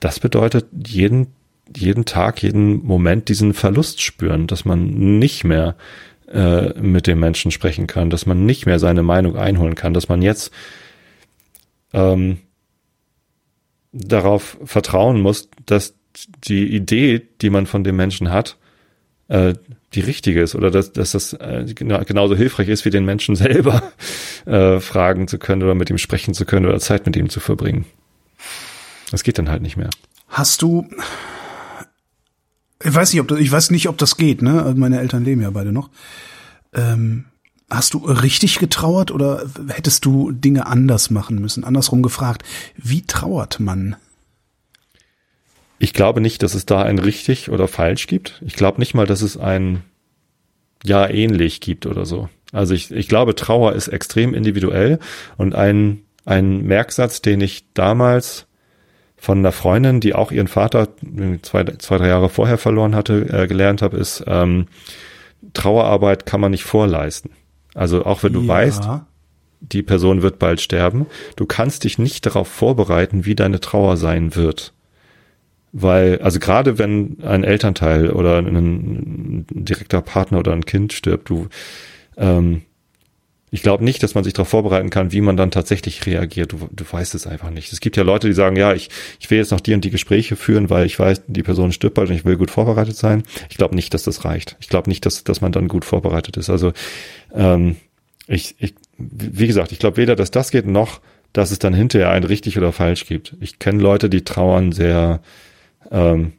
Das 0.00 0.20
bedeutet 0.20 0.66
jeden, 0.86 1.28
jeden 1.74 2.04
Tag, 2.04 2.42
jeden 2.42 2.84
Moment 2.84 3.28
diesen 3.28 3.54
Verlust 3.54 4.02
spüren, 4.02 4.46
dass 4.46 4.64
man 4.64 5.18
nicht 5.18 5.44
mehr 5.44 5.76
äh, 6.28 6.78
mit 6.80 7.06
dem 7.06 7.20
Menschen 7.20 7.50
sprechen 7.50 7.86
kann, 7.86 8.10
dass 8.10 8.26
man 8.26 8.44
nicht 8.44 8.66
mehr 8.66 8.78
seine 8.78 9.02
Meinung 9.02 9.36
einholen 9.36 9.74
kann, 9.74 9.94
dass 9.94 10.08
man 10.08 10.22
jetzt 10.22 10.50
ähm, 11.92 12.38
darauf 13.92 14.58
vertrauen 14.64 15.20
muss, 15.20 15.48
dass 15.66 15.94
die 16.44 16.74
Idee, 16.74 17.22
die 17.40 17.50
man 17.50 17.66
von 17.66 17.84
dem 17.84 17.96
Menschen 17.96 18.30
hat, 18.30 18.56
äh, 19.32 19.54
die 19.94 20.00
richtige 20.00 20.42
ist 20.42 20.54
oder 20.54 20.70
dass, 20.70 20.92
dass 20.92 21.12
das 21.12 21.32
äh, 21.32 21.64
genauso 21.74 22.36
hilfreich 22.36 22.68
ist, 22.68 22.84
wie 22.84 22.90
den 22.90 23.04
Menschen 23.04 23.34
selber 23.36 23.82
äh, 24.44 24.78
fragen 24.78 25.26
zu 25.26 25.38
können 25.38 25.62
oder 25.62 25.74
mit 25.74 25.90
ihm 25.90 25.98
sprechen 25.98 26.34
zu 26.34 26.44
können 26.44 26.66
oder 26.66 26.78
Zeit 26.80 27.06
mit 27.06 27.16
ihm 27.16 27.28
zu 27.28 27.40
verbringen. 27.40 27.86
Das 29.10 29.22
geht 29.22 29.38
dann 29.38 29.48
halt 29.48 29.62
nicht 29.62 29.76
mehr. 29.76 29.90
Hast 30.28 30.62
du, 30.62 30.86
ich 32.82 32.94
weiß 32.94 33.12
nicht, 33.12 33.20
ob 33.20 33.28
das, 33.28 33.38
ich 33.38 33.50
weiß 33.50 33.70
nicht, 33.70 33.88
ob 33.88 33.98
das 33.98 34.16
geht, 34.16 34.42
ne? 34.42 34.62
Also 34.62 34.78
meine 34.78 35.00
Eltern 35.00 35.24
leben 35.24 35.42
ja 35.42 35.50
beide 35.50 35.72
noch. 35.72 35.90
Ähm, 36.74 37.26
hast 37.70 37.94
du 37.94 37.98
richtig 37.98 38.58
getrauert 38.58 39.10
oder 39.10 39.44
hättest 39.68 40.04
du 40.04 40.30
Dinge 40.30 40.66
anders 40.66 41.10
machen 41.10 41.38
müssen? 41.38 41.64
Andersrum 41.64 42.02
gefragt, 42.02 42.42
wie 42.76 43.02
trauert 43.02 43.60
man? 43.60 43.96
Ich 45.82 45.92
glaube 45.92 46.20
nicht, 46.20 46.44
dass 46.44 46.54
es 46.54 46.64
da 46.64 46.80
ein 46.82 47.00
richtig 47.00 47.50
oder 47.50 47.66
falsch 47.66 48.06
gibt. 48.06 48.40
Ich 48.46 48.54
glaube 48.54 48.78
nicht 48.78 48.94
mal, 48.94 49.04
dass 49.04 49.20
es 49.20 49.36
ein 49.36 49.82
ja 50.84 51.10
ähnlich 51.10 51.60
gibt 51.60 51.86
oder 51.86 52.06
so. 52.06 52.28
Also 52.52 52.72
ich, 52.72 52.92
ich 52.92 53.08
glaube, 53.08 53.34
Trauer 53.34 53.72
ist 53.72 53.88
extrem 53.88 54.32
individuell 54.32 55.00
und 55.38 55.56
ein, 55.56 56.02
ein 56.24 56.62
Merksatz, 56.62 57.20
den 57.20 57.40
ich 57.40 57.64
damals 57.74 58.46
von 59.16 59.38
einer 59.38 59.50
Freundin, 59.50 59.98
die 59.98 60.14
auch 60.14 60.30
ihren 60.30 60.46
Vater 60.46 60.90
zwei, 61.42 61.64
zwei 61.64 61.98
drei 61.98 62.06
Jahre 62.06 62.28
vorher 62.28 62.58
verloren 62.58 62.94
hatte, 62.94 63.26
äh, 63.30 63.48
gelernt 63.48 63.82
habe, 63.82 63.96
ist, 63.96 64.22
ähm, 64.28 64.68
Trauerarbeit 65.52 66.26
kann 66.26 66.40
man 66.40 66.52
nicht 66.52 66.62
vorleisten. 66.62 67.32
Also 67.74 68.06
auch 68.06 68.22
wenn 68.22 68.34
du 68.34 68.42
ja. 68.42 68.46
weißt, 68.46 68.88
die 69.58 69.82
Person 69.82 70.22
wird 70.22 70.38
bald 70.38 70.60
sterben, 70.60 71.06
du 71.34 71.44
kannst 71.44 71.82
dich 71.82 71.98
nicht 71.98 72.24
darauf 72.24 72.46
vorbereiten, 72.46 73.24
wie 73.24 73.34
deine 73.34 73.58
Trauer 73.58 73.96
sein 73.96 74.36
wird. 74.36 74.74
Weil, 75.72 76.20
also 76.20 76.38
gerade 76.38 76.78
wenn 76.78 77.18
ein 77.22 77.44
Elternteil 77.44 78.10
oder 78.10 78.38
ein, 78.38 79.46
direkter 79.50 80.02
Partner 80.02 80.38
oder 80.38 80.52
ein 80.52 80.66
Kind 80.66 80.92
stirbt, 80.92 81.30
du, 81.30 81.48
ähm, 82.18 82.62
ich 83.50 83.62
glaube 83.62 83.82
nicht, 83.84 84.02
dass 84.02 84.14
man 84.14 84.24
sich 84.24 84.34
darauf 84.34 84.48
vorbereiten 84.48 84.90
kann, 84.90 85.12
wie 85.12 85.22
man 85.22 85.36
dann 85.36 85.50
tatsächlich 85.50 86.04
reagiert. 86.06 86.52
Du, 86.52 86.68
du 86.70 86.84
weißt 86.90 87.14
es 87.14 87.26
einfach 87.26 87.50
nicht. 87.50 87.72
Es 87.72 87.80
gibt 87.80 87.96
ja 87.96 88.02
Leute, 88.02 88.26
die 88.26 88.34
sagen, 88.34 88.56
ja, 88.56 88.74
ich, 88.74 88.90
ich 89.18 89.30
will 89.30 89.38
jetzt 89.38 89.50
noch 89.50 89.60
die 89.60 89.72
und 89.72 89.84
die 89.84 89.90
Gespräche 89.90 90.36
führen, 90.36 90.68
weil 90.68 90.84
ich 90.84 90.98
weiß, 90.98 91.22
die 91.26 91.42
Person 91.42 91.72
stirbt 91.72 91.94
bald 91.94 92.10
und 92.10 92.16
ich 92.16 92.24
will 92.24 92.36
gut 92.36 92.50
vorbereitet 92.50 92.96
sein. 92.96 93.22
Ich 93.48 93.56
glaube 93.56 93.74
nicht, 93.74 93.94
dass 93.94 94.04
das 94.04 94.24
reicht. 94.26 94.56
Ich 94.60 94.68
glaube 94.68 94.90
nicht, 94.90 95.04
dass, 95.04 95.24
dass 95.24 95.40
man 95.40 95.52
dann 95.52 95.68
gut 95.68 95.84
vorbereitet 95.86 96.36
ist. 96.36 96.50
Also 96.50 96.72
ähm, 97.34 97.76
ich, 98.26 98.56
ich, 98.58 98.74
wie 98.96 99.46
gesagt, 99.46 99.72
ich 99.72 99.78
glaube 99.78 99.96
weder, 99.98 100.16
dass 100.16 100.30
das 100.30 100.50
geht, 100.50 100.66
noch, 100.66 101.00
dass 101.32 101.50
es 101.50 101.58
dann 101.58 101.74
hinterher 101.74 102.10
ein 102.10 102.24
richtig 102.24 102.58
oder 102.58 102.72
falsch 102.72 103.06
gibt. 103.06 103.36
Ich 103.40 103.58
kenne 103.58 103.82
Leute, 103.82 104.10
die 104.10 104.22
trauern 104.22 104.72
sehr 104.72 105.20
ähm, 105.92 106.32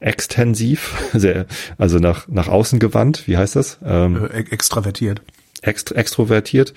extensiv, 0.00 0.94
sehr, 1.12 1.46
also 1.76 1.98
nach, 1.98 2.28
nach 2.28 2.48
außen 2.48 2.78
gewandt, 2.78 3.26
wie 3.26 3.36
heißt 3.36 3.56
das? 3.56 3.78
Ähm, 3.84 4.28
äh, 4.32 4.44
extravertiert. 4.50 5.22
Ext, 5.60 5.92
extrovertiert. 5.92 6.72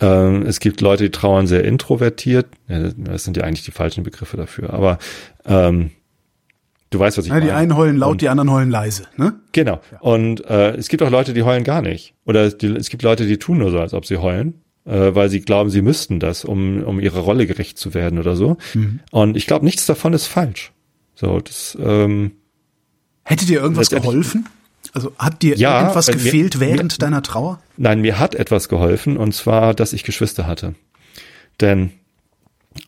Ähm, 0.00 0.42
es 0.46 0.60
gibt 0.60 0.80
Leute, 0.80 1.04
die 1.04 1.10
trauern 1.10 1.46
sehr 1.46 1.62
introvertiert. 1.64 2.46
Ja, 2.68 2.90
das 2.96 3.24
sind 3.24 3.36
ja 3.36 3.44
eigentlich 3.44 3.64
die 3.64 3.70
falschen 3.70 4.02
Begriffe 4.02 4.36
dafür. 4.36 4.72
Aber 4.72 4.98
ähm, 5.44 5.90
du 6.90 6.98
weißt, 6.98 7.18
was 7.18 7.26
ich 7.26 7.28
ja, 7.28 7.34
meine. 7.34 7.46
Die 7.46 7.52
einen 7.52 7.76
heulen 7.76 7.98
laut, 7.98 8.12
Und, 8.12 8.22
die 8.22 8.28
anderen 8.30 8.50
heulen 8.50 8.70
leise. 8.70 9.04
Ne? 9.16 9.34
Genau. 9.52 9.80
Ja. 9.92 10.00
Und 10.00 10.44
äh, 10.46 10.74
es 10.74 10.88
gibt 10.88 11.02
auch 11.02 11.10
Leute, 11.10 11.34
die 11.34 11.42
heulen 11.42 11.64
gar 11.64 11.82
nicht. 11.82 12.14
Oder 12.24 12.50
die, 12.50 12.68
es 12.68 12.88
gibt 12.88 13.02
Leute, 13.02 13.26
die 13.26 13.38
tun 13.38 13.58
nur 13.58 13.70
so, 13.70 13.78
als 13.78 13.92
ob 13.92 14.06
sie 14.06 14.16
heulen 14.16 14.64
äh, 14.86 15.14
weil 15.14 15.28
sie 15.28 15.40
glauben, 15.40 15.70
sie 15.70 15.82
müssten 15.82 16.20
das, 16.20 16.44
um, 16.44 16.82
um 16.82 17.00
ihrer 17.00 17.20
Rolle 17.20 17.46
gerecht 17.46 17.78
zu 17.78 17.94
werden 17.94 18.18
oder 18.18 18.36
so. 18.36 18.56
Mhm. 18.74 19.00
Und 19.10 19.36
ich 19.36 19.46
glaube, 19.46 19.64
nichts 19.64 19.86
davon 19.86 20.12
ist 20.12 20.26
falsch. 20.26 20.73
So, 21.14 21.40
das, 21.40 21.76
ähm, 21.80 22.32
Hätte 23.24 23.46
dir 23.46 23.60
irgendwas 23.60 23.90
geholfen? 23.90 24.48
Also 24.92 25.12
hat 25.18 25.42
dir 25.42 25.56
ja, 25.56 25.80
irgendwas 25.80 26.06
gefehlt 26.06 26.54
mir, 26.56 26.60
während 26.60 26.92
mir, 26.92 26.98
deiner 26.98 27.22
Trauer? 27.22 27.60
Nein, 27.76 28.00
mir 28.00 28.18
hat 28.18 28.34
etwas 28.34 28.68
geholfen 28.68 29.16
und 29.16 29.34
zwar, 29.34 29.74
dass 29.74 29.92
ich 29.92 30.04
Geschwister 30.04 30.46
hatte. 30.46 30.74
Denn 31.60 31.92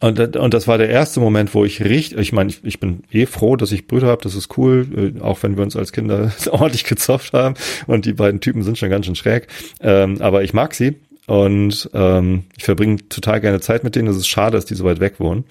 und, 0.00 0.36
und 0.36 0.52
das 0.52 0.66
war 0.66 0.78
der 0.78 0.88
erste 0.88 1.20
Moment, 1.20 1.54
wo 1.54 1.64
ich 1.64 1.84
richtig, 1.84 2.18
ich 2.18 2.32
meine, 2.32 2.50
ich, 2.50 2.64
ich 2.64 2.80
bin 2.80 3.04
eh 3.12 3.24
froh, 3.24 3.56
dass 3.56 3.70
ich 3.70 3.86
Brüder 3.86 4.08
habe, 4.08 4.22
das 4.22 4.34
ist 4.34 4.58
cool, 4.58 5.14
äh, 5.16 5.20
auch 5.20 5.42
wenn 5.42 5.56
wir 5.56 5.62
uns 5.62 5.76
als 5.76 5.92
Kinder 5.92 6.32
ordentlich 6.50 6.84
gezopft 6.84 7.32
haben 7.32 7.54
und 7.86 8.04
die 8.04 8.12
beiden 8.12 8.40
Typen 8.40 8.62
sind 8.62 8.78
schon 8.78 8.90
ganz 8.90 9.06
schön 9.06 9.14
schräg. 9.14 9.46
Ähm, 9.80 10.20
aber 10.20 10.42
ich 10.42 10.52
mag 10.52 10.74
sie 10.74 10.96
und 11.26 11.90
ähm, 11.92 12.44
ich 12.56 12.64
verbringe 12.64 13.08
total 13.08 13.40
gerne 13.40 13.60
Zeit 13.60 13.82
mit 13.84 13.96
denen. 13.96 14.08
Es 14.08 14.16
ist 14.16 14.28
schade, 14.28 14.56
dass 14.56 14.64
die 14.64 14.74
so 14.74 14.84
weit 14.84 15.00
weg 15.00 15.18
wohnen. 15.18 15.44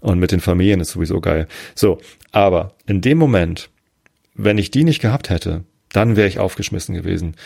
Und 0.00 0.18
mit 0.18 0.32
den 0.32 0.40
Familien 0.40 0.80
ist 0.80 0.90
sowieso 0.90 1.20
geil. 1.20 1.46
So, 1.74 1.98
aber 2.32 2.72
in 2.86 3.02
dem 3.02 3.18
Moment, 3.18 3.68
wenn 4.34 4.56
ich 4.58 4.70
die 4.70 4.84
nicht 4.84 5.00
gehabt 5.00 5.28
hätte, 5.28 5.64
dann 5.92 6.16
wäre 6.16 6.28
ich 6.28 6.38
aufgeschmissen 6.38 6.94
gewesen. 6.94 7.36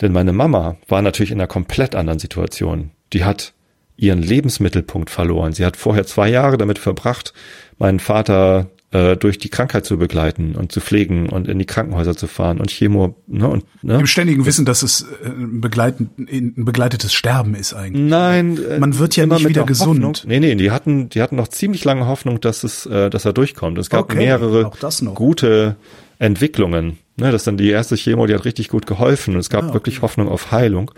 Denn 0.00 0.12
meine 0.12 0.32
Mama 0.32 0.76
war 0.88 1.02
natürlich 1.02 1.32
in 1.32 1.40
einer 1.40 1.48
komplett 1.48 1.94
anderen 1.94 2.18
Situation. 2.18 2.90
Die 3.12 3.24
hat 3.24 3.52
ihren 3.96 4.22
Lebensmittelpunkt 4.22 5.10
verloren. 5.10 5.52
Sie 5.52 5.66
hat 5.66 5.76
vorher 5.76 6.06
zwei 6.06 6.28
Jahre 6.28 6.56
damit 6.56 6.78
verbracht, 6.78 7.34
meinen 7.78 8.00
Vater 8.00 8.70
äh, 8.92 9.16
durch 9.16 9.38
die 9.38 9.48
Krankheit 9.48 9.86
zu 9.86 9.98
begleiten 9.98 10.54
und 10.54 10.70
zu 10.70 10.80
pflegen 10.80 11.28
und 11.28 11.48
in 11.48 11.58
die 11.58 11.64
Krankenhäuser 11.64 12.16
zu 12.16 12.26
fahren 12.26 12.60
und 12.60 12.70
Chemo. 12.70 13.16
Ne, 13.26 13.48
und, 13.48 13.64
ne? 13.82 13.98
Im 13.98 14.06
ständigen 14.06 14.44
Wissen, 14.44 14.64
dass 14.64 14.82
es 14.82 15.06
äh, 15.22 15.28
ein, 15.28 16.10
ein 16.28 16.64
begleitetes 16.64 17.14
Sterben 17.14 17.54
ist 17.54 17.72
eigentlich. 17.72 18.10
Nein, 18.10 18.58
äh, 18.62 18.78
man 18.78 18.98
wird 18.98 19.16
ja 19.16 19.26
nicht 19.26 19.48
wieder 19.48 19.64
gesund. 19.64 20.04
Hoffnung. 20.04 20.28
Nee, 20.28 20.40
nee, 20.40 20.54
die 20.54 20.70
hatten, 20.70 21.08
die 21.08 21.22
hatten 21.22 21.36
noch 21.36 21.48
ziemlich 21.48 21.84
lange 21.84 22.06
Hoffnung, 22.06 22.40
dass 22.40 22.64
es, 22.64 22.86
äh, 22.86 23.08
dass 23.08 23.24
er 23.24 23.32
durchkommt. 23.32 23.78
Es 23.78 23.88
gab 23.88 24.02
okay, 24.04 24.18
mehrere 24.18 24.70
gute 25.14 25.76
Entwicklungen. 26.18 26.98
Ne, 27.16 27.30
das 27.30 27.44
dann 27.44 27.56
die 27.56 27.70
erste 27.70 27.96
Chemo, 27.96 28.26
die 28.26 28.34
hat 28.34 28.44
richtig 28.44 28.68
gut 28.68 28.86
geholfen 28.86 29.34
und 29.34 29.40
es 29.40 29.50
gab 29.50 29.62
ah, 29.62 29.66
okay. 29.66 29.74
wirklich 29.74 30.02
Hoffnung 30.02 30.28
auf 30.28 30.52
Heilung. 30.52 30.90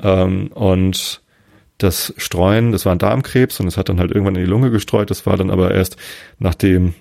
Ähm, 0.00 0.48
und 0.48 1.20
das 1.78 2.14
Streuen, 2.16 2.70
das 2.70 2.86
war 2.86 2.92
ein 2.92 2.98
Darmkrebs 2.98 3.58
und 3.58 3.66
es 3.66 3.76
hat 3.76 3.88
dann 3.88 3.98
halt 3.98 4.12
irgendwann 4.12 4.36
in 4.36 4.44
die 4.44 4.50
Lunge 4.50 4.70
gestreut. 4.70 5.10
Das 5.10 5.26
war 5.26 5.36
dann 5.36 5.50
aber 5.50 5.72
erst 5.72 5.96
nachdem 6.38 6.94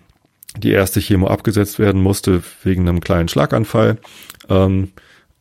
die 0.57 0.71
erste 0.71 0.99
Chemo 0.99 1.27
abgesetzt 1.27 1.79
werden 1.79 2.01
musste 2.01 2.41
wegen 2.63 2.87
einem 2.87 3.01
kleinen 3.01 3.27
Schlaganfall. 3.27 3.97
Ähm, 4.49 4.91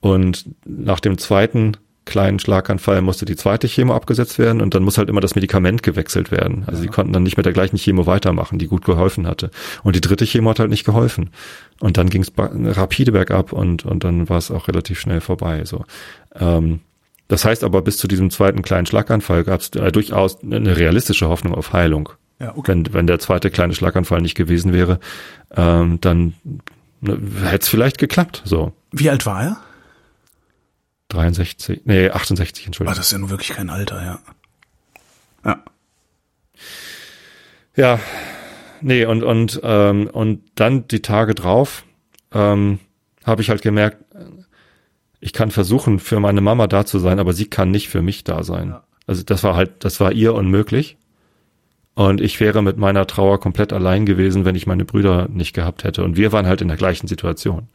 und 0.00 0.46
nach 0.64 1.00
dem 1.00 1.18
zweiten 1.18 1.76
kleinen 2.04 2.40
Schlaganfall 2.40 3.00
musste 3.00 3.24
die 3.24 3.36
zweite 3.36 3.68
Chemo 3.68 3.94
abgesetzt 3.94 4.38
werden 4.38 4.60
und 4.60 4.74
dann 4.74 4.82
muss 4.82 4.98
halt 4.98 5.08
immer 5.08 5.20
das 5.20 5.36
Medikament 5.36 5.82
gewechselt 5.82 6.32
werden. 6.32 6.64
Also 6.66 6.78
ja. 6.78 6.82
sie 6.82 6.88
konnten 6.88 7.12
dann 7.12 7.22
nicht 7.22 7.36
mit 7.36 7.46
der 7.46 7.52
gleichen 7.52 7.76
Chemo 7.76 8.06
weitermachen, 8.06 8.58
die 8.58 8.66
gut 8.66 8.84
geholfen 8.84 9.26
hatte. 9.26 9.50
Und 9.84 9.94
die 9.94 10.00
dritte 10.00 10.24
Chemo 10.26 10.50
hat 10.50 10.58
halt 10.58 10.70
nicht 10.70 10.84
geholfen. 10.84 11.30
Und 11.80 11.96
dann 11.96 12.10
ging 12.10 12.22
es 12.22 12.32
rapide 12.36 13.12
bergab 13.12 13.52
und, 13.52 13.84
und 13.84 14.02
dann 14.02 14.28
war 14.28 14.38
es 14.38 14.50
auch 14.50 14.68
relativ 14.68 14.98
schnell 14.98 15.20
vorbei. 15.20 15.64
So. 15.64 15.84
Ähm, 16.34 16.80
das 17.28 17.44
heißt 17.44 17.62
aber, 17.64 17.82
bis 17.82 17.98
zu 17.98 18.08
diesem 18.08 18.30
zweiten 18.30 18.62
kleinen 18.62 18.86
Schlaganfall 18.86 19.44
gab 19.44 19.60
es 19.60 19.70
äh, 19.70 19.92
durchaus 19.92 20.42
eine 20.42 20.76
realistische 20.76 21.28
Hoffnung 21.28 21.54
auf 21.54 21.72
Heilung. 21.72 22.10
Ja, 22.42 22.56
okay. 22.56 22.72
wenn, 22.72 22.92
wenn 22.92 23.06
der 23.06 23.20
zweite 23.20 23.50
kleine 23.50 23.72
Schlaganfall 23.72 24.20
nicht 24.20 24.34
gewesen 24.34 24.72
wäre, 24.72 24.98
ähm, 25.52 26.00
dann 26.00 26.34
ne, 27.00 27.16
hätte 27.44 27.62
es 27.62 27.68
vielleicht 27.68 27.98
geklappt. 27.98 28.42
So. 28.44 28.72
Wie 28.90 29.08
alt 29.08 29.24
war 29.26 29.42
er? 29.44 29.56
63, 31.08 31.82
nee, 31.84 32.10
68, 32.10 32.66
Entschuldigung. 32.66 32.94
Ah, 32.94 32.96
das 32.96 33.06
ist 33.06 33.12
ja 33.12 33.18
nun 33.18 33.30
wirklich 33.30 33.50
kein 33.50 33.70
Alter, 33.70 34.02
ja. 34.02 34.18
Ja. 35.44 35.64
Ja, 37.76 38.00
nee, 38.80 39.04
und, 39.04 39.22
und, 39.22 39.60
ähm, 39.62 40.08
und 40.08 40.42
dann 40.56 40.88
die 40.88 41.00
Tage 41.00 41.36
drauf 41.36 41.84
ähm, 42.32 42.80
habe 43.24 43.42
ich 43.42 43.50
halt 43.50 43.62
gemerkt, 43.62 43.98
ich 45.20 45.32
kann 45.32 45.52
versuchen, 45.52 46.00
für 46.00 46.18
meine 46.18 46.40
Mama 46.40 46.66
da 46.66 46.84
zu 46.84 46.98
sein, 46.98 47.20
aber 47.20 47.34
sie 47.34 47.46
kann 47.46 47.70
nicht 47.70 47.88
für 47.88 48.02
mich 48.02 48.24
da 48.24 48.42
sein. 48.42 48.70
Ja. 48.70 48.84
Also 49.06 49.22
das 49.22 49.44
war 49.44 49.54
halt, 49.54 49.84
das 49.84 50.00
war 50.00 50.10
ihr 50.10 50.34
unmöglich. 50.34 50.96
Und 51.94 52.20
ich 52.20 52.40
wäre 52.40 52.62
mit 52.62 52.78
meiner 52.78 53.06
Trauer 53.06 53.38
komplett 53.38 53.72
allein 53.72 54.06
gewesen, 54.06 54.44
wenn 54.44 54.54
ich 54.54 54.66
meine 54.66 54.84
Brüder 54.84 55.28
nicht 55.28 55.54
gehabt 55.54 55.84
hätte. 55.84 56.04
Und 56.04 56.16
wir 56.16 56.32
waren 56.32 56.46
halt 56.46 56.62
in 56.62 56.68
der 56.68 56.78
gleichen 56.78 57.06
Situation. 57.06 57.68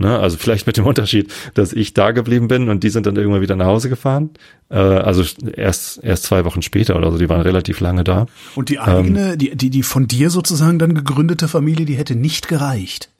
Ne? 0.00 0.18
Also 0.18 0.36
vielleicht 0.38 0.66
mit 0.66 0.76
dem 0.76 0.86
Unterschied, 0.86 1.32
dass 1.54 1.72
ich 1.72 1.92
da 1.92 2.12
geblieben 2.12 2.48
bin 2.48 2.68
und 2.68 2.82
die 2.84 2.90
sind 2.90 3.06
dann 3.06 3.16
irgendwann 3.16 3.42
wieder 3.42 3.56
nach 3.56 3.66
Hause 3.66 3.88
gefahren. 3.88 4.30
Äh, 4.70 4.78
also 4.78 5.24
erst 5.52 6.02
erst 6.02 6.24
zwei 6.24 6.44
Wochen 6.44 6.62
später 6.62 6.96
oder 6.96 7.10
so. 7.10 7.18
Die 7.18 7.28
waren 7.28 7.42
relativ 7.42 7.80
lange 7.80 8.04
da. 8.04 8.26
Und 8.54 8.68
die 8.70 8.78
eigene, 8.78 9.32
ähm, 9.32 9.38
die, 9.38 9.56
die, 9.56 9.70
die 9.70 9.82
von 9.82 10.06
dir 10.06 10.30
sozusagen 10.30 10.78
dann 10.78 10.94
gegründete 10.94 11.48
Familie, 11.48 11.86
die 11.86 11.96
hätte 11.96 12.14
nicht 12.14 12.48
gereicht. 12.48 13.10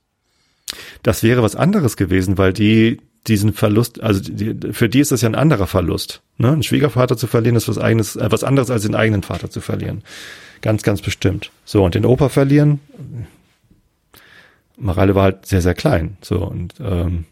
Das 1.03 1.23
wäre 1.23 1.43
was 1.43 1.57
anderes 1.57 1.97
gewesen, 1.97 2.39
weil 2.39 2.53
die 2.53 3.01
diesen 3.27 3.53
Verlust, 3.53 4.03
also 4.03 4.21
die, 4.21 4.73
für 4.73 4.89
die 4.89 5.01
ist 5.01 5.13
das 5.13 5.23
ja 5.23 5.29
ein 5.29 5.35
anderer 5.35 5.67
Verlust. 5.67 6.23
Ne? 6.39 6.53
Einen 6.53 6.63
Schwiegervater 6.63 7.17
zu 7.17 7.27
verlieren 7.27 7.57
ist 7.57 7.69
was 7.69 7.79
eigenes, 7.79 8.17
äh, 8.17 8.31
was 8.31 8.45
anderes 8.45 8.71
als 8.71 8.83
den 8.83 8.95
eigenen 8.95 9.23
Vater 9.23 9.51
zu 9.51 9.61
verlieren. 9.61 10.03
Ganz, 10.63 10.83
ganz 10.83 11.03
bestimmt. 11.03 11.51
So, 11.65 11.85
und 11.85 11.95
den 11.95 12.07
Opa 12.07 12.29
verlieren, 12.29 12.81
Mareile 14.77 15.15
war 15.15 15.25
halt 15.25 15.47
sehr, 15.47 15.63
sehr 15.63 15.75
klein. 15.75 16.17
So, 16.23 16.39
und 16.39 16.75
ähm, 16.81 17.27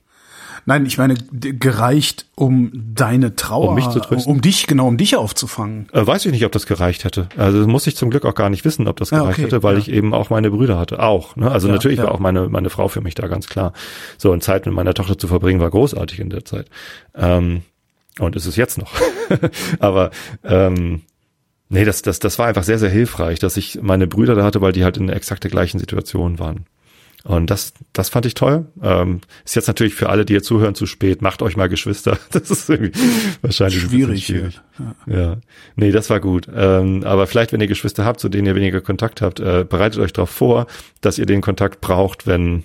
Nein, 0.69 0.85
ich 0.85 0.99
meine, 0.99 1.14
gereicht, 1.33 2.27
um 2.35 2.71
deine 2.75 3.35
Trauer, 3.35 3.71
um, 3.71 3.75
mich 3.75 3.89
zu 3.89 4.01
trösten. 4.01 4.31
um 4.31 4.43
dich, 4.43 4.66
genau, 4.66 4.87
um 4.87 4.99
dich 4.99 5.16
aufzufangen. 5.16 5.89
Äh, 5.95 6.07
weiß 6.07 6.27
ich 6.27 6.31
nicht, 6.31 6.45
ob 6.45 6.53
das 6.53 6.66
gereicht 6.66 7.05
hätte. 7.05 7.31
Also 7.39 7.66
muss 7.66 7.87
ich 7.87 7.97
zum 7.97 8.11
Glück 8.11 8.27
auch 8.27 8.35
gar 8.35 8.51
nicht 8.51 8.66
wissen, 8.66 8.87
ob 8.87 8.99
das 8.99 9.09
gereicht 9.09 9.25
ja, 9.25 9.33
okay, 9.33 9.43
hätte, 9.45 9.62
weil 9.62 9.77
ja. 9.77 9.81
ich 9.81 9.91
eben 9.91 10.12
auch 10.12 10.29
meine 10.29 10.51
Brüder 10.51 10.79
hatte. 10.79 11.03
Auch. 11.03 11.37
Ne? 11.37 11.51
Also 11.51 11.69
ja, 11.69 11.73
natürlich 11.73 11.97
war 12.03 12.12
auch 12.12 12.19
meine, 12.19 12.51
meine 12.51 12.69
Frau 12.69 12.89
für 12.89 13.01
mich 13.01 13.14
da 13.14 13.29
ganz 13.29 13.49
klar. 13.49 13.73
So, 14.19 14.31
und 14.31 14.43
Zeit 14.43 14.66
mit 14.66 14.75
meiner 14.75 14.93
Tochter 14.93 15.16
zu 15.16 15.27
verbringen, 15.27 15.59
war 15.59 15.71
großartig 15.71 16.21
in 16.21 16.29
der 16.29 16.45
Zeit. 16.45 16.66
Ähm, 17.14 17.62
und 18.19 18.37
ist 18.37 18.45
es 18.45 18.57
jetzt 18.57 18.77
noch. 18.77 18.93
Aber 19.79 20.11
ähm, 20.45 21.01
nee, 21.71 21.87
das, 21.87 22.03
das, 22.03 22.19
das 22.19 22.39
war 22.39 22.47
einfach 22.47 22.64
sehr, 22.64 22.79
sehr 22.79 22.91
hilfreich, 22.91 23.39
dass 23.39 23.57
ich 23.57 23.81
meine 23.81 24.07
Brüder 24.07 24.35
da 24.35 24.45
hatte, 24.45 24.61
weil 24.61 24.73
die 24.73 24.85
halt 24.85 24.99
in 24.99 25.09
exakt 25.09 25.45
der 25.45 25.51
gleichen 25.51 25.79
Situation 25.79 26.39
waren. 26.39 26.66
Und 27.29 27.51
das, 27.51 27.74
das 27.93 28.09
fand 28.09 28.24
ich 28.24 28.33
toll. 28.33 28.64
Ähm, 28.83 29.20
ist 29.45 29.55
jetzt 29.55 29.66
natürlich 29.66 29.95
für 29.95 30.09
alle, 30.09 30.24
die 30.24 30.33
hier 30.33 30.43
zuhören, 30.43 30.74
zu 30.74 30.87
spät. 30.87 31.20
Macht 31.20 31.43
euch 31.43 31.59
mal 31.59 31.68
Geschwister. 31.68 32.18
Das 32.31 32.51
ist 32.51 32.70
irgendwie 32.70 32.99
wahrscheinlich 33.43 33.83
schwierig. 33.83 34.24
schwierig. 34.24 34.61
Ja. 34.79 35.14
ja. 35.14 35.37
Nee, 35.76 35.93
das 35.93 36.09
war 36.09 36.20
gut. 36.20 36.49
Ähm, 36.55 37.05
aber 37.05 37.26
vielleicht, 37.26 37.53
wenn 37.53 37.61
ihr 37.61 37.66
Geschwister 37.66 38.07
habt, 38.07 38.18
zu 38.18 38.31
denen 38.31 38.47
ihr 38.47 38.55
weniger 38.55 38.81
Kontakt 38.81 39.20
habt, 39.20 39.41
äh, 39.41 39.66
bereitet 39.68 40.01
euch 40.01 40.14
darauf 40.14 40.31
vor, 40.31 40.68
dass 41.03 41.18
ihr 41.18 41.26
den 41.26 41.43
Kontakt 41.43 41.83
braucht, 41.83 42.26
wenn 42.26 42.64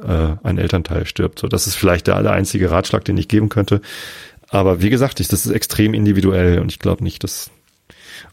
äh, 0.00 0.36
ein 0.44 0.58
Elternteil 0.58 1.04
stirbt. 1.04 1.40
So, 1.40 1.48
das 1.48 1.66
ist 1.66 1.74
vielleicht 1.74 2.06
der 2.06 2.14
aller 2.14 2.30
einzige 2.30 2.70
Ratschlag, 2.70 3.04
den 3.04 3.16
ich 3.16 3.26
geben 3.26 3.48
könnte. 3.48 3.80
Aber 4.50 4.82
wie 4.82 4.90
gesagt, 4.90 5.18
ich, 5.18 5.26
das 5.26 5.46
ist 5.46 5.52
extrem 5.52 5.94
individuell 5.94 6.60
und 6.60 6.70
ich 6.70 6.78
glaube 6.78 7.02
nicht, 7.02 7.24
dass 7.24 7.50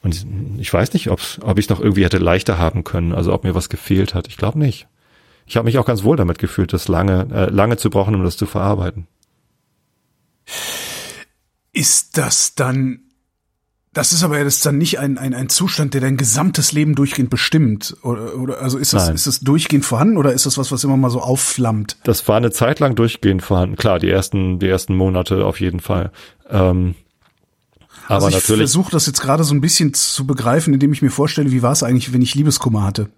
und 0.04 0.24
ich 0.60 0.72
weiß 0.72 0.94
nicht, 0.94 1.10
ob, 1.10 1.20
ob 1.42 1.58
ich 1.58 1.66
es 1.66 1.70
noch 1.70 1.80
irgendwie 1.80 2.06
hätte 2.06 2.20
leichter 2.20 2.60
haben 2.60 2.84
können, 2.84 3.14
also 3.14 3.34
ob 3.34 3.44
mir 3.44 3.56
was 3.56 3.70
gefehlt 3.70 4.14
hat. 4.14 4.28
Ich 4.28 4.38
glaube 4.38 4.60
nicht 4.60 4.86
ich 5.48 5.56
habe 5.56 5.66
mich 5.66 5.78
auch 5.78 5.86
ganz 5.86 6.04
wohl 6.04 6.18
damit 6.18 6.40
gefühlt, 6.40 6.74
das 6.74 6.90
lange, 6.90 7.28
äh, 7.32 7.50
lange 7.50 7.78
zu 7.78 7.90
brauchen, 7.90 8.14
um 8.14 8.24
das 8.24 8.36
zu 8.36 8.46
verarbeiten. 8.46 9.08
Ist 11.72 12.18
das 12.18 12.54
dann, 12.54 13.00
das 13.94 14.12
ist 14.12 14.24
aber 14.24 14.38
ja 14.38 14.44
das 14.44 14.60
dann 14.60 14.78
nicht 14.78 15.00
ein, 15.00 15.18
ein, 15.18 15.34
ein 15.34 15.48
Zustand, 15.48 15.94
der 15.94 16.02
dein 16.02 16.18
gesamtes 16.18 16.74
Leben 16.74 16.96
durchgehend 16.96 17.30
bestimmt? 17.30 17.96
Oder, 18.04 18.36
oder 18.36 18.62
also 18.62 18.78
ist 18.78 18.94
das, 18.94 19.06
Nein. 19.06 19.16
ist 19.16 19.26
das 19.26 19.40
durchgehend 19.40 19.86
vorhanden 19.86 20.18
oder 20.18 20.34
ist 20.34 20.46
das 20.46 20.58
was, 20.58 20.72
was 20.72 20.84
immer 20.84 20.98
mal 20.98 21.10
so 21.10 21.22
aufflammt? 21.22 21.98
Das 22.04 22.28
war 22.28 22.36
eine 22.36 22.52
Zeit 22.52 22.80
lang 22.80 22.96
durchgehend 22.96 23.42
vorhanden. 23.42 23.78
Klar, 23.78 24.00
die 24.00 24.10
ersten, 24.10 24.60
die 24.60 24.68
ersten 24.68 24.96
Monate 24.96 25.46
auf 25.46 25.62
jeden 25.62 25.80
Fall. 25.80 26.12
Ähm, 26.50 26.96
aber 28.08 28.26
also 28.26 28.38
ich 28.38 28.44
versuche 28.44 28.92
das 28.92 29.06
jetzt 29.06 29.22
gerade 29.22 29.44
so 29.44 29.54
ein 29.54 29.62
bisschen 29.62 29.94
zu 29.94 30.26
begreifen, 30.28 30.74
indem 30.74 30.92
ich 30.92 31.02
mir 31.02 31.10
vorstelle, 31.10 31.52
wie 31.52 31.62
war 31.62 31.72
es 31.72 31.84
eigentlich, 31.84 32.12
wenn 32.14 32.22
ich 32.22 32.36
Liebeskummer 32.36 32.84
hatte? 32.84 33.10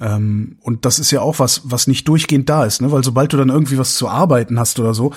Ähm, 0.00 0.58
und 0.60 0.84
das 0.84 0.98
ist 0.98 1.10
ja 1.10 1.20
auch 1.20 1.38
was, 1.40 1.62
was 1.64 1.88
nicht 1.88 2.06
durchgehend 2.06 2.48
da 2.48 2.64
ist, 2.64 2.80
ne? 2.80 2.92
weil 2.92 3.02
sobald 3.02 3.32
du 3.32 3.36
dann 3.36 3.48
irgendwie 3.48 3.78
was 3.78 3.94
zu 3.96 4.08
arbeiten 4.08 4.58
hast 4.58 4.78
oder 4.78 4.94
so, 4.94 5.12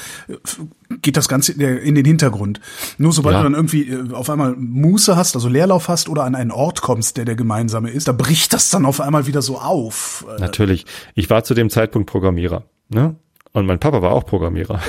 geht 1.02 1.18
das 1.18 1.30
Ganze 1.30 1.52
in 1.52 1.94
den 1.94 2.06
Hintergrund. 2.06 2.60
Nur 2.98 3.12
sobald 3.14 3.36
ja. 3.36 3.40
du 3.42 3.44
dann 3.44 3.54
irgendwie 3.54 3.90
äh, 3.90 4.12
auf 4.14 4.30
einmal 4.30 4.56
Muße 4.56 5.16
hast, 5.16 5.36
also 5.36 5.50
Leerlauf 5.50 5.88
hast 5.88 6.10
oder 6.10 6.24
an 6.24 6.34
einen 6.34 6.52
Ort 6.52 6.82
kommst, 6.82 7.18
der 7.18 7.26
der 7.26 7.36
gemeinsame 7.36 7.92
ist, 7.92 8.08
da 8.08 8.12
bricht 8.12 8.54
das 8.54 8.72
dann 8.72 8.86
auf 8.86 9.02
einmal 9.02 9.28
wieder 9.28 9.44
so 9.44 9.60
auf. 9.60 10.26
Äh, 10.36 10.42
Natürlich. 10.42 10.86
Ich 11.14 11.30
war 11.30 11.44
zu 11.44 11.54
dem 11.54 11.70
Zeitpunkt 11.70 12.10
Programmierer, 12.10 12.64
ne? 12.90 13.16
Und 13.54 13.66
mein 13.66 13.80
Papa 13.80 14.02
war 14.02 14.14
auch 14.14 14.26
Programmierer, 14.26 14.80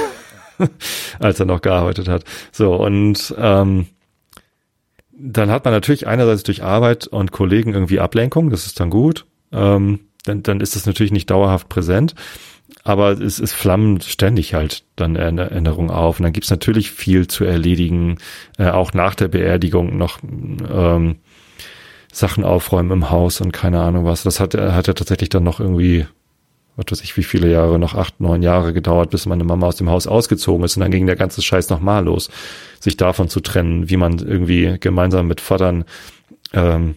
als 1.19 1.41
er 1.41 1.47
noch 1.47 1.61
gearbeitet 1.61 2.09
hat. 2.09 2.25
So, 2.53 2.77
und 2.77 3.35
ähm, 3.37 3.87
dann 5.11 5.51
hat 5.51 5.65
man 5.65 5.75
natürlich 5.75 6.07
einerseits 6.07 6.45
durch 6.45 6.63
Arbeit 6.63 7.09
und 7.09 7.33
Kollegen 7.33 7.75
irgendwie 7.75 7.99
Ablenkung, 7.99 8.51
das 8.51 8.67
ist 8.67 8.79
dann 8.81 8.89
gut 8.89 9.27
ähm, 9.53 10.01
dann, 10.25 10.43
dann 10.43 10.61
ist 10.61 10.77
das 10.77 10.87
natürlich 10.87 11.13
nicht 11.13 11.31
dauerhaft 11.31 11.69
präsent. 11.69 12.15
Aber 12.85 13.13
es, 13.13 13.39
es 13.39 13.53
flammen 13.53 14.01
ständig 14.01 14.55
halt 14.55 14.85
dann 14.97 15.15
Erinnerungen 15.17 15.91
auf. 15.91 16.19
Und 16.19 16.25
dann 16.25 16.33
gibt's 16.33 16.51
natürlich 16.51 16.91
viel 16.91 17.29
zu 17.29 17.45
erledigen, 17.45 18.19
äh, 18.59 18.71
auch 18.71 18.93
nach 18.93 19.15
der 19.15 19.29
Beerdigung 19.29 19.97
noch 19.97 20.19
ähm, 20.23 21.17
Sachen 22.13 22.45
aufräumen 22.45 22.91
im 22.91 23.11
Haus 23.11 23.41
und 23.41 23.53
keine 23.53 23.81
Ahnung 23.81 24.05
was. 24.05 24.23
Das 24.23 24.41
hat, 24.41 24.55
hat 24.55 24.87
ja 24.87 24.95
tatsächlich 24.95 25.29
dann 25.29 25.45
noch 25.45 25.61
irgendwie, 25.61 26.07
was 26.77 26.87
weiß 26.91 27.03
ich, 27.03 27.17
wie 27.17 27.23
viele 27.23 27.51
Jahre, 27.51 27.79
noch 27.79 27.95
acht, 27.95 28.21
neun 28.21 28.43
Jahre 28.43 28.73
gedauert, 28.73 29.11
bis 29.11 29.27
meine 29.27 29.45
Mama 29.45 29.67
aus 29.67 29.77
dem 29.77 29.91
Haus 29.91 30.07
ausgezogen 30.07 30.65
ist. 30.65 30.77
Und 30.77 30.81
dann 30.81 30.91
ging 30.91 31.07
der 31.07 31.17
ganze 31.17 31.43
Scheiß 31.43 31.71
nochmal 31.71 32.05
los, 32.05 32.31
sich 32.81 32.97
davon 32.97 33.29
zu 33.29 33.41
trennen, 33.41 33.91
wie 33.91 33.97
man 33.97 34.19
irgendwie 34.19 34.77
gemeinsam 34.81 35.29
mit 35.29 35.41
Vatern 35.41 35.85
ähm, 36.53 36.97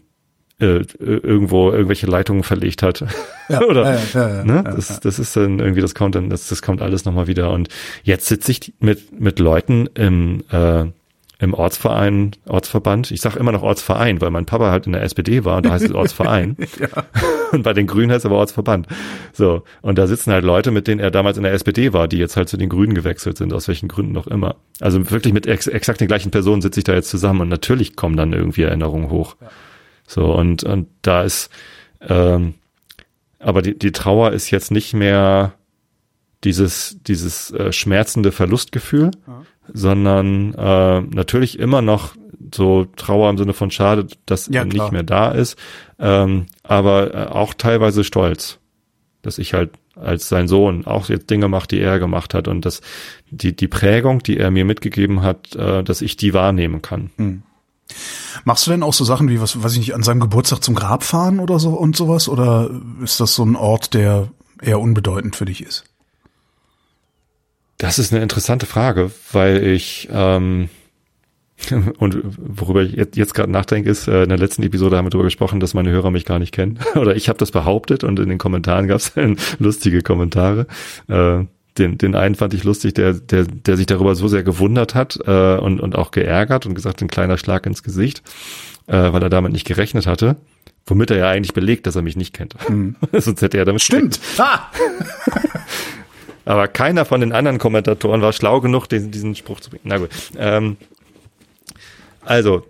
äh, 0.60 0.86
irgendwo 0.99 1.72
irgendwelche 1.72 2.08
Leitungen 2.08 2.43
verlegt 2.43 2.82
hat. 2.82 3.03
Ja, 3.49 3.62
Oder 3.68 3.95
ja, 3.95 3.99
ja, 4.14 4.36
ja, 4.38 4.43
ne? 4.45 4.64
das, 4.64 4.99
das 5.01 5.20
ist 5.20 5.36
dann 5.36 5.60
irgendwie, 5.60 5.82
das 5.82 5.95
kommt 5.95 6.16
dann, 6.16 6.30
das, 6.30 6.47
das 6.47 6.62
kommt 6.62 6.82
alles 6.82 7.06
nochmal 7.06 7.28
wieder. 7.28 7.51
Und 7.51 7.68
jetzt 8.03 8.28
sitze 8.28 8.51
ich 8.51 8.74
mit, 8.80 9.20
mit 9.20 9.39
Leuten 9.39 9.88
im, 9.95 10.43
äh, 10.51 10.86
im 11.39 11.53
Ortsverein, 11.53 12.32
Ortsverband. 12.47 13.12
Ich 13.12 13.20
sage 13.20 13.38
immer 13.38 13.51
noch 13.51 13.64
Ortsverein, 13.64 14.22
weil 14.22 14.32
mein 14.32 14.45
Papa 14.45 14.72
halt 14.72 14.88
in 14.88 14.93
der 14.93 15.03
SPD 15.03 15.43
war 15.43 15.58
und 15.58 15.66
da 15.66 15.72
heißt 15.72 15.86
es 15.86 15.91
Ortsverein. 15.91 16.56
ja. 16.80 16.88
Und 17.51 17.64
bei 17.64 17.74
den 17.74 17.88
Grünen 17.88 18.12
heißt 18.12 18.26
es 18.26 18.26
aber 18.26 18.38
Ortsverband. 18.38 18.88
So. 19.32 19.64
Und 19.82 19.97
da 19.97 20.08
sitzen 20.08 20.34
halt 20.34 20.43
Leute, 20.43 20.72
mit 20.72 20.88
denen 20.88 20.99
er 20.99 21.12
damals 21.12 21.38
in 21.38 21.43
der 21.43 21.53
SPD 21.53 21.93
war, 21.93 22.08
die 22.08 22.18
jetzt 22.18 22.36
halt 22.36 22.49
zu 22.49 22.58
den 22.58 22.70
Grünen 22.70 22.95
gewechselt 22.95 23.38
sind, 23.38 23.53
aus 23.53 23.68
welchen 23.68 23.88
Gründen 23.88 24.18
auch 24.18 24.28
immer. 24.28 24.56
Also 24.82 25.12
wirklich 25.12 25.34
mit 25.34 25.47
ex 25.47 25.68
exakt 25.68 26.01
den 26.01 26.08
gleichen 26.08 26.32
Personen 26.32 26.62
sitze 26.62 26.80
ich 26.80 26.84
da 26.86 26.93
jetzt 26.93 27.10
zusammen 27.10 27.41
und 27.41 27.49
natürlich 27.49 27.95
kommen 27.95 28.18
dann 28.18 28.34
irgendwie 28.34 28.64
Erinnerungen 28.64 29.10
hoch. 29.10 29.36
Ja. 29.39 29.49
So, 30.08 30.34
und, 30.34 30.64
und 30.64 30.88
da 31.01 31.24
ist, 31.24 31.49
ähm, 32.01 32.56
aber 33.39 33.62
die, 33.62 33.78
die 33.78 33.91
Trauer 33.91 34.32
ist 34.32 34.51
jetzt 34.51 34.72
nicht 34.72 34.93
mehr 34.93 35.53
dieses, 36.43 36.97
dieses 37.06 37.51
äh, 37.51 37.72
schmerzende 37.72 38.32
Verlustgefühl, 38.32 39.12
ja. 39.28 39.45
sondern 39.74 40.53
äh, 40.53 41.01
natürlich 41.01 41.60
immer 41.60 41.82
noch 41.82 42.16
so 42.53 42.86
Trauer 42.95 43.30
im 43.30 43.38
Sinne 43.38 43.53
von 43.53 43.72
schade, 43.72 44.08
dass 44.26 44.47
ja, 44.47 44.62
er 44.62 44.66
nicht 44.66 44.91
mehr 44.91 45.03
da 45.03 45.32
ist, 45.32 45.58
ähm, 45.99 46.45
aber 46.64 47.14
äh, 47.14 47.28
auch 47.28 47.53
teilweise 47.53 48.03
Stolz, 48.03 48.60
dass 49.22 49.39
ich 49.39 49.53
halt 49.53 49.72
als 49.95 50.28
sein 50.30 50.47
Sohn 50.47 50.86
auch 50.86 51.10
jetzt 51.10 51.30
Dinge 51.30 51.47
macht, 51.47 51.72
die 51.72 51.80
er 51.80 51.99
gemacht 51.99 52.34
hat 52.34 52.47
und 52.47 52.66
dass 52.66 52.82
die, 53.30 53.56
die 53.56 53.68
Prägung, 53.68 54.20
die 54.20 54.38
er 54.38 54.51
mir 54.51 54.66
mitgegeben 54.66 55.22
hat, 55.22 55.56
äh, 55.56 55.84
dass 55.84 56.01
ich 56.01 56.18
die 56.18 56.34
wahrnehmen 56.34 56.82
kann. 56.82 57.12
Mhm. 57.18 57.43
Machst 58.43 58.67
du 58.67 58.71
denn 58.71 58.83
auch 58.83 58.93
so 58.93 59.03
Sachen 59.03 59.29
wie, 59.29 59.41
was 59.41 59.61
weiß 59.63 59.73
ich 59.73 59.79
nicht, 59.79 59.95
an 59.95 60.03
seinem 60.03 60.19
Geburtstag 60.19 60.63
zum 60.63 60.75
Grab 60.75 61.03
fahren 61.03 61.39
oder 61.39 61.59
so 61.59 61.71
und 61.71 61.95
sowas? 61.95 62.27
Oder 62.27 62.69
ist 63.03 63.19
das 63.19 63.36
so 63.36 63.43
ein 63.43 63.55
Ort, 63.55 63.93
der 63.93 64.29
eher 64.61 64.79
unbedeutend 64.79 65.36
für 65.36 65.45
dich 65.45 65.61
ist? 65.63 65.86
Das 67.77 67.99
ist 67.99 68.13
eine 68.13 68.21
interessante 68.21 68.65
Frage, 68.65 69.11
weil 69.31 69.65
ich 69.65 70.07
ähm, 70.11 70.69
und 71.99 72.17
worüber 72.38 72.83
ich 72.83 72.93
jetzt, 72.93 73.33
gerade 73.33 73.51
nachdenke, 73.51 73.89
ist, 73.89 74.07
äh, 74.07 74.23
in 74.23 74.29
der 74.29 74.38
letzten 74.38 74.63
Episode 74.63 74.97
haben 74.97 75.05
wir 75.05 75.09
darüber 75.09 75.25
gesprochen, 75.25 75.59
dass 75.59 75.73
meine 75.73 75.89
Hörer 75.89 76.11
mich 76.11 76.25
gar 76.25 76.39
nicht 76.39 76.53
kennen. 76.53 76.79
Oder 76.95 77.15
ich 77.15 77.29
habe 77.29 77.39
das 77.39 77.51
behauptet 77.51 78.03
und 78.03 78.19
in 78.19 78.29
den 78.29 78.38
Kommentaren 78.38 78.88
gab 78.88 78.97
es 78.97 79.13
lustige 79.59 80.01
Kommentare. 80.01 80.67
Äh, 81.07 81.45
den, 81.78 81.97
den 81.97 82.15
einen 82.15 82.36
fand 82.36 82.53
ich 82.53 82.63
lustig, 82.63 82.93
der, 82.93 83.13
der, 83.13 83.43
der 83.43 83.78
sich 83.78 83.86
darüber 83.86 84.15
so 84.15 84.28
sehr 84.28 84.43
gewundert 84.43 84.95
hat 84.95 85.19
äh, 85.26 85.57
und, 85.57 85.80
und 85.80 85.95
auch 85.95 86.11
geärgert 86.11 86.65
und 86.65 86.76
gesagt, 86.76 87.01
ein 87.01 87.07
kleiner 87.07 87.38
Schlag 87.38 87.65
ins 87.65 87.84
Gesicht, 87.84 88.23
äh, 88.88 88.93
weil 88.93 89.21
er 89.21 89.30
damit 89.30 89.51
nicht 89.51 89.67
gerechnet 89.67 90.07
hatte. 90.07 90.38
Womit 90.88 91.11
er 91.11 91.17
ja 91.17 91.30
eigentlich 91.30 91.53
belegt, 91.53 91.88
dass 91.88 91.95
er 91.95 92.03
mich 92.03 92.15
nicht 92.15 92.34
kennt. 92.34 92.55
Mhm. 92.69 92.95
Sonst 93.11 93.41
hätte 93.41 93.57
er 93.57 93.65
damit. 93.65 93.82
Stimmt. 93.82 94.19
Ah. 94.38 94.71
Aber 96.45 96.67
keiner 96.67 97.05
von 97.05 97.21
den 97.21 97.32
anderen 97.32 97.57
Kommentatoren 97.57 98.21
war 98.21 98.32
schlau 98.32 98.61
genug, 98.61 98.88
diesen, 98.88 99.09
diesen 99.09 99.36
Spruch 99.36 99.59
zu 99.59 99.71
bringen. 99.71 99.86
Na 99.86 99.97
gut. 99.97 100.09
Ähm, 100.38 100.78
also, 102.21 102.65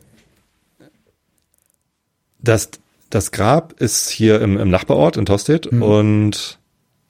das, 2.40 2.72
das 3.10 3.32
Grab 3.32 3.74
ist 3.80 4.10
hier 4.10 4.42
im, 4.42 4.58
im 4.58 4.70
Nachbarort 4.70 5.18
in 5.18 5.26
Tostedt 5.26 5.72
mhm. 5.72 5.82
und 5.82 6.60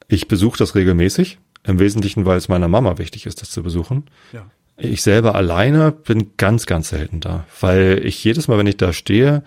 ich 0.08 0.28
besuche 0.28 0.58
das 0.58 0.74
regelmäßig. 0.74 1.38
Im 1.66 1.80
Wesentlichen, 1.80 2.26
weil 2.26 2.38
es 2.38 2.50
meiner 2.50 2.68
Mama 2.68 2.98
wichtig 2.98 3.26
ist, 3.26 3.42
das 3.42 3.50
zu 3.50 3.64
besuchen. 3.64 4.04
Ja. 4.32 4.46
ich 4.78 5.02
selber 5.02 5.36
alleine 5.36 5.92
bin 5.92 6.32
ganz, 6.38 6.66
ganz 6.66 6.90
selten 6.90 7.22
da, 7.22 7.46
weil 7.62 8.02
ich 8.04 8.24
jedes 8.24 8.48
Mal, 8.48 8.58
wenn 8.58 8.68
ich 8.68 8.78
da 8.78 8.94
stehe, 8.94 9.44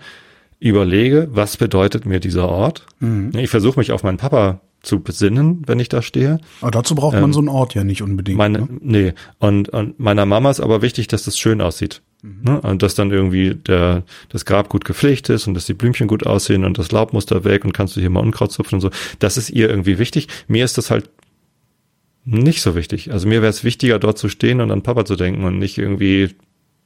überlege, 0.59 1.29
was 1.31 1.57
bedeutet 1.57 2.05
mir 2.05 2.19
dieser 2.19 2.49
Ort. 2.49 2.85
Mhm. 2.99 3.31
Ich 3.35 3.49
versuche 3.49 3.79
mich 3.79 3.91
auf 3.91 4.03
meinen 4.03 4.17
Papa 4.17 4.59
zu 4.81 5.01
besinnen, 5.01 5.63
wenn 5.65 5.79
ich 5.79 5.89
da 5.89 6.01
stehe. 6.01 6.39
Aber 6.61 6.71
dazu 6.71 6.95
braucht 6.95 7.15
man 7.15 7.25
ähm, 7.25 7.33
so 7.33 7.39
einen 7.39 7.49
Ort 7.49 7.75
ja 7.75 7.83
nicht 7.83 8.01
unbedingt. 8.01 8.37
Meine, 8.37 8.59
ne? 8.59 8.67
Nee, 8.81 9.13
und, 9.39 9.69
und 9.69 9.99
meiner 9.99 10.25
Mama 10.25 10.49
ist 10.49 10.59
aber 10.59 10.81
wichtig, 10.81 11.07
dass 11.07 11.23
das 11.23 11.37
schön 11.37 11.61
aussieht. 11.61 12.01
Mhm. 12.21 12.39
Ne? 12.43 12.61
Und 12.61 12.81
dass 12.81 12.95
dann 12.95 13.11
irgendwie 13.11 13.55
der, 13.55 14.03
das 14.29 14.45
Grab 14.45 14.69
gut 14.69 14.85
gepflegt 14.85 15.29
ist 15.29 15.47
und 15.47 15.53
dass 15.53 15.65
die 15.65 15.73
Blümchen 15.73 16.07
gut 16.07 16.25
aussehen 16.25 16.63
und 16.63 16.77
das 16.77 16.91
Laub 16.91 17.13
muss 17.13 17.25
da 17.25 17.43
weg 17.43 17.65
und 17.65 17.73
kannst 17.73 17.95
du 17.95 17.99
hier 17.99 18.09
mal 18.09 18.21
Unkraut 18.21 18.51
zupfen 18.51 18.75
und 18.75 18.81
so. 18.81 18.89
Das 19.19 19.37
ist 19.37 19.49
ihr 19.49 19.69
irgendwie 19.69 19.99
wichtig. 19.99 20.27
Mir 20.47 20.65
ist 20.65 20.77
das 20.77 20.91
halt 20.91 21.09
nicht 22.25 22.61
so 22.61 22.75
wichtig. 22.75 23.11
Also 23.11 23.27
mir 23.27 23.41
wäre 23.41 23.49
es 23.49 23.63
wichtiger, 23.63 23.99
dort 23.99 24.17
zu 24.17 24.29
stehen 24.29 24.61
und 24.61 24.71
an 24.71 24.83
Papa 24.83 25.05
zu 25.05 25.15
denken 25.15 25.43
und 25.43 25.57
nicht 25.57 25.77
irgendwie 25.77 26.35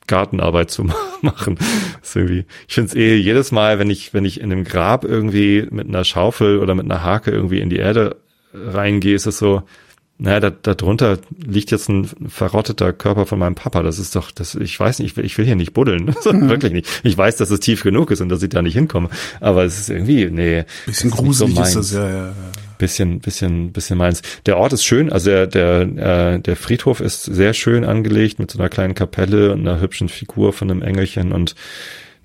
Gartenarbeit 0.07 0.71
zu 0.71 0.83
machen. 1.21 1.57
ist 2.01 2.15
irgendwie, 2.15 2.45
ich 2.67 2.75
finde 2.75 2.89
es 2.89 2.95
eh 2.95 3.15
jedes 3.15 3.51
Mal, 3.51 3.79
wenn 3.79 3.89
ich, 3.89 4.13
wenn 4.13 4.25
ich 4.25 4.39
in 4.39 4.51
einem 4.51 4.63
Grab 4.63 5.03
irgendwie 5.03 5.67
mit 5.69 5.87
einer 5.87 6.03
Schaufel 6.03 6.59
oder 6.59 6.75
mit 6.75 6.85
einer 6.85 7.03
Hake 7.03 7.31
irgendwie 7.31 7.59
in 7.59 7.69
die 7.69 7.77
Erde 7.77 8.17
reingehe, 8.53 9.15
ist 9.15 9.25
es 9.25 9.37
so, 9.37 9.63
naja, 10.19 10.39
da, 10.39 10.51
da 10.51 10.75
drunter 10.75 11.17
liegt 11.35 11.71
jetzt 11.71 11.89
ein 11.89 12.07
verrotteter 12.27 12.93
Körper 12.93 13.25
von 13.25 13.39
meinem 13.39 13.55
Papa. 13.55 13.81
Das 13.81 13.97
ist 13.97 14.15
doch, 14.15 14.31
das, 14.31 14.55
ich 14.55 14.79
weiß 14.79 14.99
nicht, 14.99 15.11
ich 15.11 15.17
will, 15.17 15.25
ich 15.25 15.37
will 15.37 15.45
hier 15.45 15.55
nicht 15.55 15.73
buddeln. 15.73 16.15
Mhm. 16.33 16.49
Wirklich 16.49 16.71
nicht. 16.71 17.01
Ich 17.03 17.17
weiß, 17.17 17.35
dass 17.37 17.51
es 17.51 17.59
tief 17.59 17.83
genug 17.83 18.09
ist 18.09 18.21
und 18.21 18.29
dass 18.29 18.41
ich 18.41 18.49
da 18.49 18.61
nicht 18.61 18.73
hinkomme. 18.73 19.09
Aber 19.39 19.65
es 19.65 19.79
ist 19.79 19.89
irgendwie, 19.89 20.29
nee. 20.29 20.63
Bisschen 20.85 21.11
gruselig 21.11 21.55
so 21.55 21.61
ist 21.61 21.75
das, 21.75 21.93
ja, 21.93 22.07
ja, 22.07 22.25
ja 22.27 22.33
bisschen, 22.77 23.19
bisschen, 23.19 23.71
bisschen 23.71 23.97
meins. 23.97 24.21
Der 24.45 24.57
Ort 24.57 24.73
ist 24.73 24.83
schön, 24.83 25.11
also 25.11 25.29
der, 25.29 25.47
der, 25.47 25.81
äh, 25.81 26.39
der 26.39 26.55
Friedhof 26.55 26.99
ist 26.99 27.23
sehr 27.23 27.53
schön 27.53 27.85
angelegt 27.85 28.39
mit 28.39 28.51
so 28.51 28.59
einer 28.59 28.69
kleinen 28.69 28.95
Kapelle 28.95 29.51
und 29.51 29.61
einer 29.61 29.79
hübschen 29.79 30.09
Figur 30.09 30.53
von 30.53 30.69
einem 30.69 30.81
Engelchen 30.81 31.31
und 31.31 31.55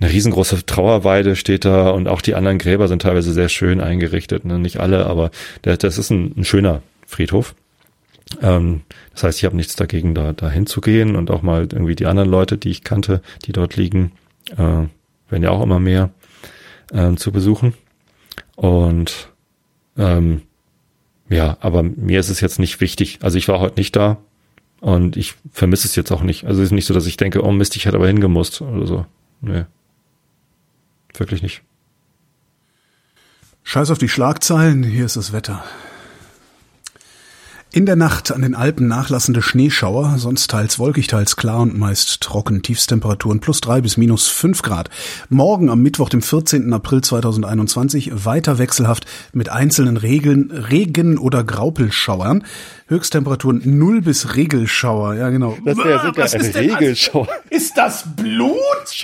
eine 0.00 0.12
riesengroße 0.12 0.64
Trauerweide 0.64 1.34
steht 1.34 1.64
da 1.64 1.90
und 1.90 2.06
auch 2.06 2.20
die 2.20 2.34
anderen 2.34 2.58
Gräber 2.58 2.86
sind 2.86 3.02
teilweise 3.02 3.32
sehr 3.32 3.48
schön 3.48 3.80
eingerichtet. 3.80 4.44
Ne? 4.44 4.58
Nicht 4.58 4.78
alle, 4.78 5.06
aber 5.06 5.30
der, 5.64 5.76
das 5.76 5.98
ist 5.98 6.10
ein, 6.10 6.34
ein 6.36 6.44
schöner 6.44 6.82
Friedhof. 7.06 7.54
Ähm, 8.42 8.82
das 9.12 9.24
heißt, 9.24 9.38
ich 9.38 9.44
habe 9.44 9.56
nichts 9.56 9.74
dagegen, 9.74 10.14
da, 10.14 10.32
da 10.32 10.50
hinzugehen 10.50 11.16
und 11.16 11.30
auch 11.30 11.42
mal 11.42 11.62
irgendwie 11.62 11.96
die 11.96 12.06
anderen 12.06 12.30
Leute, 12.30 12.58
die 12.58 12.70
ich 12.70 12.84
kannte, 12.84 13.22
die 13.44 13.52
dort 13.52 13.76
liegen, 13.76 14.12
äh, 14.52 14.56
werden 14.56 15.42
ja 15.42 15.50
auch 15.50 15.62
immer 15.62 15.80
mehr 15.80 16.10
äh, 16.92 17.14
zu 17.14 17.32
besuchen. 17.32 17.74
Und 18.54 19.30
ähm, 19.98 20.42
ja, 21.28 21.58
aber 21.60 21.82
mir 21.82 22.20
ist 22.20 22.30
es 22.30 22.40
jetzt 22.40 22.58
nicht 22.58 22.80
wichtig. 22.80 23.18
Also 23.22 23.36
ich 23.36 23.48
war 23.48 23.60
heute 23.60 23.78
nicht 23.78 23.94
da 23.94 24.18
und 24.80 25.16
ich 25.16 25.34
vermisse 25.52 25.86
es 25.86 25.96
jetzt 25.96 26.10
auch 26.10 26.22
nicht. 26.22 26.44
Also 26.46 26.62
es 26.62 26.68
ist 26.68 26.72
nicht 26.72 26.86
so, 26.86 26.94
dass 26.94 27.06
ich 27.06 27.16
denke, 27.16 27.44
oh 27.44 27.52
Mist, 27.52 27.76
ich 27.76 27.84
hätte 27.84 27.96
aber 27.96 28.06
hingemusst 28.06 28.62
oder 28.62 28.86
so. 28.86 29.06
Nee. 29.40 29.64
Wirklich 31.14 31.42
nicht. 31.42 31.62
Scheiß 33.64 33.90
auf 33.90 33.98
die 33.98 34.08
Schlagzeilen, 34.08 34.82
hier 34.82 35.04
ist 35.04 35.16
das 35.16 35.32
Wetter. 35.32 35.62
In 37.70 37.84
der 37.84 37.96
Nacht 37.96 38.32
an 38.32 38.40
den 38.40 38.54
Alpen 38.54 38.88
nachlassende 38.88 39.42
Schneeschauer, 39.42 40.14
sonst 40.16 40.50
teils 40.50 40.78
wolkig, 40.78 41.06
teils 41.06 41.36
klar 41.36 41.60
und 41.60 41.78
meist 41.78 42.22
trocken, 42.22 42.62
Tiefstemperaturen 42.62 43.40
plus 43.40 43.60
drei 43.60 43.82
bis 43.82 43.98
minus 43.98 44.26
fünf 44.26 44.62
Grad. 44.62 44.88
Morgen 45.28 45.68
am 45.68 45.82
Mittwoch, 45.82 46.08
dem 46.08 46.22
14. 46.22 46.72
April 46.72 47.02
2021, 47.02 48.24
weiter 48.24 48.56
wechselhaft 48.56 49.04
mit 49.34 49.50
einzelnen 49.50 49.98
Regeln, 49.98 50.50
Regen- 50.50 51.18
oder 51.18 51.44
Graupelschauern. 51.44 52.46
Höchsttemperaturen 52.86 53.60
null 53.64 54.00
bis 54.00 54.34
Regelschauer, 54.34 55.16
ja 55.16 55.28
genau. 55.28 55.58
Das 55.62 55.76
wäre 55.76 56.00
sogar 56.06 56.24
Was 56.24 56.34
ein 56.34 56.50
Regelschauer. 56.50 57.28
Ist 57.50 57.76
das 57.76 58.04
Blut? 58.16 58.56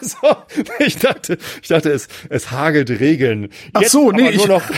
so, 0.00 0.36
ich 0.80 0.96
dachte, 0.96 1.38
ich 1.62 1.68
dachte, 1.68 1.92
es, 1.92 2.08
es 2.30 2.50
hagelt 2.50 2.90
Regeln. 2.90 3.50
Ach 3.74 3.84
so, 3.84 4.10
nee, 4.10 4.30
ich, 4.30 4.48
noch 4.48 4.62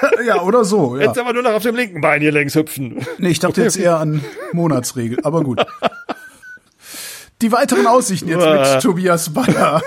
ja, 0.26 0.42
oder 0.42 0.64
so. 0.64 0.96
Ja. 0.96 1.06
Jetzt 1.06 1.18
aber 1.18 1.32
nur 1.32 1.42
noch 1.42 1.52
auf 1.52 1.62
dem 1.62 1.76
linken 1.76 2.00
Bein 2.00 2.20
hier 2.20 2.32
längs 2.32 2.54
hüpfen. 2.54 3.04
Nee, 3.18 3.30
ich 3.30 3.38
dachte 3.38 3.62
jetzt 3.62 3.76
eher 3.76 3.98
an 3.98 4.22
Monatsregel, 4.52 5.18
aber 5.22 5.42
gut. 5.42 5.64
Die 7.42 7.52
weiteren 7.52 7.86
Aussichten 7.86 8.28
jetzt 8.28 8.44
mit 8.44 8.82
Tobias 8.82 9.32
Baller. 9.32 9.80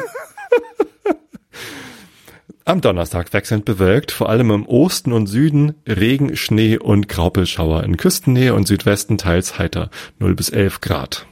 Am 2.64 2.80
Donnerstag 2.80 3.34
wechselnd 3.34 3.66
bewölkt, 3.66 4.12
vor 4.12 4.30
allem 4.30 4.52
im 4.52 4.66
Osten 4.66 5.12
und 5.12 5.28
Süden 5.28 5.76
Regen, 5.88 6.38
Schnee 6.38 6.78
und 6.78 7.10
Graupelschauer. 7.10 7.84
In 7.84 7.98
Küstennähe 7.98 8.54
und 8.54 8.68
Südwesten 8.68 9.18
teils 9.18 9.58
heiter, 9.58 9.90
0 10.20 10.36
bis 10.36 10.50
11 10.50 10.80
Grad. 10.80 11.26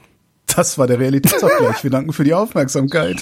Das 0.54 0.78
war 0.78 0.88
der 0.88 1.00
Realitätsabgleich. 1.00 1.84
Wir 1.84 1.92
danken 1.92 2.12
für 2.12 2.24
die 2.24 2.34
Aufmerksamkeit. 2.34 3.22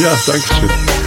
Ja, 0.00 0.18
danke 0.26 0.54
schön. 0.54 1.01